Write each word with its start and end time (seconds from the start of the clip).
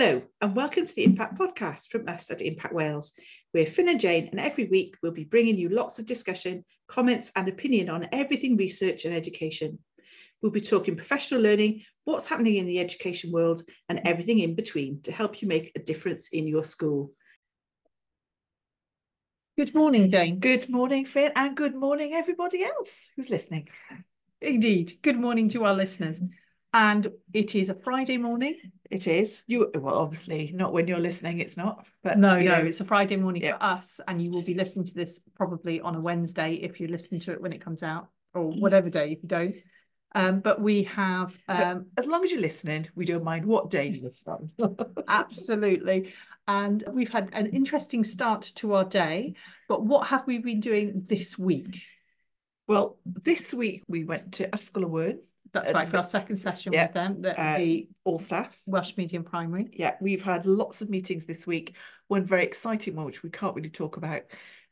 Hello, 0.00 0.22
and 0.40 0.54
welcome 0.54 0.86
to 0.86 0.94
the 0.94 1.02
Impact 1.02 1.36
Podcast 1.36 1.88
from 1.88 2.08
us 2.08 2.30
at 2.30 2.40
Impact 2.40 2.72
Wales. 2.72 3.14
We're 3.52 3.66
Fin 3.66 3.88
and 3.88 3.98
Jane, 3.98 4.28
and 4.30 4.38
every 4.38 4.66
week 4.66 4.94
we'll 5.02 5.10
be 5.10 5.24
bringing 5.24 5.58
you 5.58 5.70
lots 5.70 5.98
of 5.98 6.06
discussion, 6.06 6.64
comments, 6.86 7.32
and 7.34 7.48
opinion 7.48 7.90
on 7.90 8.06
everything 8.12 8.56
research 8.56 9.04
and 9.04 9.12
education. 9.12 9.80
We'll 10.40 10.52
be 10.52 10.60
talking 10.60 10.94
professional 10.94 11.40
learning, 11.40 11.82
what's 12.04 12.28
happening 12.28 12.54
in 12.54 12.66
the 12.66 12.78
education 12.78 13.32
world, 13.32 13.60
and 13.88 14.02
everything 14.04 14.38
in 14.38 14.54
between 14.54 15.02
to 15.02 15.10
help 15.10 15.42
you 15.42 15.48
make 15.48 15.72
a 15.74 15.80
difference 15.80 16.28
in 16.28 16.46
your 16.46 16.62
school. 16.62 17.10
Good 19.56 19.74
morning, 19.74 20.12
Jane. 20.12 20.38
Good 20.38 20.70
morning, 20.70 21.06
Fin, 21.06 21.32
and 21.34 21.56
good 21.56 21.74
morning, 21.74 22.12
everybody 22.12 22.62
else 22.62 23.10
who's 23.16 23.30
listening. 23.30 23.68
Indeed. 24.40 24.92
Good 25.02 25.18
morning 25.18 25.48
to 25.48 25.64
our 25.64 25.74
listeners. 25.74 26.22
And 26.72 27.06
it 27.32 27.54
is 27.54 27.70
a 27.70 27.74
Friday 27.74 28.18
morning. 28.18 28.56
It 28.90 29.06
is. 29.06 29.44
You 29.46 29.70
well, 29.74 29.96
obviously 29.96 30.52
not 30.54 30.72
when 30.72 30.86
you're 30.86 30.98
listening, 30.98 31.40
it's 31.40 31.56
not. 31.56 31.86
But 32.02 32.18
No, 32.18 32.38
no, 32.38 32.44
know, 32.44 32.64
it's 32.66 32.80
a 32.80 32.84
Friday 32.84 33.16
morning 33.16 33.42
Yeah. 33.42 33.56
for 33.56 33.62
us, 33.62 34.00
and 34.06 34.22
you 34.22 34.30
will 34.30 34.42
be 34.42 34.54
listening 34.54 34.86
to 34.86 34.94
this 34.94 35.22
probably 35.34 35.80
on 35.80 35.94
a 35.94 36.00
Wednesday 36.00 36.54
if 36.54 36.80
you 36.80 36.88
listen 36.88 37.18
to 37.20 37.32
it 37.32 37.40
when 37.40 37.52
it 37.52 37.60
comes 37.60 37.82
out, 37.82 38.08
or 38.34 38.50
whatever 38.50 38.90
day 38.90 39.12
if 39.12 39.22
you 39.22 39.28
don't. 39.28 39.56
Um, 40.14 40.40
but 40.40 40.60
we 40.60 40.84
have 40.84 41.36
But- 41.46 41.66
um, 41.66 41.86
as 41.98 42.06
long 42.06 42.24
as 42.24 42.32
you're 42.32 42.40
listening, 42.40 42.88
we 42.94 43.04
don't 43.04 43.24
mind 43.24 43.44
what 43.44 43.68
day 43.70 43.88
you 43.88 44.02
listen. 44.02 44.50
absolutely, 45.08 46.12
and 46.46 46.82
we've 46.92 47.10
had 47.10 47.28
an 47.32 47.46
interesting 47.46 48.04
start 48.04 48.42
to 48.56 48.74
our 48.74 48.84
day. 48.84 49.34
But 49.68 49.84
what 49.84 50.06
have 50.08 50.26
we 50.26 50.38
been 50.38 50.60
doing 50.60 51.04
this 51.08 51.38
week? 51.38 51.82
well, 52.66 52.98
this 53.06 53.54
week 53.54 53.82
we 53.88 54.04
went 54.04 54.32
to 54.34 54.54
Askell 54.54 54.84
and 54.84 54.92
Wern, 54.92 55.18
That's 55.52 55.72
right 55.72 55.88
for 55.88 55.98
our 55.98 56.04
second 56.04 56.36
session 56.36 56.72
yeah, 56.72 56.86
with 56.86 56.94
them, 56.94 57.22
the, 57.22 57.40
uh, 57.40 57.58
the 57.58 57.88
all 58.04 58.18
staff. 58.18 58.60
Welsh 58.66 58.96
Medium 58.96 59.24
Primary. 59.24 59.70
Yeah, 59.72 59.94
we've 60.00 60.22
had 60.22 60.46
lots 60.46 60.82
of 60.82 60.90
meetings 60.90 61.26
this 61.26 61.46
week. 61.46 61.76
One 62.08 62.24
very 62.24 62.44
exciting 62.44 62.96
one, 62.96 63.06
which 63.06 63.22
we 63.22 63.30
can't 63.30 63.54
really 63.54 63.70
talk 63.70 63.96
about. 63.96 64.22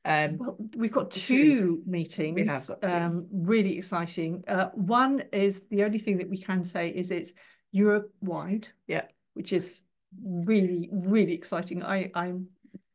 Um, 0.05 0.39
Well, 0.39 0.57
we've 0.77 0.93
got 0.93 1.11
Two. 1.11 1.21
two 1.21 1.83
meetings, 1.87 2.49
have 2.49 2.81
got 2.81 2.85
um, 2.85 3.27
really 3.33 3.77
exciting. 3.77 4.45
Uh, 4.47 4.69
one 4.75 5.25
is 5.33 5.67
the 5.69 5.85
only 5.85 5.99
thing 5.99 6.19
that 6.19 6.31
we 6.31 6.39
can 6.39 6.65
say 6.65 6.91
is 6.91 7.11
it's 7.11 7.33
Europe 7.73 8.13
wide. 8.21 8.69
Yeah. 8.87 9.05
Which 9.35 9.53
is 9.53 9.83
really, 10.25 10.89
really 10.93 11.33
exciting. 11.33 11.83
I, 11.83 12.11
I'm 12.15 12.49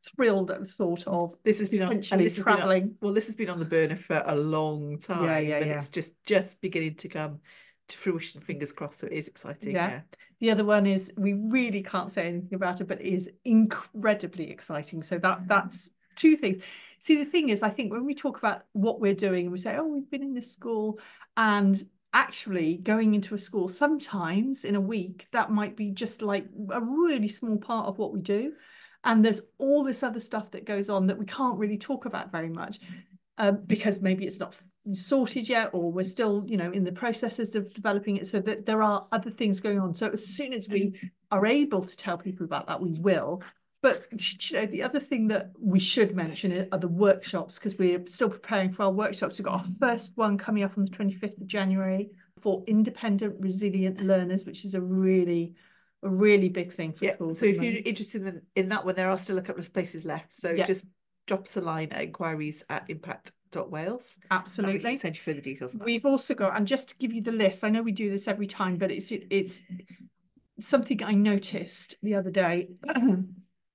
thrilled 0.04 0.50
at 0.50 0.60
the 0.60 0.66
thought 0.66 1.06
of 1.06 1.34
this 1.44 1.58
has 1.58 1.68
been 1.68 1.82
on, 1.82 1.92
and 1.92 2.02
this 2.02 2.36
been 2.36 2.48
on, 2.48 2.56
travelling. 2.58 2.94
well, 3.00 3.12
this 3.12 3.26
has 3.26 3.36
been 3.36 3.50
on 3.50 3.58
the 3.58 3.64
burner 3.64 3.96
for 3.96 4.22
a 4.26 4.34
long 4.34 4.98
time, 4.98 5.46
yeah, 5.46 5.58
and 5.58 5.66
yeah. 5.66 5.74
it's 5.74 5.90
just 5.90 6.12
just 6.24 6.60
beginning 6.60 6.96
to 6.96 7.08
come 7.08 7.40
to 7.92 7.98
fruition. 7.98 8.40
Fingers 8.40 8.72
crossed. 8.72 9.00
So 9.00 9.06
it 9.06 9.12
is 9.12 9.28
exciting. 9.28 9.74
Yeah. 9.74 9.90
Yeah, 9.90 10.00
The 10.40 10.50
other 10.50 10.64
one 10.64 10.86
is 10.86 11.12
we 11.16 11.34
really 11.34 11.82
can't 11.82 12.10
say 12.10 12.26
anything 12.28 12.54
about 12.54 12.80
it, 12.80 12.88
but 12.88 13.00
it 13.00 13.06
is 13.06 13.30
incredibly 13.44 14.50
exciting. 14.50 15.02
So 15.02 15.18
that 15.18 15.46
that's 15.46 15.90
two 16.16 16.36
things. 16.36 16.62
See, 16.98 17.16
the 17.16 17.30
thing 17.30 17.48
is, 17.48 17.62
I 17.62 17.70
think 17.70 17.92
when 17.92 18.04
we 18.04 18.14
talk 18.14 18.38
about 18.38 18.64
what 18.72 19.00
we're 19.00 19.14
doing 19.14 19.46
and 19.46 19.52
we 19.52 19.58
say, 19.58 19.76
oh, 19.76 19.86
we've 19.86 20.10
been 20.10 20.22
in 20.22 20.34
this 20.34 20.52
school 20.52 20.98
and 21.36 21.82
actually 22.14 22.76
going 22.76 23.14
into 23.14 23.34
a 23.34 23.38
school 23.38 23.68
sometimes 23.68 24.64
in 24.64 24.76
a 24.76 24.80
week, 24.80 25.26
that 25.32 25.50
might 25.50 25.76
be 25.76 25.90
just 25.90 26.22
like 26.22 26.46
a 26.70 26.80
really 26.80 27.28
small 27.28 27.56
part 27.56 27.86
of 27.86 27.98
what 27.98 28.12
we 28.12 28.20
do. 28.20 28.52
And 29.04 29.24
there's 29.24 29.40
all 29.58 29.82
this 29.82 30.02
other 30.02 30.20
stuff 30.20 30.52
that 30.52 30.64
goes 30.64 30.88
on 30.88 31.06
that 31.06 31.18
we 31.18 31.26
can't 31.26 31.58
really 31.58 31.78
talk 31.78 32.04
about 32.04 32.30
very 32.30 32.50
much 32.50 32.78
um, 33.38 33.62
because 33.66 34.00
maybe 34.00 34.24
it's 34.24 34.38
not 34.38 34.54
sorted 34.90 35.48
yet 35.48 35.70
or 35.72 35.92
we're 35.92 36.04
still 36.04 36.42
you 36.46 36.56
know 36.56 36.70
in 36.72 36.82
the 36.82 36.92
processes 36.92 37.54
of 37.54 37.72
developing 37.72 38.16
it 38.16 38.26
so 38.26 38.40
that 38.40 38.66
there 38.66 38.82
are 38.82 39.06
other 39.12 39.30
things 39.30 39.60
going 39.60 39.78
on 39.78 39.94
so 39.94 40.08
as 40.08 40.26
soon 40.26 40.52
as 40.52 40.68
we 40.68 40.86
mm-hmm. 40.86 41.06
are 41.30 41.46
able 41.46 41.82
to 41.82 41.96
tell 41.96 42.18
people 42.18 42.44
about 42.44 42.66
that 42.66 42.80
we 42.80 42.92
will 42.98 43.40
but 43.80 44.04
you 44.50 44.56
know 44.58 44.66
the 44.66 44.82
other 44.82 44.98
thing 44.98 45.28
that 45.28 45.50
we 45.60 45.78
should 45.78 46.16
mention 46.16 46.66
are 46.72 46.78
the 46.78 46.88
workshops 46.88 47.58
because 47.58 47.78
we're 47.78 48.04
still 48.06 48.28
preparing 48.28 48.72
for 48.72 48.82
our 48.82 48.90
workshops 48.90 49.38
we've 49.38 49.44
got 49.44 49.54
our 49.54 49.64
mm-hmm. 49.64 49.86
first 49.86 50.16
one 50.16 50.36
coming 50.36 50.64
up 50.64 50.76
on 50.76 50.84
the 50.84 50.90
25th 50.90 51.40
of 51.40 51.46
January 51.46 52.10
for 52.40 52.64
independent 52.66 53.36
resilient 53.38 54.00
learners 54.00 54.44
which 54.44 54.64
is 54.64 54.74
a 54.74 54.80
really 54.80 55.54
a 56.02 56.08
really 56.08 56.48
big 56.48 56.72
thing 56.72 56.92
for 56.92 57.04
yeah. 57.04 57.14
schools 57.14 57.38
So 57.38 57.46
if 57.46 57.62
you're 57.62 57.80
interested 57.84 58.26
in, 58.26 58.42
in 58.56 58.68
that 58.70 58.84
one, 58.84 58.96
there 58.96 59.08
are 59.08 59.18
still 59.18 59.38
a 59.38 59.42
couple 59.42 59.60
of 59.60 59.72
places 59.72 60.04
left. 60.04 60.34
So 60.34 60.50
Yeah. 60.50 60.66
just 60.66 60.86
drop 61.26 61.44
us 61.44 61.56
a 61.56 61.60
line 61.60 61.92
at 61.92 62.02
inquiries 62.02 62.64
at 62.68 62.90
and 63.56 63.70
we 63.70 64.30
absolutely 64.30 64.80
can 64.80 64.98
send 64.98 65.16
you 65.16 65.22
further 65.22 65.40
details. 65.40 65.76
We've 65.76 66.06
also 66.06 66.34
got, 66.34 66.56
and 66.56 66.66
just 66.66 66.90
to 66.90 66.96
give 66.96 67.12
you 67.12 67.22
the 67.22 67.32
list, 67.32 67.64
I 67.64 67.68
know 67.68 67.82
we 67.82 67.92
do 67.92 68.10
this 68.10 68.28
every 68.28 68.46
time, 68.46 68.76
but 68.76 68.90
it's 68.90 69.12
it's 69.12 69.62
something 70.60 71.02
I 71.02 71.12
noticed 71.12 71.96
the 72.02 72.14
other 72.14 72.30
day. 72.30 72.68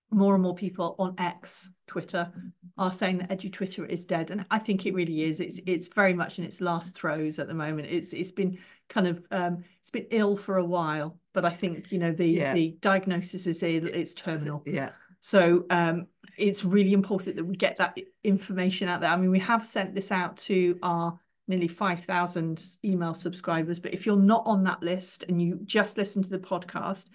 more 0.09 0.33
and 0.35 0.43
more 0.43 0.55
people 0.55 0.95
on 0.99 1.13
X, 1.17 1.69
Twitter, 1.85 2.31
are 2.77 2.91
saying 2.91 3.17
that 3.17 3.29
Edu 3.29 3.51
Twitter 3.51 3.85
is 3.85 4.05
dead, 4.05 4.31
and 4.31 4.45
I 4.49 4.59
think 4.59 4.85
it 4.85 4.93
really 4.93 5.23
is. 5.23 5.39
It's 5.39 5.59
it's 5.65 5.87
very 5.87 6.13
much 6.13 6.39
in 6.39 6.45
its 6.45 6.61
last 6.61 6.95
throes 6.95 7.39
at 7.39 7.47
the 7.47 7.53
moment. 7.53 7.89
It's 7.91 8.13
it's 8.13 8.31
been 8.31 8.57
kind 8.89 9.07
of 9.07 9.25
um 9.31 9.63
it's 9.81 9.91
been 9.91 10.07
ill 10.11 10.37
for 10.37 10.57
a 10.57 10.65
while, 10.65 11.19
but 11.33 11.45
I 11.45 11.49
think 11.49 11.91
you 11.91 11.99
know 11.99 12.11
the 12.11 12.27
Yeah. 12.27 12.53
the 12.53 12.77
diagnosis 12.81 13.47
is 13.47 13.63
ill, 13.63 13.87
it's 13.87 14.13
terminal. 14.13 14.63
Yeah. 14.65 14.91
So 15.19 15.65
um, 15.69 16.07
it's 16.37 16.63
really 16.63 16.93
important 16.93 17.35
that 17.35 17.45
we 17.45 17.55
get 17.55 17.77
that 17.77 17.97
information 18.23 18.87
out 18.87 19.01
there. 19.01 19.09
I 19.09 19.17
mean, 19.17 19.31
we 19.31 19.39
have 19.39 19.65
sent 19.65 19.95
this 19.95 20.11
out 20.11 20.37
to 20.37 20.77
our 20.83 21.19
nearly 21.47 21.67
5,000 21.67 22.63
email 22.83 23.13
subscribers, 23.13 23.79
but 23.79 23.93
if 23.93 24.05
you're 24.05 24.17
not 24.17 24.43
on 24.45 24.63
that 24.65 24.83
list 24.83 25.23
and 25.27 25.41
you 25.41 25.59
just 25.63 25.97
listen 25.97 26.21
to 26.23 26.29
the 26.29 26.39
podcast, 26.39 27.07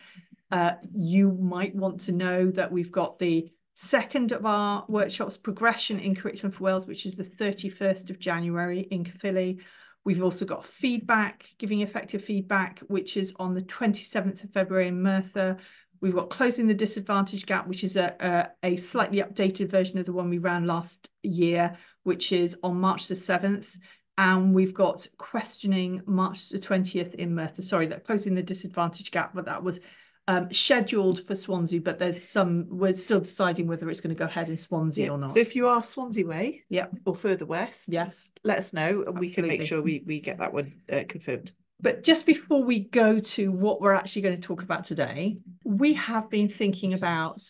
uh, 0.50 0.72
you 0.94 1.32
might 1.32 1.74
want 1.74 2.00
to 2.00 2.12
know 2.12 2.50
that 2.50 2.72
we've 2.72 2.92
got 2.92 3.18
the 3.18 3.50
second 3.74 4.32
of 4.32 4.44
our 4.44 4.84
workshops, 4.88 5.36
Progression 5.36 5.98
in 5.98 6.14
Curriculum 6.14 6.52
for 6.52 6.64
Wales, 6.64 6.86
which 6.86 7.06
is 7.06 7.14
the 7.14 7.24
31st 7.24 8.10
of 8.10 8.18
January 8.18 8.80
in 8.80 9.04
Caerphilly. 9.04 9.60
We've 10.04 10.22
also 10.22 10.44
got 10.44 10.66
feedback, 10.66 11.48
giving 11.58 11.80
effective 11.80 12.24
feedback, 12.24 12.80
which 12.88 13.16
is 13.16 13.32
on 13.38 13.54
the 13.54 13.62
27th 13.62 14.44
of 14.44 14.50
February 14.50 14.88
in 14.88 15.00
Merthyr. 15.00 15.58
We've 16.02 16.14
got 16.14 16.30
Closing 16.30 16.66
the 16.66 16.74
Disadvantage 16.74 17.46
Gap, 17.46 17.68
which 17.68 17.84
is 17.84 17.94
a, 17.94 18.14
a, 18.20 18.72
a 18.74 18.76
slightly 18.76 19.18
updated 19.22 19.70
version 19.70 19.98
of 19.98 20.04
the 20.04 20.12
one 20.12 20.28
we 20.28 20.38
ran 20.38 20.66
last 20.66 21.08
year, 21.22 21.78
which 22.02 22.32
is 22.32 22.58
on 22.64 22.80
March 22.80 23.06
the 23.06 23.14
7th. 23.14 23.76
And 24.18 24.52
we've 24.52 24.74
got 24.74 25.06
Questioning 25.16 26.02
March 26.04 26.48
the 26.48 26.58
20th 26.58 27.14
in 27.14 27.34
Merthyr. 27.36 27.62
Sorry, 27.62 27.86
that 27.86 28.04
Closing 28.04 28.34
the 28.34 28.42
Disadvantage 28.42 29.12
Gap, 29.12 29.32
but 29.32 29.44
that 29.44 29.62
was 29.62 29.78
um, 30.26 30.52
scheduled 30.52 31.20
for 31.24 31.36
Swansea, 31.36 31.80
but 31.80 32.00
there's 32.00 32.22
some, 32.28 32.66
we're 32.68 32.94
still 32.94 33.20
deciding 33.20 33.68
whether 33.68 33.88
it's 33.88 34.00
going 34.00 34.14
to 34.14 34.18
go 34.18 34.24
ahead 34.26 34.48
in 34.48 34.56
Swansea 34.56 35.06
Yeah. 35.06 35.12
or 35.12 35.18
not. 35.18 35.30
So 35.30 35.38
if 35.40 35.54
you 35.54 35.68
are 35.68 35.82
Swansea 35.84 36.26
way, 36.26 36.64
Yeah. 36.68 36.86
or 37.06 37.14
further 37.14 37.46
west, 37.46 37.84
yes. 37.88 38.32
let 38.42 38.58
us 38.58 38.72
know, 38.72 39.04
and 39.06 39.18
we 39.18 39.30
can 39.30 39.46
make 39.46 39.62
sure 39.62 39.80
we 39.80 40.02
we 40.04 40.18
get 40.20 40.38
that 40.38 40.52
one 40.52 40.74
uh, 40.92 41.02
confirmed. 41.08 41.52
But 41.82 42.04
just 42.04 42.26
before 42.26 42.62
we 42.62 42.78
go 42.78 43.18
to 43.18 43.50
what 43.50 43.80
we're 43.80 43.92
actually 43.94 44.22
going 44.22 44.36
to 44.36 44.40
talk 44.40 44.62
about 44.62 44.84
today, 44.84 45.38
we 45.64 45.94
have 45.94 46.30
been 46.30 46.48
thinking 46.48 46.94
about 46.94 47.42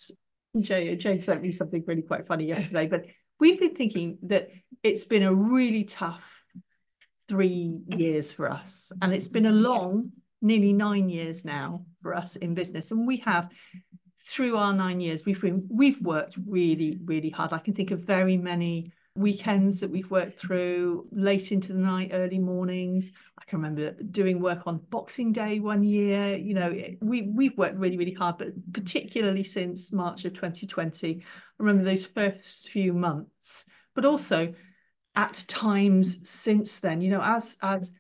Jay, 0.59 0.97
Jay 0.97 1.21
sent 1.21 1.43
me 1.43 1.53
something 1.53 1.85
really 1.87 2.03
quite 2.03 2.27
funny 2.27 2.47
yesterday, 2.47 2.87
but 2.87 3.05
we've 3.39 3.61
been 3.61 3.75
thinking 3.75 4.19
that 4.23 4.49
it's 4.83 5.05
been 5.05 5.23
a 5.23 5.35
really 5.35 5.85
tough 5.85 6.45
three 7.29 7.81
years 7.89 8.33
for 8.33 8.51
us. 8.51 8.91
And 9.03 9.13
it's 9.13 9.29
been 9.29 9.47
a 9.47 9.53
long, 9.53 10.13
nearly 10.41 10.73
nine 10.73 11.09
years 11.09 11.45
now 11.45 11.85
for 12.03 12.15
us 12.15 12.37
in 12.37 12.55
business. 12.55 12.91
And 12.91 13.07
we 13.07 13.19
have 13.19 13.49
through 14.25 14.57
our 14.57 14.73
nine 14.73 15.01
years, 15.01 15.25
we've 15.27 15.41
been 15.41 15.67
we've 15.71 16.01
worked 16.01 16.39
really, 16.47 16.99
really 17.05 17.31
hard. 17.31 17.53
I 17.53 17.59
can 17.59 17.75
think 17.75 17.91
of 17.91 18.05
very 18.05 18.37
many 18.37 18.93
weekends 19.15 19.81
that 19.81 19.91
we've 19.91 20.11
worked 20.11 20.39
through 20.39 21.07
late 21.13 21.53
into 21.53 21.73
the 21.73 21.79
night, 21.81 22.11
early 22.13 22.39
mornings. 22.39 23.13
I 23.39 23.45
can 23.45 23.59
remember 23.59 23.93
doing 24.11 24.41
work 24.41 24.67
on 24.67 24.79
Boxing 24.91 25.33
Day 25.33 25.61
one 25.61 25.83
year. 25.83 26.37
You 26.37 26.55
know, 26.55 26.77
we 27.01 27.23
we've 27.23 27.57
worked 27.59 27.77
really, 27.77 27.99
really 27.99 28.15
hard, 28.15 28.39
but 28.39 28.49
particularly 28.73 29.45
since 29.45 29.93
March 29.93 30.25
of 30.25 30.33
2020. 30.33 31.21
I 31.21 31.23
remember 31.59 31.85
those 31.85 32.07
first 32.07 32.71
few 32.71 32.93
months, 32.95 33.67
but 33.95 34.05
also 34.05 34.55
at 35.15 35.45
times 35.47 36.29
since 36.29 36.79
then, 36.81 37.01
you 37.03 37.11
know, 37.11 37.23
as 37.23 37.59
as 37.63 37.93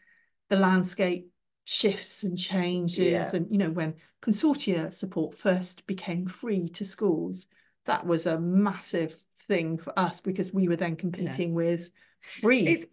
the 0.48 0.56
landscape 0.56 1.30
shifts 1.64 2.22
and 2.22 2.38
changes, 2.38 2.98
Yeah. 2.98 3.30
and 3.36 3.46
you 3.50 3.58
know, 3.58 3.70
when 3.70 3.94
consortia 4.22 4.92
support 4.92 5.36
first 5.36 5.86
became 5.86 6.26
free 6.26 6.68
to 6.70 6.86
schools, 6.86 7.48
that 7.84 8.06
was 8.06 8.24
a 8.26 8.40
massive 8.40 9.22
thing 9.52 9.78
for 9.78 9.92
us 9.98 10.20
because 10.20 10.52
we 10.52 10.68
were 10.68 10.76
then 10.76 10.96
competing 10.96 11.52
with 11.54 11.90
free. 12.20 12.66
It's 12.66 12.86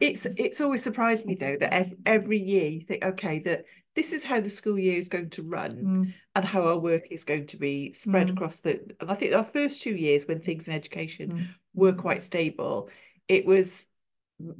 it's 0.00 0.26
it's 0.36 0.60
always 0.60 0.82
surprised 0.82 1.24
me 1.26 1.34
though 1.34 1.56
that 1.58 1.72
ev- 1.72 1.94
every 2.04 2.38
year 2.38 2.68
you 2.68 2.80
think, 2.82 3.04
okay, 3.04 3.38
that 3.40 3.64
this 3.94 4.12
is 4.12 4.24
how 4.24 4.40
the 4.40 4.50
school 4.50 4.78
year 4.78 4.98
is 4.98 5.08
going 5.08 5.30
to 5.30 5.42
run 5.42 5.72
Mm, 5.76 6.12
and 6.34 6.44
how 6.44 6.62
our 6.66 6.78
work 6.78 7.04
is 7.10 7.24
going 7.24 7.46
to 7.48 7.56
be 7.56 7.92
spread 7.92 8.28
Mm. 8.28 8.32
across 8.34 8.58
the. 8.60 8.72
And 9.00 9.10
I 9.10 9.14
think 9.14 9.34
our 9.34 9.42
first 9.44 9.80
two 9.82 9.94
years 9.96 10.26
when 10.26 10.40
things 10.40 10.68
in 10.68 10.74
education 10.74 11.30
Mm. 11.32 11.46
were 11.74 11.94
quite 11.94 12.22
stable, 12.22 12.90
it 13.28 13.46
was 13.46 13.86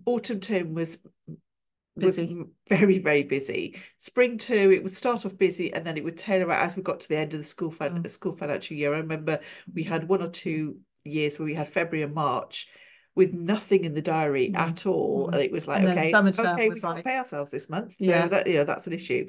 autumn 0.06 0.40
term 0.40 0.74
was 0.74 0.98
was 1.96 2.16
Busy. 2.16 2.30
m- 2.30 2.50
very 2.68 2.98
very 2.98 3.22
busy. 3.22 3.76
Spring 3.98 4.36
two, 4.38 4.70
it 4.72 4.82
would 4.82 4.92
start 4.92 5.24
off 5.26 5.36
busy 5.38 5.72
and 5.72 5.84
then 5.86 5.96
it 5.98 6.04
would 6.04 6.16
tailor 6.18 6.50
out 6.52 6.64
as 6.66 6.76
we 6.76 6.82
got 6.82 7.00
to 7.00 7.08
the 7.08 7.16
end 7.16 7.32
of 7.34 7.40
the 7.40 7.44
school 7.54 7.70
fin- 7.70 8.02
Mm. 8.02 8.10
school 8.10 8.34
financial 8.36 8.76
year. 8.76 8.94
I 8.94 8.98
remember 8.98 9.40
we 9.74 9.82
had 9.82 10.08
one 10.08 10.22
or 10.22 10.30
two 10.30 10.80
years 11.06 11.38
where 11.38 11.46
we 11.46 11.54
had 11.54 11.68
February 11.68 12.02
and 12.04 12.14
March 12.14 12.68
with 13.14 13.32
nothing 13.32 13.84
in 13.84 13.94
the 13.94 14.02
diary 14.02 14.50
Mm. 14.50 14.58
at 14.58 14.86
all, 14.86 15.28
Mm. 15.28 15.32
and 15.32 15.42
it 15.42 15.52
was 15.52 15.66
like 15.66 15.80
And 15.80 15.88
okay, 15.88 16.12
okay, 16.14 16.68
we 16.68 16.80
can't 16.80 16.96
like- 16.96 17.04
pay 17.04 17.16
ourselves 17.16 17.50
this 17.50 17.70
month, 17.70 17.92
so 17.92 17.96
Yeah. 18.04 18.28
that 18.28 18.46
you 18.46 18.58
know 18.58 18.64
that's 18.64 18.86
an 18.86 18.92
issue. 18.92 19.26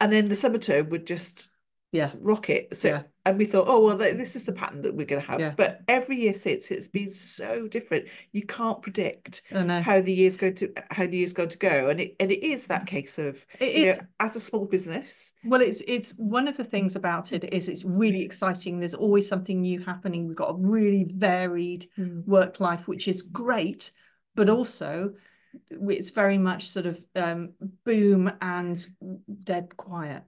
And 0.00 0.12
then 0.12 0.28
the 0.28 0.36
summer 0.36 0.58
term 0.58 0.88
would 0.88 1.06
just 1.06 1.48
Yeah. 1.92 2.12
rocket. 2.20 2.76
So 2.76 2.88
Yeah. 2.88 3.02
and 3.26 3.36
we 3.36 3.44
thought, 3.44 3.66
oh 3.68 3.80
well, 3.84 3.98
th- 3.98 4.16
this 4.16 4.36
is 4.36 4.44
the 4.44 4.52
pattern 4.52 4.82
that 4.82 4.94
we're 4.94 5.06
going 5.06 5.20
to 5.20 5.28
have. 5.28 5.40
Yeah. 5.40 5.54
But 5.56 5.80
every 5.88 6.20
year 6.20 6.34
since, 6.34 6.70
it's 6.70 6.88
been 6.88 7.10
so 7.10 7.66
different. 7.66 8.06
You 8.32 8.46
can't 8.46 8.80
predict 8.80 9.42
how 9.50 10.00
the 10.00 10.12
year's 10.12 10.36
going 10.36 10.54
to 10.56 10.72
how 10.90 11.06
the 11.06 11.16
year's 11.16 11.32
going 11.32 11.48
to 11.48 11.58
go, 11.58 11.88
and 11.88 12.00
it 12.00 12.14
and 12.20 12.30
it 12.30 12.44
is 12.44 12.66
that 12.66 12.82
mm-hmm. 12.86 12.96
case 12.96 13.18
of 13.18 13.44
It 13.58 13.76
you 13.76 13.86
know, 13.86 13.98
as 14.20 14.36
a 14.36 14.40
small 14.40 14.66
business. 14.66 15.34
Well, 15.44 15.60
it's 15.60 15.82
it's 15.86 16.12
one 16.12 16.46
of 16.46 16.56
the 16.56 16.64
things 16.64 16.94
about 16.96 17.32
it 17.32 17.52
is 17.52 17.68
it's 17.68 17.84
really 17.84 18.20
mm. 18.20 18.26
exciting. 18.26 18.78
There's 18.78 18.94
always 18.94 19.28
something 19.28 19.60
new 19.60 19.80
happening. 19.80 20.26
We've 20.26 20.36
got 20.36 20.50
a 20.50 20.56
really 20.56 21.10
varied 21.12 21.88
mm. 21.98 22.24
work 22.26 22.60
life, 22.60 22.86
which 22.86 23.08
is 23.08 23.22
great, 23.22 23.90
but 24.34 24.48
also 24.48 25.14
it's 25.70 26.10
very 26.10 26.38
much 26.38 26.68
sort 26.68 26.86
of 26.86 27.04
um, 27.16 27.54
boom 27.84 28.30
and 28.40 28.86
dead 29.42 29.76
quiet. 29.76 30.22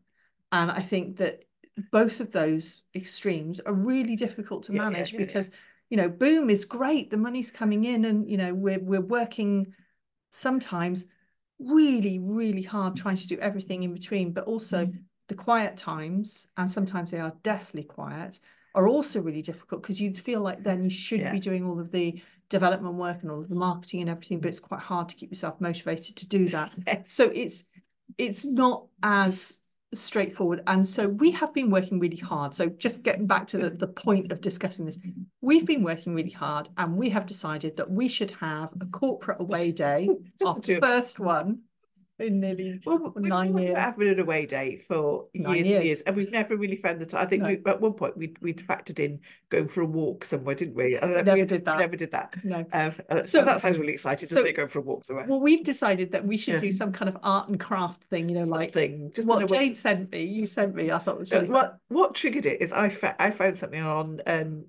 And 0.51 0.71
I 0.71 0.83
think 0.83 1.17
that 1.19 1.45
both 1.91 2.21
of 2.21 2.33
those 2.33 2.83
extremes 2.95 3.61
are 3.61 3.73
really 3.73 4.17
difficult 4.17 4.65
to 4.65 4.73
Yeah, 4.73 4.81
manage 4.81 5.13
yeah, 5.13 5.21
yeah. 5.21 5.27
because 5.27 5.51
you 5.91 5.97
know 5.97 6.09
boom 6.09 6.51
is 6.51 6.65
great, 6.65 7.11
the 7.11 7.17
money's 7.17 7.51
coming 7.51 7.85
in, 7.85 8.05
and 8.05 8.29
you 8.31 8.37
know 8.37 8.55
we're 8.55 8.79
we're 8.81 9.01
working 9.01 9.75
sometimes 10.31 11.05
really 11.59 12.19
really 12.19 12.63
hard 12.63 12.97
trying 12.97 13.17
to 13.17 13.29
do 13.29 13.39
everything 13.39 13.83
in 13.83 13.93
between, 13.95 14.33
but 14.33 14.45
also 14.45 14.87
Mm. 14.87 15.05
the 15.29 15.35
quiet 15.35 15.77
times, 15.77 16.49
and 16.57 16.71
sometimes 16.71 17.11
they 17.11 17.21
are 17.21 17.35
deathly 17.43 17.85
quiet, 17.85 18.41
are 18.75 18.89
also 18.89 19.21
really 19.21 19.43
difficult 19.43 19.83
because 19.83 20.01
you 20.01 20.13
feel 20.15 20.41
like 20.41 20.63
then 20.63 20.85
you 20.85 20.91
should 20.91 21.31
be 21.31 21.41
doing 21.41 21.65
all 21.65 21.79
of 21.79 21.93
the 21.93 22.21
development 22.49 22.97
work 22.97 23.23
and 23.23 23.31
all 23.31 23.41
of 23.41 23.49
the 23.49 23.55
marketing 23.55 24.01
and 24.03 24.11
everything, 24.11 24.41
but 24.41 24.49
it's 24.49 24.61
quite 24.61 24.81
hard 24.81 25.09
to 25.09 25.15
keep 25.15 25.31
yourself 25.31 25.61
motivated 25.61 26.17
to 26.17 26.27
do 26.27 26.49
that. 26.49 26.73
So 27.09 27.31
it's 27.35 27.65
it's 28.19 28.45
not 28.45 28.87
as 29.03 29.59
straightforward. 29.95 30.63
And 30.67 30.87
so 30.87 31.09
we 31.09 31.31
have 31.33 31.53
been 31.53 31.71
working 31.71 31.99
really 31.99 32.17
hard. 32.17 32.55
So 32.55 32.69
just 32.69 33.03
getting 33.03 33.27
back 33.27 33.47
to 33.49 33.59
the, 33.59 33.71
the 33.71 33.89
point 33.89 34.33
of 34.33 34.41
discussing 34.41 34.87
this, 34.87 34.99
we've 35.41 35.67
been 35.67 35.83
working 35.83 36.15
really 36.15 36.31
hard 36.31 36.69
and 36.79 36.97
we 36.97 37.11
have 37.11 37.27
decided 37.27 37.77
that 37.77 37.91
we 37.91 38.09
should 38.09 38.31
have 38.33 38.71
a 38.81 38.87
corporate 38.87 39.41
away 39.41 39.73
day, 39.73 40.09
our 40.47 40.57
first 40.81 41.21
one 41.21 41.61
in 42.19 42.41
nearly 42.41 42.81
Well, 42.85 43.13
we've 43.17 43.25
nine 43.27 43.53
been 43.53 43.63
years. 43.65 43.79
having 43.79 44.09
an 44.09 44.21
away 44.21 44.47
day 44.47 44.77
for 44.77 45.27
Nine 45.35 45.57
years 45.57 45.59
and 45.59 45.67
years. 45.67 45.85
years, 45.85 46.01
and 46.03 46.17
we've 46.17 46.31
never 46.31 46.57
really 46.57 46.77
found 46.77 47.01
the 47.01 47.07
time. 47.07 47.23
I 47.23 47.27
think 47.27 47.43
No. 47.43 47.49
we, 47.49 47.63
at 47.71 47.81
one 47.81 47.95
point 47.95 48.17
we 48.17 48.35
we'd 48.41 48.59
factored 48.59 49.01
in 49.01 49.21
going 49.49 49.69
for 49.69 49.81
a 49.81 49.87
walk 49.87 50.25
somewhere, 50.25 50.55
didn't 50.55 50.75
we? 50.75 50.97
And 50.97 51.13
Never 51.25 51.35
we, 51.35 51.45
did 51.45 51.65
that. 51.65 51.79
Never 51.79 51.97
did 51.97 52.11
that. 52.13 52.35
No. 52.45 52.59
Um, 52.73 52.93
uh, 53.09 53.23
So- 53.23 53.41
so 53.41 53.45
that 53.45 53.61
sounds 53.61 53.79
really 53.79 53.93
exciting, 53.95 54.29
doesn't 54.29 54.45
so- 54.45 54.49
it? 54.49 54.57
Going 54.57 54.69
for 54.69 54.79
a 54.79 54.83
walk 54.83 55.05
somewhere. 55.05 55.27
Well, 55.29 55.41
we've 55.41 55.65
decided 55.65 56.13
that 56.13 56.27
we 56.27 56.37
should 56.37 56.55
Yeah. 56.55 56.61
do 56.61 56.73
some 56.73 56.93
kind 56.93 57.09
of 57.09 57.17
art 57.23 57.49
and 57.49 57.59
craft 57.59 58.05
thing, 58.05 58.29
you 58.29 58.35
know, 58.37 58.43
like 58.43 58.73
Something. 58.73 59.11
Just 59.15 59.27
what 59.29 59.43
a 59.43 59.47
way- 59.47 59.75
sent 59.75 60.13
me, 60.13 60.25
you 60.25 60.47
sent 60.47 60.75
me, 60.75 60.91
I 60.91 60.99
thought 60.99 61.19
was 61.19 61.33
Uh, 61.33 61.37
really 61.37 61.49
what 61.49 61.79
what 61.89 62.15
triggered 62.15 62.47
it 62.47 62.61
is 62.61 62.73
I 62.73 62.89
fa 62.89 63.17
I 63.21 63.31
found 63.31 63.57
something 63.57 63.83
on 63.83 64.21
um 64.27 64.67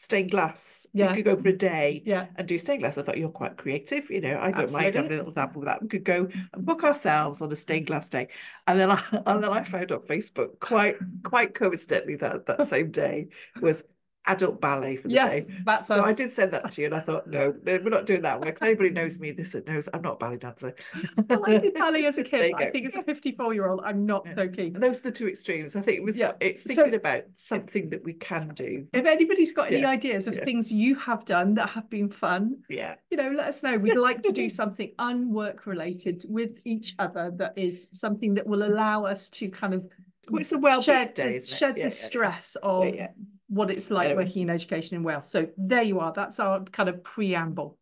stained 0.00 0.30
glass. 0.30 0.86
Yeah. 0.92 1.10
You 1.10 1.16
could 1.16 1.24
go 1.24 1.42
for 1.42 1.48
a 1.48 1.56
day 1.56 2.02
yeah. 2.06 2.26
and 2.36 2.46
do 2.46 2.56
stained 2.56 2.80
glass. 2.80 2.96
I 2.96 3.02
thought 3.02 3.18
you're 3.18 3.28
quite 3.30 3.56
creative, 3.56 4.08
you 4.10 4.20
know. 4.20 4.38
I 4.40 4.52
don't 4.52 4.72
mind 4.72 4.94
having 4.94 5.12
a 5.12 5.16
little 5.16 5.32
dabble 5.32 5.60
with 5.60 5.68
that. 5.68 5.82
We 5.82 5.88
could 5.88 6.04
go 6.04 6.26
mm-hmm. 6.26 6.40
and 6.52 6.64
book 6.64 6.84
ourselves 6.84 7.42
on 7.42 7.50
a 7.50 7.56
stained 7.56 7.88
glass 7.88 8.08
day. 8.08 8.28
And 8.66 8.78
then 8.78 8.90
I 8.90 9.02
and 9.26 9.42
then 9.42 9.50
I 9.50 9.64
found 9.64 9.90
on 9.90 10.00
Facebook 10.00 10.60
quite 10.60 10.96
quite 11.24 11.54
coincidentally 11.54 12.16
that 12.16 12.46
that 12.46 12.68
same 12.68 12.92
day 12.92 13.28
was 13.60 13.84
adult 14.28 14.60
ballet 14.60 14.96
for 14.96 15.08
the 15.08 15.14
Yes, 15.14 15.46
day. 15.46 15.54
that's 15.64 15.86
So 15.88 16.02
I 16.02 16.12
did 16.12 16.30
send 16.30 16.52
that 16.52 16.70
to 16.72 16.80
you 16.80 16.86
and 16.86 16.94
I 16.94 17.00
thought, 17.00 17.26
no, 17.26 17.54
we're 17.64 17.80
not 17.88 18.06
doing 18.06 18.22
that 18.22 18.38
one 18.38 18.48
because 18.48 18.62
anybody 18.62 18.90
knows 18.90 19.18
me, 19.18 19.32
this 19.32 19.56
knows 19.66 19.88
I'm 19.92 20.02
not 20.02 20.14
a 20.14 20.16
ballet 20.16 20.36
dancer. 20.36 20.74
well, 21.30 21.44
I 21.46 21.58
did 21.58 21.74
ballet 21.74 22.04
as 22.04 22.18
a 22.18 22.24
kid, 22.30 22.52
I 22.54 22.70
think 22.70 22.86
as 22.86 22.94
a 22.94 23.02
54 23.02 23.54
year 23.54 23.68
old, 23.68 23.80
I'm 23.84 24.04
not 24.06 24.24
Yeah. 24.26 24.34
so 24.36 24.48
keen. 24.48 24.74
Those 24.74 24.98
are 25.00 25.02
the 25.02 25.12
two 25.12 25.28
extremes. 25.28 25.74
I 25.76 25.80
think 25.80 25.98
it 25.98 26.02
was 26.04 26.18
Yeah. 26.18 26.32
it's 26.40 26.62
So- 26.62 26.74
thinking 26.74 26.94
about 26.94 27.22
something 27.36 27.88
that 27.90 28.04
we 28.04 28.12
can 28.12 28.48
do. 28.54 28.86
If 28.92 29.06
anybody's 29.06 29.52
got 29.52 29.68
any 29.72 29.80
Yeah, 29.80 29.88
ideas 29.90 30.26
of 30.26 30.34
yeah. 30.34 30.44
things 30.44 30.70
you 30.70 30.94
have 30.96 31.24
done 31.24 31.54
that 31.54 31.70
have 31.70 31.88
been 31.88 32.10
fun, 32.10 32.58
Yeah. 32.68 32.96
you 33.10 33.16
know, 33.16 33.30
let 33.30 33.46
us 33.48 33.62
know. 33.62 33.78
We'd 33.88 33.96
like 33.96 34.22
to 34.24 34.32
do 34.32 34.50
something 34.50 34.92
unwork 34.98 35.66
related 35.66 36.24
with 36.28 36.60
each 36.64 36.94
other 36.98 37.32
that 37.36 37.56
is 37.56 37.88
something 37.92 38.34
that 38.34 38.46
will 38.46 38.62
allow 38.62 39.04
us 39.04 39.30
to 39.30 39.48
kind 39.48 39.74
of 39.74 39.84
Well, 40.30 40.40
it's 40.40 40.52
a 40.52 40.58
well 40.58 40.82
shed, 40.82 41.14
day, 41.14 41.30
the, 41.30 41.34
isn't 41.36 41.54
it? 41.54 41.58
shed 41.58 41.68
Yeah, 41.78 41.88
the 41.88 41.94
yeah, 41.94 42.06
stress 42.06 42.56
of 42.62 42.94
yeah. 42.94 43.08
What 43.48 43.70
it's 43.70 43.90
like 43.90 44.06
Anyway. 44.06 44.24
working 44.24 44.42
in 44.42 44.50
education 44.50 44.96
in 44.96 45.02
Wales. 45.02 45.28
So 45.30 45.48
there 45.56 45.82
you 45.82 46.00
are. 46.00 46.12
That's 46.12 46.38
our 46.38 46.64
kind 46.64 46.88
of 46.88 47.02
preamble. 47.02 47.78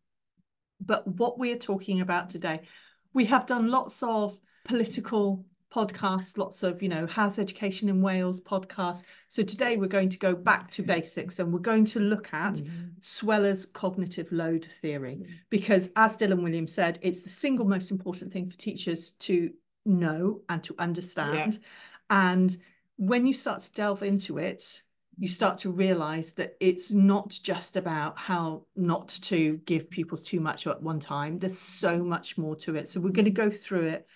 But 0.81 1.07
what 1.07 1.39
we 1.39 1.53
are 1.53 1.59
talking 1.59 2.01
about 2.01 2.29
today, 2.31 2.61
we 3.13 3.25
have 3.27 3.47
done 3.47 3.71
lots 3.71 4.03
of 4.03 4.39
political 4.65 5.45
podcasts, 5.75 6.39
lots 6.39 6.63
of, 6.63 6.83
you 6.83 6.89
know, 6.89 7.07
how's 7.07 7.39
education 7.39 7.89
in 7.89 8.01
Wales 8.01 8.41
podcasts. 8.41 9.03
So 9.29 9.43
today 9.43 9.77
we're 9.77 9.89
going 9.89 10.09
to 10.11 10.19
go 10.19 10.35
back 10.35 10.71
to 10.73 10.83
basics 10.83 11.39
and 11.39 11.53
we're 11.53 11.59
going 11.59 11.85
to 11.87 12.01
look 12.01 12.33
at 12.33 12.55
Mhm. 12.55 12.93
Sweller's 13.01 13.67
cognitive 13.67 14.31
load 14.31 14.65
theory 14.65 15.17
Mm. 15.17 15.27
because 15.51 15.91
as 15.97 16.17
Dylan 16.17 16.43
Williams 16.43 16.73
said, 16.73 16.99
it's 17.03 17.21
the 17.21 17.29
single 17.29 17.67
most 17.67 17.91
important 17.91 18.33
thing 18.33 18.49
for 18.49 18.57
teachers 18.57 19.11
to 19.13 19.53
know 19.85 20.43
and 20.49 20.63
to 20.65 20.75
understand. 20.79 21.59
And 22.09 22.57
when 22.97 23.27
you 23.27 23.35
start 23.35 23.63
to 23.63 23.73
delve 23.73 24.03
into 24.03 24.39
it, 24.39 24.83
you 25.19 25.29
start 25.29 25.59
to 25.59 25.71
realize 25.71 26.33
that 26.35 26.57
it's 26.61 26.93
not 26.93 27.31
just 27.31 27.77
about 27.77 28.19
how 28.19 28.65
not 28.77 29.09
to 29.09 29.59
give 29.65 29.89
pupils 29.89 30.23
too 30.23 30.41
much 30.41 30.67
at 30.67 30.83
one 30.83 31.01
time. 31.01 31.39
There's 31.39 31.59
so 31.59 32.03
much 32.03 32.37
more 32.37 32.55
to 32.57 32.77
it. 32.77 32.89
So 32.89 33.01
we're 33.01 33.11
going 33.11 33.25
to 33.25 33.31
go 33.31 33.51
through 33.51 33.87
it 33.87 34.07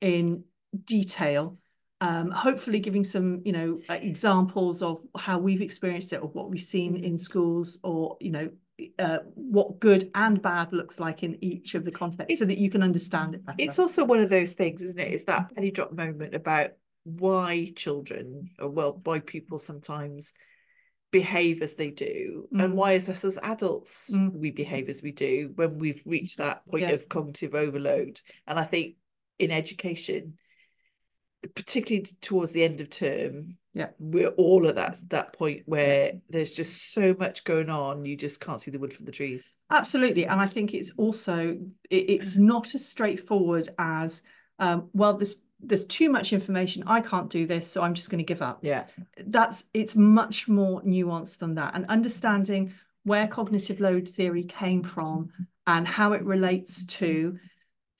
in 0.00 0.44
detail. 0.84 1.58
Um, 2.00 2.30
hopefully 2.30 2.78
giving 2.78 3.04
some, 3.04 3.42
you 3.44 3.52
know, 3.52 3.80
uh, 3.88 3.94
examples 3.94 4.82
of 4.82 5.00
how 5.18 5.38
we've 5.38 5.62
experienced 5.62 6.12
it 6.12 6.22
or 6.22 6.28
what 6.28 6.50
we've 6.50 6.62
seen 6.62 6.96
in 6.96 7.18
schools 7.18 7.78
or, 7.82 8.16
you 8.20 8.30
know, 8.30 8.50
uh, 8.98 9.20
what 9.34 9.80
good 9.80 10.10
and 10.14 10.40
bad 10.42 10.72
looks 10.72 11.00
like 11.00 11.22
in 11.22 11.42
each 11.42 11.74
of 11.74 11.84
the 11.84 11.90
contexts 11.90 12.38
so 12.38 12.44
that 12.44 12.58
you 12.58 12.70
can 12.70 12.82
understand 12.82 13.34
it 13.34 13.44
better. 13.44 13.56
It's 13.58 13.78
also 13.78 14.04
one 14.04 14.20
of 14.20 14.28
those 14.28 14.52
things, 14.52 14.82
isn't 14.82 15.00
it? 15.00 15.12
It's 15.12 15.24
that 15.24 15.54
penny 15.54 15.70
drop 15.70 15.92
moment 15.92 16.34
about 16.34 16.72
why 17.06 17.72
children 17.76 18.50
or 18.58 18.68
well, 18.68 19.00
why 19.04 19.20
people 19.20 19.58
sometimes 19.58 20.32
behave 21.12 21.62
as 21.62 21.74
they 21.74 21.90
do, 21.90 22.48
Mm. 22.52 22.64
and 22.64 22.74
why 22.74 22.94
as 22.94 23.08
us 23.08 23.24
as 23.24 23.38
adults 23.38 24.10
Mm. 24.12 24.32
we 24.32 24.50
behave 24.50 24.88
as 24.88 25.02
we 25.02 25.12
do 25.12 25.52
when 25.54 25.78
we've 25.78 26.02
reached 26.04 26.38
that 26.38 26.66
point 26.66 26.82
Yeah. 26.82 26.90
of 26.90 27.08
cognitive 27.08 27.54
overload. 27.54 28.20
And 28.46 28.58
I 28.58 28.64
think 28.64 28.96
in 29.38 29.50
education, 29.52 30.36
particularly 31.54 32.06
towards 32.20 32.52
the 32.52 32.64
end 32.64 32.80
of 32.80 32.90
term, 32.90 33.56
Yeah. 33.72 33.90
we're 34.00 34.30
all 34.30 34.66
at 34.68 34.74
that 34.74 34.98
that 35.10 35.32
point 35.32 35.62
where 35.66 36.20
there's 36.28 36.52
just 36.52 36.92
so 36.92 37.14
much 37.14 37.44
going 37.44 37.70
on, 37.70 38.04
you 38.04 38.16
just 38.16 38.40
can't 38.40 38.60
see 38.60 38.72
the 38.72 38.78
wood 38.80 38.92
from 38.92 39.06
the 39.06 39.12
trees. 39.12 39.52
Absolutely. 39.70 40.26
And 40.26 40.40
I 40.40 40.46
think 40.48 40.74
it's 40.74 40.92
also, 40.96 41.58
it, 41.88 42.10
it's 42.10 42.34
not 42.52 42.74
as 42.74 42.88
straightforward 42.88 43.68
as, 43.78 44.22
um, 44.58 44.90
well, 44.92 45.14
there's, 45.14 45.40
there's 45.60 45.86
too 45.86 46.10
much 46.10 46.32
information. 46.32 46.84
I 46.86 47.00
can't 47.00 47.30
do 47.30 47.46
this, 47.46 47.70
so 47.70 47.82
I'm 47.82 47.94
just 47.94 48.10
going 48.10 48.18
to 48.18 48.24
give 48.24 48.42
up. 48.42 48.58
Yeah. 48.62 48.84
That's, 49.16 49.64
it's 49.72 49.96
much 49.96 50.48
more 50.48 50.82
nuanced 50.82 51.38
than 51.38 51.54
that. 51.54 51.74
And 51.74 51.86
understanding 51.86 52.74
where 53.04 53.26
cognitive 53.26 53.80
load 53.80 54.08
theory 54.08 54.44
came 54.44 54.82
from 54.82 55.30
and 55.66 55.86
how 55.86 56.12
it 56.12 56.22
relates 56.22 56.84
to 56.86 57.38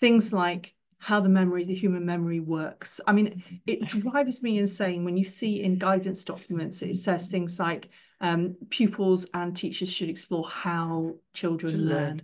things 0.01 0.33
like 0.33 0.75
how 0.99 1.21
the 1.21 1.29
memory, 1.29 1.65
the 1.65 1.75
human 1.75 2.05
memory 2.05 2.41
works. 2.41 3.01
I 3.07 3.13
mean, 3.13 3.43
it 3.67 3.87
drives 3.89 4.43
me 4.43 4.59
insane 4.59 5.05
when 5.05 5.17
you 5.17 5.25
see 5.25 5.63
in 5.63 5.79
guidance 5.79 6.25
documents, 6.25 6.83
it 6.83 6.97
says 6.97 7.29
things 7.29 7.61
like 7.61 7.89
um, 8.21 8.57
pupils 8.71 9.27
and 9.33 9.57
teachers 9.57 9.91
should 9.91 10.09
explore 10.09 10.49
how 10.49 11.15
children 11.33 11.87
learn. 11.87 11.89
learn. 11.89 12.23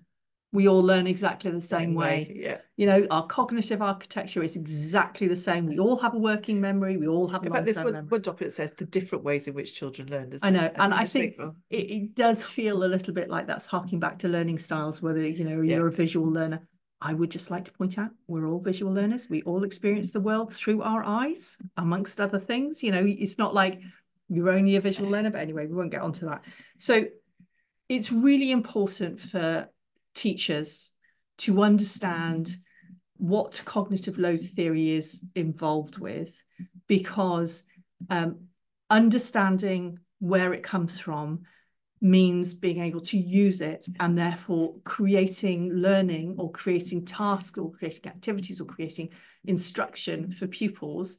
We 0.55 0.69
all 0.69 0.83
learn 0.83 1.07
exactly 1.07 1.51
the 1.51 1.63
same 1.63 1.95
way. 1.95 2.31
Yeah. 2.35 2.59
You 2.77 2.85
know, 2.87 3.07
our 3.11 3.27
cognitive 3.27 3.81
architecture 3.81 4.43
is 4.43 4.55
exactly 4.55 5.27
the 5.27 5.37
same. 5.37 5.65
We 5.67 5.79
all 5.79 5.97
have 5.97 6.13
a 6.15 6.19
working 6.19 6.61
memory. 6.61 6.99
We 6.99 7.09
all 7.09 7.27
have 7.29 7.43
a 7.43 7.47
In 7.47 7.53
fact, 7.53 7.65
there's 7.65 7.79
one, 7.81 8.07
one 8.07 8.21
document 8.21 8.53
says 8.53 8.71
the 8.77 8.85
different 8.85 9.25
ways 9.25 9.49
in 9.49 9.55
which 9.55 9.75
children 9.75 10.09
learn. 10.09 10.29
doesn't 10.29 10.47
I 10.47 10.51
know, 10.51 10.67
it? 10.67 10.75
and 10.77 10.93
you 10.93 10.99
I 11.01 11.05
think 11.07 11.37
it, 11.71 11.77
it 11.77 12.15
does 12.15 12.45
feel 12.45 12.85
a 12.85 12.87
little 12.87 13.15
bit 13.15 13.31
like 13.31 13.47
that's 13.47 13.65
harking 13.65 13.99
back 13.99 14.19
to 14.21 14.29
learning 14.29 14.59
styles, 14.59 15.01
whether, 15.01 15.27
you 15.27 15.45
know, 15.45 15.63
Yeah. 15.63 15.77
you're 15.77 15.89
a 15.89 15.93
visual 15.93 16.31
learner. 16.31 16.69
I 17.01 17.15
would 17.15 17.31
just 17.31 17.51
like 17.51 17.65
to 17.65 17.73
point 17.73 17.99
out 17.99 18.11
we're 18.29 18.47
all 18.47 18.61
visual 18.61 18.93
learners. 18.93 19.31
We 19.31 19.41
all 19.43 19.65
experience 19.65 20.13
the 20.13 20.21
world 20.21 20.53
through 20.53 20.83
our 20.83 21.03
eyes, 21.03 21.57
amongst 21.79 22.21
other 22.21 22.39
things. 22.39 22.83
You 22.83 22.93
know, 22.93 23.05
it's 23.07 23.39
not 23.39 23.55
like 23.55 23.81
you're 24.29 24.51
only 24.51 24.77
a 24.77 24.81
visual 24.83 25.11
learner, 25.11 25.31
but 25.31 25.41
anyway, 25.41 25.67
we 25.67 25.75
won't 25.75 25.91
get 25.91 26.03
onto 26.03 26.27
that. 26.27 26.43
So 26.79 27.07
it's 27.89 28.13
really 28.13 28.51
important 28.53 29.19
for 29.19 29.69
teachers 30.15 30.91
to 31.39 31.63
understand 31.63 32.57
what 33.17 33.63
cognitive 33.65 34.19
load 34.19 34.41
theory 34.41 34.91
is 34.91 35.25
involved 35.35 35.99
with 35.99 36.43
because 36.89 37.65
um, 38.11 38.41
understanding 38.91 39.99
where 40.19 40.53
it 40.53 40.63
comes 40.63 40.99
from 40.99 41.43
means 42.01 42.53
being 42.53 42.83
able 42.83 43.01
to 43.01 43.17
use 43.17 43.61
it 43.61 43.87
and 44.01 44.19
therefore 44.19 44.75
creating 44.83 45.73
learning 45.73 46.35
or 46.37 46.51
creating 46.51 47.05
tasks 47.05 47.57
or 47.57 47.71
creating 47.71 48.07
activities 48.07 48.61
or 48.61 48.65
creating 48.65 49.09
instruction 49.45 50.31
for 50.33 50.49
pupils 50.49 51.19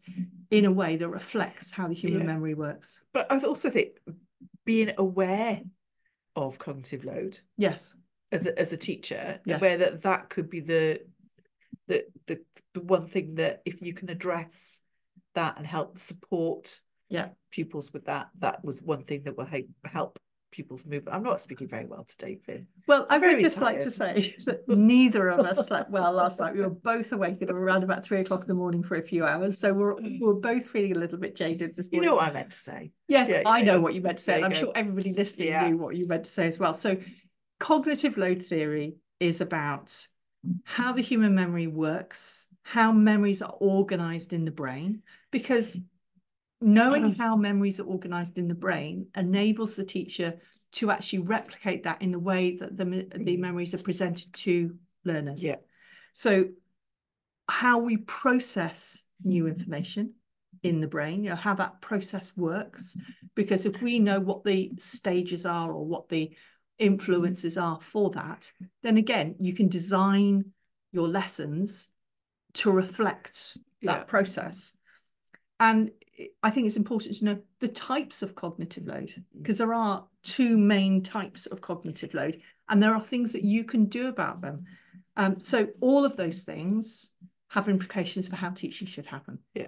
in 0.52 0.66
a 0.66 0.72
way 0.72 0.98
that 0.98 1.08
reflects 1.08 1.72
how 1.72 1.88
the 1.88 1.94
human 1.94 2.20
yeah. 2.20 2.26
memory 2.26 2.54
works. 2.54 3.02
But 3.14 3.32
I 3.32 3.40
also 3.40 3.70
think 3.70 3.92
being 4.66 4.92
aware 4.98 5.62
of 6.36 6.60
cognitive 6.60 7.06
load. 7.06 7.40
Yes. 7.58 7.96
As 8.34 8.48
a, 8.48 8.60
as 8.60 8.74
a 8.74 8.78
teacher, 8.78 9.40
yes. 9.46 9.60
aware 9.60 9.78
that 9.78 10.04
that 10.04 10.30
could 10.30 10.50
be 10.50 10.60
the, 10.60 11.00
the 11.88 12.04
the 12.28 12.40
the 12.74 12.82
one 12.82 13.08
thing 13.08 13.36
that 13.36 13.62
if 13.66 13.82
you 13.82 13.94
can 13.94 14.10
address 14.10 14.82
that 15.36 15.58
and 15.58 15.66
help 15.66 16.00
support 16.00 16.82
yeah 17.10 17.30
pupils 17.52 17.94
with 17.94 18.06
that, 18.06 18.30
that 18.42 18.64
was 18.66 18.82
one 18.82 19.04
thing 19.04 19.24
that 19.24 19.38
will 19.38 19.46
help 19.46 19.66
help 19.86 20.20
pupils 20.54 20.86
move. 20.86 21.04
I'm 21.12 21.24
not 21.24 21.42
speaking 21.42 21.68
very 21.68 21.86
well 21.86 22.06
today, 22.06 22.40
Fin. 22.46 22.68
Well, 22.88 23.06
I 23.10 23.18
would 23.18 23.40
just 23.40 23.58
tired. 23.58 23.76
like 23.76 23.84
to 23.84 23.92
say 23.92 24.36
that 24.46 24.70
neither 24.70 25.30
of 25.30 25.46
us 25.46 25.68
slept 25.68 25.90
well 25.90 26.14
last 26.14 26.40
night. 26.40 26.54
We 26.54 26.62
were 26.62 26.70
both 26.70 27.12
awake 27.12 27.42
at 27.42 27.50
around 27.50 27.84
about 27.84 28.04
three 28.04 28.20
o'clock 28.20 28.42
in 28.42 28.48
the 28.48 28.54
morning 28.54 28.84
for 28.84 28.96
a 28.96 29.02
few 29.02 29.26
hours. 29.26 29.58
So 29.58 29.74
we're, 29.74 29.96
mm. 29.96 30.20
we're 30.22 30.36
both 30.36 30.70
feeling 30.70 30.96
a 30.96 31.00
little 31.00 31.18
bit 31.18 31.36
jaded 31.36 31.76
this 31.76 31.92
morning. 31.92 32.04
You 32.04 32.10
know 32.12 32.16
what 32.18 32.30
I 32.30 32.34
meant 32.34 32.52
to 32.52 32.58
say. 32.58 32.92
Yes, 33.08 33.30
yeah, 33.30 33.42
I 33.46 33.64
know 33.64 33.82
what 33.82 33.96
you 33.96 34.02
meant 34.02 34.20
to 34.20 34.24
say. 34.24 34.36
And 34.36 34.46
I'm 34.46 34.52
go. 34.52 34.58
sure 34.58 34.72
everybody 34.76 35.12
listening 35.12 35.50
yeah. 35.50 35.68
knew 35.68 35.78
what 35.78 35.96
you 35.96 36.08
meant 36.08 36.26
to 36.26 36.32
say 36.32 36.48
as 36.48 36.60
well. 36.60 36.74
So 36.74 36.98
cognitive 37.64 38.18
load 38.18 38.44
theory 38.44 38.98
is 39.22 39.40
about 39.40 39.96
how 40.66 40.92
the 40.92 41.02
human 41.02 41.34
memory 41.34 41.66
works, 41.66 42.50
how 42.64 42.92
memories 42.92 43.42
are 43.42 43.56
organized 43.58 44.34
in 44.34 44.44
the 44.44 44.52
brain, 44.52 45.02
because 45.32 45.78
knowing 46.60 47.04
mm-hmm. 47.04 47.22
how 47.22 47.38
memories 47.38 47.80
are 47.80 47.86
organized 47.86 48.38
in 48.38 48.50
the 48.50 48.54
brain 48.54 49.08
enables 49.16 49.78
the 49.78 49.86
teacher 49.86 50.34
to 50.74 50.92
actually 50.92 51.20
replicate 51.20 51.86
that 51.86 52.02
in 52.02 52.12
the 52.12 52.20
way 52.20 52.58
that 52.58 52.76
the, 52.76 52.84
the 52.84 52.92
mm-hmm. 52.92 53.42
memories 53.42 53.74
are 53.74 53.82
presented 53.82 54.34
to 54.34 54.76
learners. 55.06 55.42
Yeah. 55.42 55.56
So 56.12 56.50
how 57.48 57.78
we 57.78 57.96
process 57.96 59.06
new 59.24 59.48
information 59.48 60.16
in 60.64 60.82
the 60.82 60.88
brain, 60.88 61.24
you 61.24 61.30
know, 61.30 61.38
how 61.38 61.54
that 61.56 61.80
process 61.80 62.36
works. 62.36 62.98
Because 63.36 63.66
if 63.66 63.82
we 63.82 64.00
know 64.00 64.20
what 64.20 64.44
the 64.44 64.74
stages 64.80 65.46
are 65.46 65.72
or 65.72 65.86
what 65.86 66.10
the 66.10 66.36
influences 66.80 67.58
are 67.58 67.80
for 67.80 68.10
that, 68.12 68.52
then 68.82 68.98
again, 68.98 69.36
you 69.40 69.54
can 69.54 69.70
design 69.70 70.52
your 70.92 71.08
lessons 71.08 71.90
to 72.54 72.72
reflect 72.72 73.58
that 73.82 74.00
yeah. 74.00 74.04
process. 74.04 74.76
And 75.60 75.92
I 76.44 76.50
think 76.52 76.68
it's 76.68 76.78
important 76.78 77.16
to 77.16 77.26
know 77.26 77.40
the 77.60 77.68
types 77.68 78.22
of 78.22 78.36
cognitive 78.36 78.86
load 78.86 79.14
because 79.36 79.58
there 79.58 79.74
are 79.74 80.06
two 80.22 80.58
main 80.58 81.02
types 81.02 81.46
of 81.46 81.62
cognitive 81.62 82.14
load, 82.14 82.42
and 82.70 82.82
there 82.82 82.94
are 82.94 83.02
things 83.02 83.34
that 83.34 83.44
you 83.44 83.64
can 83.64 83.86
do 83.86 84.08
about 84.08 84.42
them. 84.42 84.66
Um, 85.16 85.40
so 85.40 85.68
all 85.82 86.06
of 86.06 86.16
those 86.16 86.44
things 86.44 87.12
have 87.50 87.70
implications 87.70 88.28
for 88.28 88.36
how 88.36 88.50
teaching 88.50 88.88
should 88.88 89.06
happen. 89.06 89.40
Yeah. 89.54 89.68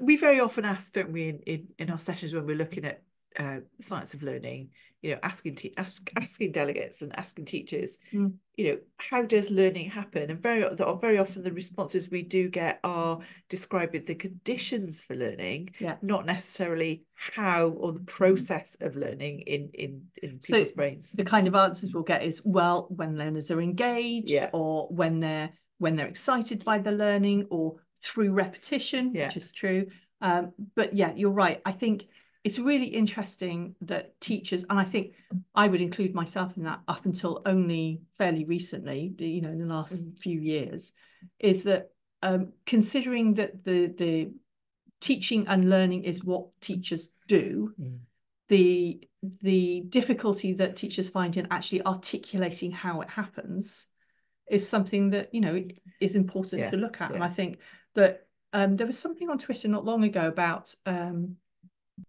We 0.00 0.16
very 0.16 0.40
often 0.40 0.64
ask, 0.64 0.92
don't 0.92 1.12
we, 1.12 1.28
in, 1.28 1.38
in, 1.46 1.68
in 1.78 1.90
our 1.90 1.98
sessions 1.98 2.34
when 2.34 2.46
we're 2.46 2.56
looking 2.56 2.84
at 2.84 3.02
uh, 3.38 3.60
science 3.80 4.14
of 4.14 4.22
learning, 4.22 4.70
you 5.00 5.12
know, 5.12 5.18
asking 5.22 5.54
te- 5.54 5.74
ask, 5.76 6.10
asking 6.16 6.50
delegates 6.50 7.02
and 7.02 7.16
asking 7.16 7.44
teachers, 7.44 7.98
mm. 8.12 8.32
you 8.56 8.64
know, 8.64 8.78
how 8.96 9.22
does 9.22 9.50
learning 9.50 9.90
happen? 9.90 10.28
And 10.30 10.42
very 10.42 10.68
very 11.00 11.18
often 11.18 11.44
the 11.44 11.52
responses 11.52 12.10
we 12.10 12.22
do 12.22 12.48
get 12.48 12.80
are 12.82 13.20
describing 13.48 14.04
the 14.04 14.16
conditions 14.16 15.00
for 15.00 15.14
learning, 15.14 15.70
yeah. 15.78 15.96
not 16.02 16.26
necessarily 16.26 17.04
how 17.14 17.68
or 17.68 17.92
the 17.92 18.00
process 18.00 18.76
of 18.80 18.96
learning 18.96 19.40
in 19.40 19.70
in 19.74 20.02
in 20.20 20.38
people's 20.40 20.70
so 20.70 20.74
brains. 20.74 21.12
The 21.12 21.24
kind 21.24 21.46
of 21.46 21.54
answers 21.54 21.92
we'll 21.94 22.02
get 22.02 22.24
is 22.24 22.42
well, 22.44 22.88
when 22.90 23.16
learners 23.16 23.50
are 23.52 23.60
engaged, 23.60 24.30
yeah. 24.30 24.50
or 24.52 24.88
when 24.88 25.20
they're 25.20 25.50
when 25.78 25.94
they're 25.94 26.08
excited 26.08 26.64
by 26.64 26.78
the 26.78 26.92
learning, 26.92 27.46
or 27.50 27.76
through 28.02 28.32
repetition, 28.32 29.12
yeah. 29.14 29.26
which 29.26 29.36
is 29.36 29.52
true. 29.52 29.86
Um, 30.20 30.52
but 30.74 30.94
yeah, 30.94 31.12
you're 31.14 31.30
right. 31.30 31.60
I 31.64 31.70
think 31.72 32.08
it's 32.44 32.58
really 32.58 32.86
interesting 32.86 33.74
that 33.82 34.20
teachers, 34.20 34.64
and 34.70 34.78
I 34.78 34.84
think 34.84 35.14
I 35.54 35.68
would 35.68 35.80
include 35.80 36.14
myself 36.14 36.56
in 36.56 36.62
that 36.64 36.80
up 36.86 37.04
until 37.04 37.42
only 37.44 38.02
fairly 38.16 38.44
recently, 38.44 39.14
you 39.18 39.40
know, 39.40 39.50
in 39.50 39.58
the 39.58 39.66
last 39.66 40.06
mm. 40.06 40.18
few 40.18 40.40
years, 40.40 40.92
is 41.38 41.64
that 41.64 41.90
um, 42.22 42.52
considering 42.64 43.34
that 43.34 43.64
the 43.64 43.88
the 43.88 44.32
teaching 45.00 45.46
and 45.48 45.68
learning 45.68 46.04
is 46.04 46.24
what 46.24 46.46
teachers 46.60 47.10
do, 47.26 47.74
mm. 47.80 47.98
the 48.48 49.02
the 49.42 49.82
difficulty 49.88 50.52
that 50.54 50.76
teachers 50.76 51.08
find 51.08 51.36
in 51.36 51.48
actually 51.50 51.84
articulating 51.84 52.70
how 52.70 53.00
it 53.00 53.10
happens 53.10 53.86
is 54.48 54.66
something 54.66 55.10
that 55.10 55.34
you 55.34 55.40
know 55.40 55.62
is 56.00 56.14
important 56.14 56.62
yeah. 56.62 56.70
to 56.70 56.76
look 56.76 57.00
at. 57.00 57.10
Yeah. 57.10 57.16
And 57.16 57.24
I 57.24 57.28
think 57.28 57.58
that 57.94 58.26
um, 58.52 58.76
there 58.76 58.86
was 58.86 58.98
something 58.98 59.28
on 59.28 59.38
Twitter 59.38 59.68
not 59.68 59.84
long 59.84 60.04
ago 60.04 60.28
about 60.28 60.74
um, 60.86 61.36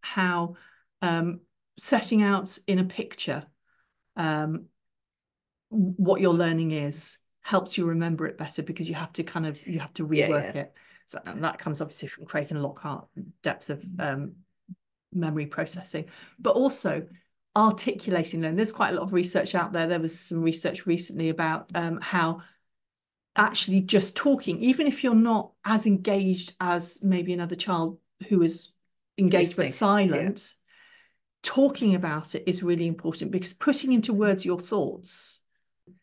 how 0.01 0.55
um, 1.01 1.41
setting 1.77 2.21
out 2.21 2.57
in 2.67 2.79
a 2.79 2.83
picture 2.83 3.45
um, 4.15 4.65
what 5.69 6.21
your 6.21 6.33
learning 6.33 6.71
is 6.71 7.17
helps 7.41 7.77
you 7.77 7.85
remember 7.85 8.27
it 8.27 8.37
better 8.37 8.61
because 8.61 8.89
you 8.89 8.95
have 8.95 9.13
to 9.13 9.23
kind 9.23 9.45
of 9.45 9.65
you 9.65 9.79
have 9.79 9.93
to 9.93 10.05
rework 10.05 10.29
yeah, 10.29 10.51
yeah. 10.53 10.61
it. 10.61 10.73
So 11.07 11.19
and 11.25 11.43
that 11.43 11.57
comes 11.57 11.81
obviously 11.81 12.09
from 12.09 12.25
Craik 12.25 12.51
and 12.51 12.61
Lockhart 12.61 13.07
depth 13.41 13.69
of 13.69 13.83
um, 13.97 14.33
memory 15.13 15.47
processing, 15.47 16.05
but 16.37 16.55
also 16.55 17.07
articulating 17.55 18.41
them. 18.41 18.55
There's 18.55 18.71
quite 18.71 18.91
a 18.91 18.95
lot 18.95 19.03
of 19.03 19.13
research 19.13 19.55
out 19.55 19.73
there. 19.73 19.87
There 19.87 19.99
was 19.99 20.19
some 20.19 20.41
research 20.41 20.85
recently 20.85 21.29
about 21.29 21.71
um, 21.73 21.99
how 22.01 22.41
actually 23.35 23.81
just 23.81 24.15
talking, 24.15 24.59
even 24.59 24.85
if 24.85 25.03
you're 25.03 25.15
not 25.15 25.51
as 25.65 25.87
engaged 25.87 26.53
as 26.59 26.99
maybe 27.03 27.33
another 27.33 27.55
child 27.55 27.97
who 28.27 28.41
is 28.41 28.71
engaged 29.19 29.57
but 29.57 29.69
silent, 29.69 30.39
yeah. 30.39 30.45
talking 31.43 31.95
about 31.95 32.35
it 32.35 32.43
is 32.47 32.63
really 32.63 32.87
important 32.87 33.31
because 33.31 33.53
putting 33.53 33.93
into 33.93 34.13
words 34.13 34.45
your 34.45 34.59
thoughts 34.59 35.41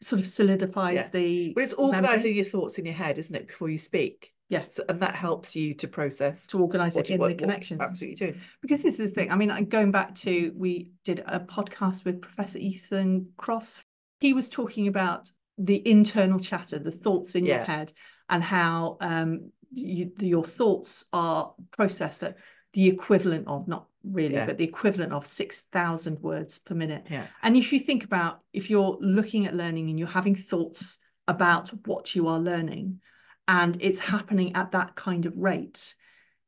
sort 0.00 0.20
of 0.20 0.26
solidifies 0.26 0.94
yeah. 0.94 1.08
the. 1.12 1.52
But 1.54 1.64
it's 1.64 1.74
organising 1.74 2.36
your 2.36 2.44
thoughts 2.44 2.78
in 2.78 2.84
your 2.84 2.94
head, 2.94 3.18
isn't 3.18 3.34
it, 3.34 3.46
before 3.48 3.68
you 3.68 3.78
speak? 3.78 4.32
Yes. 4.48 4.76
So, 4.76 4.84
and 4.88 5.00
that 5.00 5.16
helps 5.16 5.56
you 5.56 5.74
to 5.74 5.88
process. 5.88 6.46
To 6.48 6.60
organise 6.60 6.96
it 6.96 7.10
in 7.10 7.18
what, 7.18 7.28
the 7.30 7.34
connections. 7.34 7.80
absolutely 7.82 8.14
do. 8.14 8.34
Because 8.62 8.82
this 8.82 9.00
is 9.00 9.10
the 9.10 9.14
thing. 9.14 9.32
I 9.32 9.36
mean, 9.36 9.68
going 9.68 9.90
back 9.90 10.14
to, 10.16 10.52
we 10.54 10.90
did 11.04 11.22
a 11.26 11.40
podcast 11.40 12.04
with 12.04 12.22
Professor 12.22 12.58
Ethan 12.58 13.30
Kross. 13.36 13.82
He 14.20 14.32
was 14.32 14.48
talking 14.48 14.86
about 14.86 15.28
the 15.58 15.86
internal 15.88 16.38
chatter, 16.38 16.78
the 16.78 16.92
thoughts 16.92 17.34
in 17.34 17.44
yeah. 17.44 17.56
your 17.56 17.64
head, 17.64 17.92
and 18.28 18.42
how 18.42 18.98
um, 19.00 19.50
you, 19.72 20.12
your 20.20 20.44
thoughts 20.44 21.06
are 21.12 21.54
processed 21.72 22.22
at 22.22 22.36
the 22.76 22.88
equivalent 22.88 23.48
of 23.48 23.66
not 23.66 23.86
really 24.04 24.34
yeah. 24.34 24.44
but 24.44 24.58
the 24.58 24.64
equivalent 24.64 25.10
of 25.10 25.26
6000 25.26 26.20
words 26.20 26.58
per 26.58 26.74
minute 26.74 27.06
yeah 27.10 27.26
and 27.42 27.56
if 27.56 27.72
you 27.72 27.80
think 27.80 28.04
about 28.04 28.40
if 28.52 28.68
you're 28.68 28.98
looking 29.00 29.46
at 29.46 29.56
learning 29.56 29.88
and 29.88 29.98
you're 29.98 30.06
having 30.06 30.36
thoughts 30.36 30.98
about 31.26 31.70
what 31.86 32.14
you 32.14 32.28
are 32.28 32.38
learning 32.38 33.00
and 33.48 33.78
it's 33.80 33.98
happening 33.98 34.54
at 34.54 34.72
that 34.72 34.94
kind 34.94 35.24
of 35.24 35.36
rate 35.38 35.94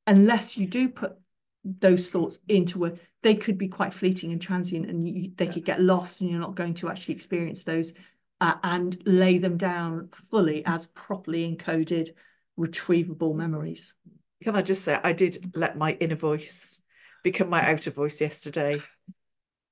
unless 0.06 0.58
you 0.58 0.66
do 0.66 0.90
put 0.90 1.16
those 1.64 2.08
thoughts 2.08 2.38
into 2.46 2.84
a 2.84 2.92
they 3.22 3.34
could 3.34 3.56
be 3.56 3.68
quite 3.68 3.94
fleeting 3.94 4.30
and 4.30 4.42
transient 4.42 4.88
and 4.88 5.08
you, 5.08 5.32
they 5.36 5.46
yeah. 5.46 5.52
could 5.52 5.64
get 5.64 5.80
lost 5.80 6.20
and 6.20 6.28
you're 6.30 6.38
not 6.38 6.54
going 6.54 6.74
to 6.74 6.90
actually 6.90 7.14
experience 7.14 7.64
those 7.64 7.94
uh, 8.42 8.54
and 8.62 9.02
lay 9.06 9.38
them 9.38 9.56
down 9.56 10.08
fully 10.12 10.62
as 10.66 10.86
properly 10.88 11.56
encoded 11.56 12.10
retrievable 12.58 13.34
memories 13.34 13.94
can 14.42 14.56
I 14.56 14.62
just 14.62 14.84
say, 14.84 14.98
I 15.02 15.12
did 15.12 15.52
let 15.54 15.76
my 15.76 15.92
inner 16.00 16.16
voice 16.16 16.82
become 17.22 17.48
my 17.48 17.62
outer 17.68 17.90
voice 17.90 18.20
yesterday 18.20 18.80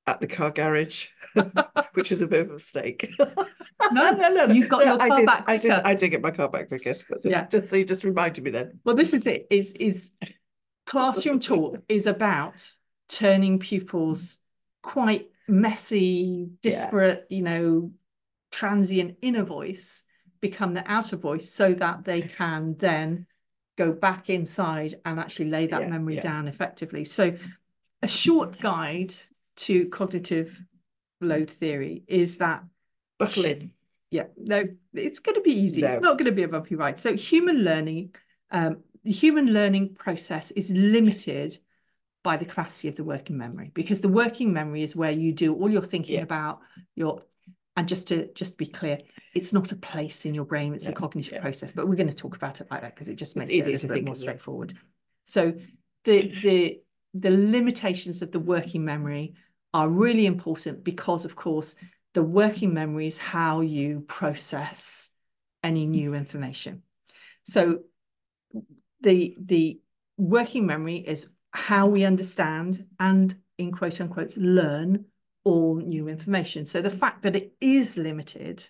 at 0.07 0.21
the 0.21 0.27
car 0.27 0.51
garage, 0.51 1.09
which 1.95 2.11
was 2.11 2.23
a 2.23 2.27
bit 2.27 2.47
of 2.47 2.51
a 2.51 2.55
mistake. 2.55 3.09
no, 3.93 4.13
no, 4.13 4.29
no. 4.31 4.47
You 4.47 4.67
got 4.67 4.85
your 4.85 4.99
car 4.99 5.13
I 5.13 5.17
did, 5.17 5.27
back 5.27 5.45
quicker. 5.45 5.73
I 5.73 5.77
did. 5.77 5.87
I 5.87 5.95
did 5.95 6.09
get 6.11 6.23
my 6.23 6.31
car 6.31 6.49
back 6.49 6.69
quicker. 6.69 6.93
Just, 6.93 7.05
yeah. 7.25 7.47
just 7.47 7.69
so 7.69 7.77
you 7.77 7.85
just 7.85 8.05
reminded 8.05 8.43
me 8.43 8.51
then. 8.51 8.81
Well, 8.85 8.97
this 8.97 9.13
is 9.13 9.27
it. 9.27 9.47
Is 9.51 9.73
is 9.73 10.17
classroom 10.87 11.41
talk 11.41 11.79
is 11.89 12.07
about 12.07 12.69
turning 13.09 13.59
pupils 13.59 14.39
quite 14.83 15.29
messy, 15.49 16.49
disparate, 16.63 17.27
yeah. 17.29 17.37
you 17.37 17.43
know, 17.43 17.93
transient 18.51 19.17
inner 19.23 19.45
voice 19.45 20.03
become 20.41 20.75
the 20.75 20.85
outer 20.91 21.17
voice 21.17 21.51
so 21.51 21.75
that 21.75 22.05
they 22.05 22.23
can 22.23 22.77
then 22.79 23.27
go 23.77 23.93
back 23.93 24.31
inside 24.31 24.97
and 25.05 25.21
actually 25.21 25.51
lay 25.51 25.67
that 25.67 25.83
yeah, 25.83 25.89
memory 25.89 26.17
yeah. 26.17 26.23
down 26.23 26.49
effectively. 26.49 27.05
So, 27.05 27.37
a 28.03 28.09
short 28.09 28.61
guide 28.61 29.15
to 29.57 29.87
cognitive 29.89 30.61
load 31.21 31.51
theory 31.51 32.05
is 32.07 32.39
that 32.39 32.63
buckle 33.19 33.47
in. 33.47 33.71
yeah, 34.11 34.25
no, 34.37 34.65
it's 34.93 35.21
going 35.21 35.35
to 35.35 35.41
be 35.41 35.53
easy. 35.53 35.81
No. 35.81 35.89
It's 35.89 36.03
not 36.03 36.19
going 36.19 36.27
to 36.27 36.33
be 36.33 36.43
a 36.43 36.49
bumpy 36.49 36.75
ride. 36.75 36.99
So 36.99 37.15
human 37.17 37.65
learning, 37.65 38.15
um, 38.51 38.83
the 39.03 39.13
human 39.13 39.53
learning 39.53 39.95
process 39.95 40.51
is 40.51 40.71
limited 40.71 41.59
by 42.23 42.37
the 42.37 42.45
capacity 42.45 42.89
of 42.89 42.97
the 42.97 43.05
working 43.05 43.39
memory 43.39 43.71
because 43.73 44.01
the 44.01 44.09
working 44.09 44.53
memory 44.53 44.83
is 44.83 44.95
where 44.95 45.13
you 45.13 45.33
do 45.33 45.55
all 45.55 45.71
your 45.71 45.83
thinking 45.83 46.17
Yeah. 46.17 46.23
about 46.23 46.61
your 46.95 47.23
and 47.77 47.89
just 47.89 48.09
to 48.09 48.33
just 48.35 48.57
be 48.59 48.67
clear 48.67 48.99
it's 49.35 49.53
not 49.53 49.71
a 49.73 49.77
place 49.77 50.25
in 50.25 50.35
your 50.35 50.45
brain 50.45 50.75
it's 50.75 50.87
a 50.87 50.93
cognitive 50.93 51.35
yeah. 51.35 51.41
process 51.41 51.73
but 51.73 51.87
we're 51.87 51.95
going 51.95 52.09
to 52.09 52.15
talk 52.15 52.37
about 52.37 52.61
it 52.61 52.67
like 52.71 52.81
that 52.81 52.95
because 52.95 53.09
it 53.09 53.17
just 53.17 53.37
It's 53.37 53.49
makes 53.49 53.53
it 53.53 53.69
a 53.69 53.71
little 53.71 53.89
bit 53.91 54.05
more 54.05 54.15
straightforward. 54.15 54.75
So 55.25 55.55
the 56.05 56.33
the 56.43 56.81
the 57.15 57.31
limitations 57.31 58.23
of 58.23 58.31
the 58.31 58.41
working 58.41 58.85
memory 58.85 59.35
are 59.75 59.89
really 59.89 60.27
important 60.27 60.85
because 60.85 61.25
of 61.25 61.37
course 61.37 61.75
the 62.15 62.23
working 62.23 62.73
memory 62.73 63.07
is 63.07 63.19
how 63.19 63.61
you 63.61 64.01
process 64.01 65.11
any 65.63 65.87
new 65.87 66.15
information. 66.15 66.83
So 67.45 67.81
the 69.01 69.37
the 69.39 69.81
working 70.17 70.67
memory 70.67 70.97
is 70.97 71.31
how 71.51 71.87
we 71.87 72.05
understand 72.05 72.87
and 72.99 73.35
in 73.59 73.73
quote 73.73 74.01
unquote 74.01 74.37
learn 74.37 75.07
all 75.47 75.77
new 75.77 76.09
information. 76.09 76.67
So 76.67 76.83
the 76.83 76.91
fact 76.91 77.23
that 77.23 77.37
it 77.37 77.53
is 77.61 77.97
limited 77.97 78.69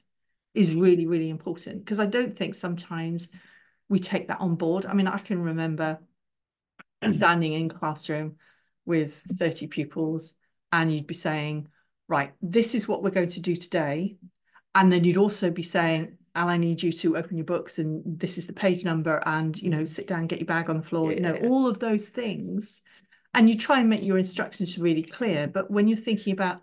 is 0.55 0.75
really 0.75 1.07
really 1.07 1.29
important 1.29 1.85
because 1.85 2.01
i 2.01 2.07
don't 2.07 2.35
think 2.35 2.55
sometimes 2.55 3.29
we 3.91 3.99
take 3.99 4.29
that 4.29 4.41
on 4.41 4.57
board. 4.57 4.87
I 4.87 4.95
mean 4.95 5.07
i 5.07 5.19
can 5.19 5.43
remember 5.43 5.99
standing 7.07 7.53
in 7.53 7.69
classroom 7.69 8.37
with 8.85 9.23
30 9.39 9.67
pupils 9.67 10.35
and 10.73 10.93
you'd 10.93 11.07
be 11.07 11.15
saying 11.15 11.69
right 12.09 12.33
this 12.41 12.75
is 12.75 12.89
what 12.89 13.03
we're 13.03 13.11
going 13.19 13.29
to 13.37 13.41
do 13.41 13.55
today. 13.57 14.17
And 14.75 14.91
then 14.93 15.05
you'd 15.05 15.17
also 15.27 15.51
be 15.51 15.63
saying 15.63 16.17
and 16.35 16.51
i 16.51 16.57
need 16.59 16.83
you 16.83 16.93
to 16.93 17.17
open 17.17 17.37
your 17.39 17.47
books 17.47 17.79
and 17.79 18.03
this 18.21 18.37
is 18.39 18.47
the 18.47 18.53
page 18.53 18.85
number 18.85 19.23
and 19.27 19.57
you 19.63 19.71
know 19.71 19.85
sit 19.87 20.07
down 20.07 20.27
get 20.27 20.39
your 20.41 20.47
bag 20.47 20.69
on 20.69 20.77
the 20.77 20.83
floor 20.91 21.11
you 21.13 21.21
know 21.21 21.35
Yeah. 21.35 21.49
all 21.49 21.67
of 21.67 21.79
those 21.79 22.09
things. 22.11 22.83
And 23.35 23.51
you 23.51 23.57
try 23.59 23.81
and 23.81 23.91
make 23.91 24.03
your 24.03 24.19
instructions 24.19 24.79
really 24.79 25.03
clear 25.03 25.47
but 25.57 25.71
when 25.71 25.89
you're 25.89 26.07
thinking 26.09 26.33
about 26.33 26.63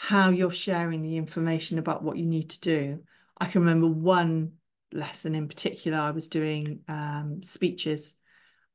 how 0.00 0.30
you're 0.30 0.50
sharing 0.50 1.02
the 1.02 1.16
information 1.16 1.78
about 1.78 2.02
what 2.02 2.16
you 2.16 2.24
need 2.24 2.48
to 2.50 2.60
do 2.60 3.00
i 3.38 3.46
can 3.46 3.60
remember 3.60 3.88
one 3.88 4.52
lesson 4.92 5.34
in 5.34 5.48
particular 5.48 5.98
i 5.98 6.10
was 6.10 6.28
doing 6.28 6.80
um, 6.88 7.42
speeches 7.42 8.14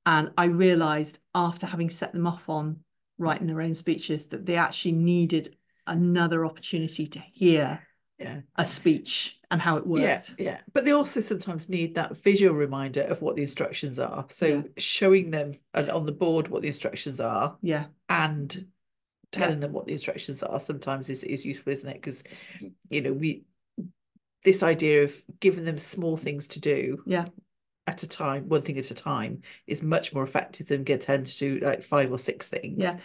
and 0.05 0.29
i 0.37 0.45
realized 0.45 1.19
after 1.33 1.65
having 1.65 1.89
set 1.89 2.13
them 2.13 2.27
off 2.27 2.49
on 2.49 2.77
writing 3.17 3.47
their 3.47 3.61
own 3.61 3.73
speeches 3.73 4.27
that 4.27 4.45
they 4.45 4.57
actually 4.57 4.91
needed 4.91 5.55
another 5.87 6.45
opportunity 6.45 7.07
to 7.07 7.19
hear 7.19 7.87
Yeah. 8.19 8.41
a 8.57 8.65
speech 8.65 9.39
and 9.51 9.61
how 9.61 9.77
it 9.77 9.85
Yeah, 9.85 10.15
worked. 10.15 10.35
yeah. 10.39 10.61
But 10.73 10.85
they 10.85 10.91
also 10.91 11.19
sometimes 11.19 11.69
need 11.69 11.95
that 11.95 12.17
visual 12.17 12.55
reminder 12.55 13.01
of 13.01 13.21
what 13.21 13.35
the 13.35 13.43
instructions 13.43 13.99
are. 13.99 14.25
So 14.29 14.47
Yeah. 14.47 14.61
showing 14.77 15.29
them 15.31 15.53
on 15.73 16.05
the 16.05 16.11
board 16.11 16.47
what 16.47 16.61
the 16.61 16.67
instructions 16.69 17.19
are 17.19 17.57
Yeah, 17.61 17.85
and 18.09 18.67
telling 19.33 19.59
them 19.59 19.73
what 19.73 19.85
the 19.87 19.93
instructions 19.93 20.41
are 20.43 20.59
sometimes 20.59 21.09
is, 21.09 21.23
is 21.23 21.45
useful, 21.45 21.73
isn't 21.73 21.89
it? 21.89 21.95
Because 21.95 22.23
you 22.89 23.01
know, 23.01 23.13
we 23.13 23.43
this 24.43 24.63
idea 24.63 25.03
of 25.03 25.15
giving 25.39 25.65
them 25.65 25.77
small 25.77 26.17
things 26.17 26.47
to 26.49 26.59
do 26.59 27.01
yeah, 27.05 27.25
at 27.87 28.03
a 28.03 28.07
time, 28.07 28.47
one 28.49 28.61
thing 28.61 28.77
at 28.77 28.91
a 28.91 28.93
time, 28.93 29.41
is 29.67 29.81
much 29.83 30.13
more 30.13 30.23
effective 30.23 30.67
than 30.67 30.83
get 30.83 31.05
them 31.05 31.23
to 31.25 31.37
do 31.37 31.59
like 31.59 31.83
five 31.83 32.11
or 32.11 32.17
six 32.17 32.47
things. 32.47 32.77
Yeah. 32.77 32.97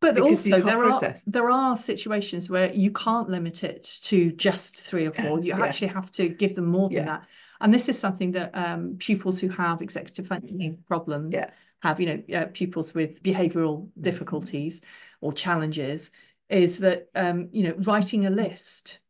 but 0.00 0.14
Because 0.14 0.50
also 0.50 0.64
there 0.64 0.78
process. 0.78 1.20
are 1.26 1.30
there 1.30 1.50
are 1.50 1.76
situations 1.76 2.50
where 2.50 2.72
you 2.72 2.90
can't 2.90 3.28
limit 3.28 3.64
it 3.64 3.82
to 4.04 4.32
just 4.32 4.78
three 4.78 5.06
or 5.06 5.12
four. 5.12 5.40
You 5.40 5.56
Yeah. 5.56 5.64
actually 5.64 5.88
have 5.88 6.10
to 6.12 6.28
give 6.28 6.54
them 6.54 6.66
more 6.66 6.88
than 6.88 6.98
Yeah. 6.98 7.04
that. 7.06 7.26
And 7.60 7.74
this 7.74 7.88
is 7.88 7.98
something 7.98 8.32
that 8.32 8.50
um, 8.54 8.96
pupils 8.98 9.40
who 9.40 9.48
have 9.48 9.82
executive 9.82 10.26
functioning 10.28 10.78
problems 10.86 11.34
Yeah. 11.34 11.50
have, 11.82 12.00
you 12.00 12.06
know, 12.06 12.38
uh, 12.38 12.46
pupils 12.52 12.94
with 12.94 13.22
behavioural 13.22 13.88
difficulties 14.00 14.80
or 15.20 15.32
challenges, 15.32 16.10
is 16.48 16.78
that 16.78 17.08
um, 17.14 17.48
you 17.52 17.64
know 17.64 17.74
writing 17.78 18.26
a 18.26 18.30
list 18.30 19.00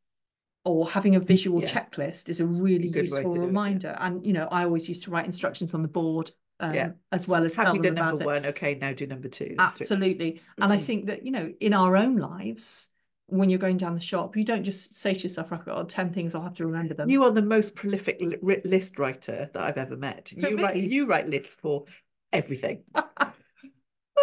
or 0.64 0.88
having 0.90 1.14
a 1.14 1.21
visual 1.21 1.62
Yeah. 1.62 1.68
checklist 1.68 2.29
is 2.29 2.40
a 2.40 2.47
really 2.47 2.90
Good 2.90 3.05
useful 3.05 3.35
do 3.35 3.40
it, 3.40 3.40
yeah. 3.40 3.47
reminder. 3.47 3.97
And 3.99 4.27
you 4.27 4.33
know, 4.33 4.49
I 4.51 4.64
always 4.64 4.88
used 4.88 5.05
to 5.05 5.11
write 5.11 5.25
instructions 5.25 5.73
on 5.75 5.83
the 5.83 5.88
board 5.88 6.31
um, 6.61 6.75
Yeah. 6.75 6.90
as 7.12 7.29
well 7.29 7.44
as 7.44 7.57
you 7.57 7.64
done 7.64 7.94
number 7.94 8.23
it. 8.23 8.27
one? 8.27 8.47
Okay, 8.47 8.75
now 8.75 8.92
do 8.92 9.07
number 9.07 9.29
two. 9.29 9.55
Absolutely. 9.59 10.42
And 10.61 10.73
I 10.73 10.77
Mm. 10.77 10.83
think 10.83 11.07
that, 11.07 11.25
you 11.25 11.31
know, 11.31 11.53
in 11.61 11.73
our 11.73 11.97
own 11.97 12.16
lives, 12.16 12.88
when 13.29 13.49
you're 13.49 13.61
going 13.61 13.77
down 13.77 13.94
the 13.94 14.01
shop, 14.01 14.37
you 14.37 14.44
don't 14.44 14.64
just 14.64 14.97
say 14.97 15.14
to 15.14 15.21
yourself, 15.21 15.53
I've 15.53 15.64
got 15.64 15.88
10 15.88 16.12
things, 16.12 16.35
I'll 16.35 16.42
have 16.42 16.55
to 16.55 16.66
remember 16.66 16.94
them. 16.94 17.09
You 17.09 17.23
are 17.25 17.31
the 17.31 17.42
most 17.42 17.77
prolific 17.77 18.21
list 18.42 18.99
writer 18.99 19.51
that 19.53 19.62
I've 19.62 19.79
ever 19.79 19.97
met. 19.97 20.33
You 20.33 20.61
write 20.61 20.77
you 20.77 21.07
write 21.07 21.29
lists 21.29 21.57
for 21.62 21.85
everything. 22.33 22.83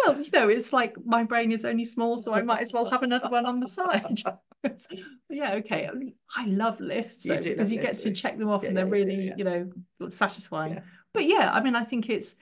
well, 0.04 0.20
you 0.20 0.30
know, 0.32 0.48
it's 0.48 0.72
like 0.72 0.96
my 1.04 1.24
brain 1.24 1.52
is 1.52 1.64
only 1.64 1.84
small, 1.84 2.18
so 2.18 2.32
I 2.32 2.42
might 2.42 2.60
as 2.60 2.72
well 2.72 2.88
have 2.90 3.02
another 3.02 3.28
one 3.28 3.46
on 3.46 3.60
the 3.60 3.68
side. 3.68 4.22
yeah, 5.30 5.54
okay. 5.54 5.86
I, 5.86 5.92
mean, 5.92 6.14
I 6.34 6.46
love 6.46 6.80
lists 6.80 7.24
You 7.24 7.34
because 7.34 7.58
love 7.58 7.70
you 7.70 7.80
get 7.80 7.88
lists, 7.88 8.02
to 8.04 8.12
check 8.12 8.38
them 8.38 8.48
off 8.48 8.62
Yeah, 8.62 8.68
and 8.68 8.76
they're 8.76 8.86
yeah, 8.86 8.92
really, 8.92 9.26
yeah. 9.28 9.34
you 9.36 9.44
know, 9.44 10.10
satisfying. 10.10 10.82
But 11.14 11.24
yeah, 11.24 11.50
I 11.52 11.62
mean, 11.62 11.76
I 11.76 11.84
think 11.84 12.10
it's, 12.10 12.36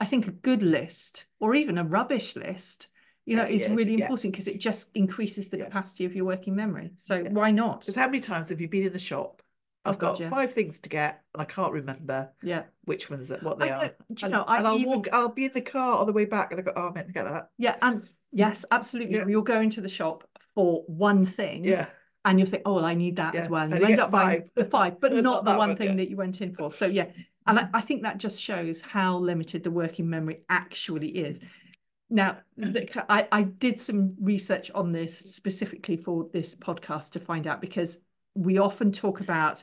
I 0.00 0.06
think 0.06 0.26
a 0.26 0.32
good 0.32 0.62
list 0.62 1.26
or 1.40 1.54
even 1.54 1.78
a 1.78 1.84
rubbish 1.84 2.36
list, 2.36 2.88
you 3.24 3.36
know, 3.36 3.44
is 3.44 3.68
really 3.68 3.94
important 3.94 4.32
because 4.32 4.48
it 4.48 4.60
just 4.60 4.90
increases 4.94 5.48
the 5.48 5.58
capacity 5.58 6.04
of 6.04 6.14
your 6.14 6.24
working 6.24 6.54
memory. 6.54 6.92
So 6.96 7.24
why 7.24 7.50
not? 7.50 7.80
Because 7.80 7.96
how 7.96 8.06
many 8.06 8.20
times 8.20 8.50
have 8.50 8.60
you 8.60 8.68
been 8.68 8.84
in 8.84 8.92
the 8.92 8.98
shop? 8.98 9.42
I've 9.84 9.98
got 9.98 10.18
yeah. 10.18 10.30
five 10.30 10.52
things 10.52 10.80
to 10.80 10.88
get, 10.88 11.22
and 11.34 11.42
I 11.42 11.44
can't 11.44 11.72
remember 11.72 12.30
Yeah. 12.42 12.62
which 12.84 13.10
ones 13.10 13.28
that 13.28 13.42
what 13.42 13.58
they 13.58 13.68
know- 13.68 13.76
are. 13.76 13.88
do 13.88 13.92
you 13.92 14.16
and, 14.24 14.32
know, 14.32 14.42
I 14.42 14.58
and 14.58 14.66
I'll 14.66 14.78
even- 14.78 14.90
walk. 14.90 15.08
I'll 15.12 15.28
be 15.32 15.44
in 15.46 15.52
the 15.52 15.60
car 15.60 15.98
on 15.98 16.06
the 16.06 16.12
way 16.12 16.24
back, 16.24 16.50
and 16.52 16.60
I 16.60 16.62
go, 16.62 16.72
"Oh, 16.74 16.88
I 16.88 16.92
meant 16.92 17.08
to 17.08 17.12
get 17.12 17.24
that." 17.24 17.50
Yeah, 17.58 17.76
and 17.82 18.02
yes, 18.32 18.64
absolutely. 18.70 19.16
Yeah. 19.16 19.26
You'll 19.26 19.42
go 19.42 19.60
into 19.60 19.80
the 19.80 19.88
shop 19.88 20.26
for 20.54 20.82
one 20.86 21.26
thing, 21.26 21.64
Yeah, 21.64 21.88
and 22.24 22.38
you'll 22.38 22.48
think, 22.48 22.62
"Oh, 22.64 22.74
well, 22.74 22.84
I 22.84 22.94
need 22.94 23.16
that 23.16 23.34
as 23.34 23.48
well." 23.48 23.62
And 23.64 23.72
and 23.74 23.82
you 23.82 23.88
you 23.88 23.92
end 23.92 24.00
up 24.00 24.10
buying 24.10 24.40
five. 24.42 24.50
the 24.54 24.64
five, 24.64 25.00
but 25.00 25.12
Not 25.14 25.22
not 25.22 25.44
the 25.44 25.50
one 25.50 25.68
one, 25.70 25.76
thing 25.76 25.90
yeah. 25.90 25.96
that 25.96 26.10
you 26.10 26.16
went 26.16 26.40
in 26.40 26.54
for. 26.54 26.70
So 26.70 26.86
yeah, 26.86 27.06
and 27.46 27.58
I, 27.58 27.68
I 27.74 27.80
think 27.82 28.02
that 28.04 28.18
just 28.18 28.40
shows 28.40 28.80
how 28.80 29.18
limited 29.18 29.64
the 29.64 29.70
working 29.70 30.08
memory 30.08 30.44
actually 30.48 31.08
is. 31.08 31.40
Now, 32.10 32.38
I, 33.08 33.26
I 33.32 33.42
did 33.42 33.80
some 33.80 34.14
research 34.20 34.70
on 34.70 34.92
this 34.92 35.18
specifically 35.18 35.96
for 35.96 36.28
this 36.32 36.54
podcast 36.54 37.12
to 37.12 37.20
find 37.20 37.46
out 37.46 37.60
because 37.60 37.98
we 38.34 38.58
often 38.58 38.92
talk 38.92 39.20
about 39.20 39.62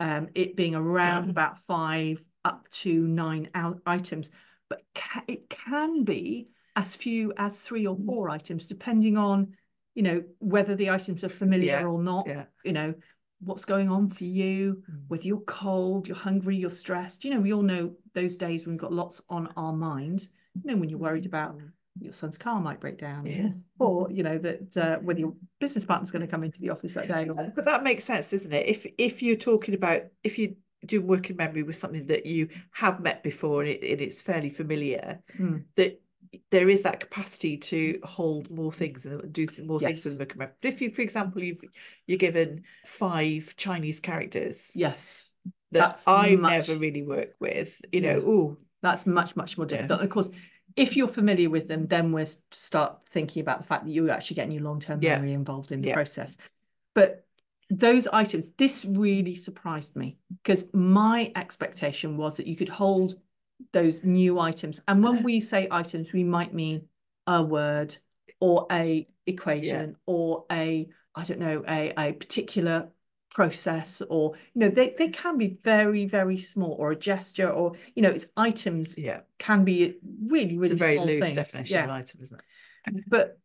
um, 0.00 0.28
it 0.34 0.56
being 0.56 0.74
around 0.74 1.30
about 1.30 1.58
five 1.58 2.24
up 2.44 2.68
to 2.70 3.06
nine 3.06 3.48
out 3.54 3.80
items, 3.86 4.30
but 4.68 4.82
ca- 4.94 5.24
it 5.26 5.48
can 5.50 6.04
be 6.04 6.48
as 6.76 6.94
few 6.94 7.32
as 7.36 7.58
three 7.58 7.86
or 7.86 7.96
four 8.06 8.30
items, 8.30 8.66
depending 8.66 9.16
on, 9.16 9.54
you 9.94 10.02
know, 10.02 10.22
whether 10.38 10.74
the 10.76 10.90
items 10.90 11.24
are 11.24 11.28
familiar 11.28 11.80
Yeah, 11.80 11.84
or 11.84 12.02
not. 12.02 12.26
yeah. 12.26 12.44
You 12.64 12.72
know, 12.72 12.94
what's 13.40 13.64
going 13.64 13.88
on 13.88 14.10
for 14.10 14.24
you, 14.24 14.82
Mm. 14.90 15.04
whether 15.08 15.24
you're 15.24 15.40
cold, 15.40 16.06
you're 16.06 16.16
hungry, 16.16 16.56
you're 16.56 16.70
stressed. 16.70 17.24
You 17.24 17.32
know, 17.32 17.40
we 17.40 17.52
all 17.52 17.62
know 17.62 17.96
those 18.14 18.36
days 18.36 18.64
when 18.64 18.74
we've 18.74 18.80
got 18.80 18.92
lots 18.92 19.20
on 19.28 19.48
our 19.56 19.72
mind. 19.72 20.28
You 20.62 20.72
know, 20.72 20.76
when 20.76 20.88
you're 20.88 20.98
worried 20.98 21.26
about 21.26 21.60
your 22.00 22.12
son's 22.12 22.38
car 22.38 22.60
might 22.60 22.80
break 22.80 22.98
down, 22.98 23.26
Yeah. 23.26 23.50
or 23.78 24.10
you 24.10 24.22
know 24.22 24.38
that 24.38 24.76
uh, 24.76 24.96
whether 24.98 25.20
your 25.20 25.34
business 25.60 25.84
partner's 25.84 26.10
going 26.10 26.22
to 26.26 26.28
come 26.30 26.44
into 26.44 26.60
the 26.60 26.70
office 26.70 26.94
that 26.94 27.08
day. 27.08 27.28
Or, 27.28 27.52
But 27.54 27.64
that 27.64 27.82
makes 27.82 28.04
sense, 28.04 28.30
doesn't 28.30 28.52
it? 28.52 28.66
If 28.66 28.86
if 28.98 29.22
you're 29.22 29.36
talking 29.36 29.74
about 29.74 30.02
if 30.22 30.38
you 30.38 30.56
do 30.86 31.02
working 31.02 31.36
memory 31.36 31.64
with 31.64 31.76
something 31.76 32.06
that 32.06 32.24
you 32.24 32.48
have 32.70 33.00
met 33.00 33.22
before 33.24 33.62
and, 33.62 33.70
it, 33.70 33.82
and 33.82 34.00
it's 34.00 34.22
fairly 34.22 34.50
familiar, 34.50 35.20
Hmm. 35.36 35.58
that 35.76 36.00
there 36.50 36.68
is 36.68 36.82
that 36.82 37.00
capacity 37.00 37.56
to 37.56 37.98
hold 38.04 38.50
more 38.50 38.72
things 38.72 39.04
and 39.06 39.32
do 39.32 39.46
more 39.64 39.80
things 39.80 40.04
Yes. 40.04 40.04
with 40.04 40.20
working 40.20 40.38
memory. 40.38 40.54
But 40.60 40.72
if 40.74 40.80
you, 40.82 40.90
for 40.90 41.00
example, 41.02 41.42
you've 41.42 41.62
you're 42.06 42.18
given 42.18 42.62
five 42.86 43.54
Chinese 43.56 43.98
characters 44.00 44.72
yes, 44.74 45.34
that 45.72 45.78
that's 45.80 46.06
I've 46.06 46.38
much- 46.38 46.68
never 46.68 46.78
really 46.78 47.02
work 47.02 47.30
with, 47.40 47.80
you 47.92 48.00
know, 48.02 48.18
Yeah. 48.18 48.24
oh, 48.26 48.56
that's 48.82 49.06
much 49.06 49.34
much 49.36 49.56
more 49.58 49.66
Yeah. 49.68 49.78
difficult. 49.78 50.02
Of 50.02 50.10
course, 50.10 50.30
if 50.76 50.96
you're 50.96 51.08
familiar 51.08 51.50
with 51.50 51.68
them, 51.68 51.86
then 51.86 52.12
we'll 52.12 52.26
start 52.50 53.00
thinking 53.10 53.40
about 53.40 53.60
the 53.60 53.66
fact 53.66 53.84
that 53.84 53.90
you're 53.90 54.10
actually 54.10 54.36
getting 54.36 54.52
your 54.52 54.62
long 54.62 54.80
term 54.80 55.00
Yeah. 55.02 55.16
memory 55.16 55.32
involved 55.32 55.72
in 55.72 55.80
the 55.80 55.88
Yeah. 55.88 55.94
process. 55.94 56.36
But 56.94 57.26
those 57.70 58.06
items, 58.08 58.50
this 58.52 58.84
really 58.84 59.34
surprised 59.34 59.94
me 59.96 60.18
because 60.42 60.72
my 60.72 61.32
expectation 61.36 62.16
was 62.16 62.36
that 62.36 62.46
you 62.46 62.56
could 62.56 62.68
hold 62.68 63.14
those 63.72 64.04
new 64.04 64.38
items. 64.38 64.80
And 64.88 65.02
when 65.02 65.22
we 65.22 65.40
say 65.40 65.68
items, 65.70 66.12
we 66.12 66.24
might 66.24 66.54
mean 66.54 66.88
a 67.26 67.42
word 67.42 67.96
or 68.40 68.66
a 68.70 69.06
equation 69.26 69.96
or 70.06 70.46
a, 70.50 70.88
I 71.14 71.24
don't 71.24 71.40
know, 71.40 71.62
a, 71.68 71.92
a 71.98 72.12
particular 72.12 72.90
process 73.30 74.02
or, 74.08 74.34
you 74.54 74.60
know, 74.60 74.68
they, 74.68 74.94
they 74.98 75.08
can 75.08 75.38
be 75.38 75.58
very, 75.62 76.06
very 76.06 76.38
small 76.38 76.76
or 76.78 76.92
a 76.92 76.96
gesture 76.96 77.50
or, 77.50 77.72
you 77.94 78.02
know, 78.02 78.10
it's 78.10 78.26
items 78.36 78.96
yeah, 78.96 79.20
can 79.38 79.64
be 79.64 79.98
really, 80.26 80.54
it's 80.54 80.58
really 80.58 80.72
a 80.72 80.76
very 80.76 80.94
small 80.96 81.06
loose 81.06 81.24
things. 81.24 81.36
definition 81.36 81.76
yeah. 81.76 81.84
of 81.84 81.90
item, 81.90 82.20
isn't 82.22 82.40
it? 82.40 83.04
But 83.08 83.38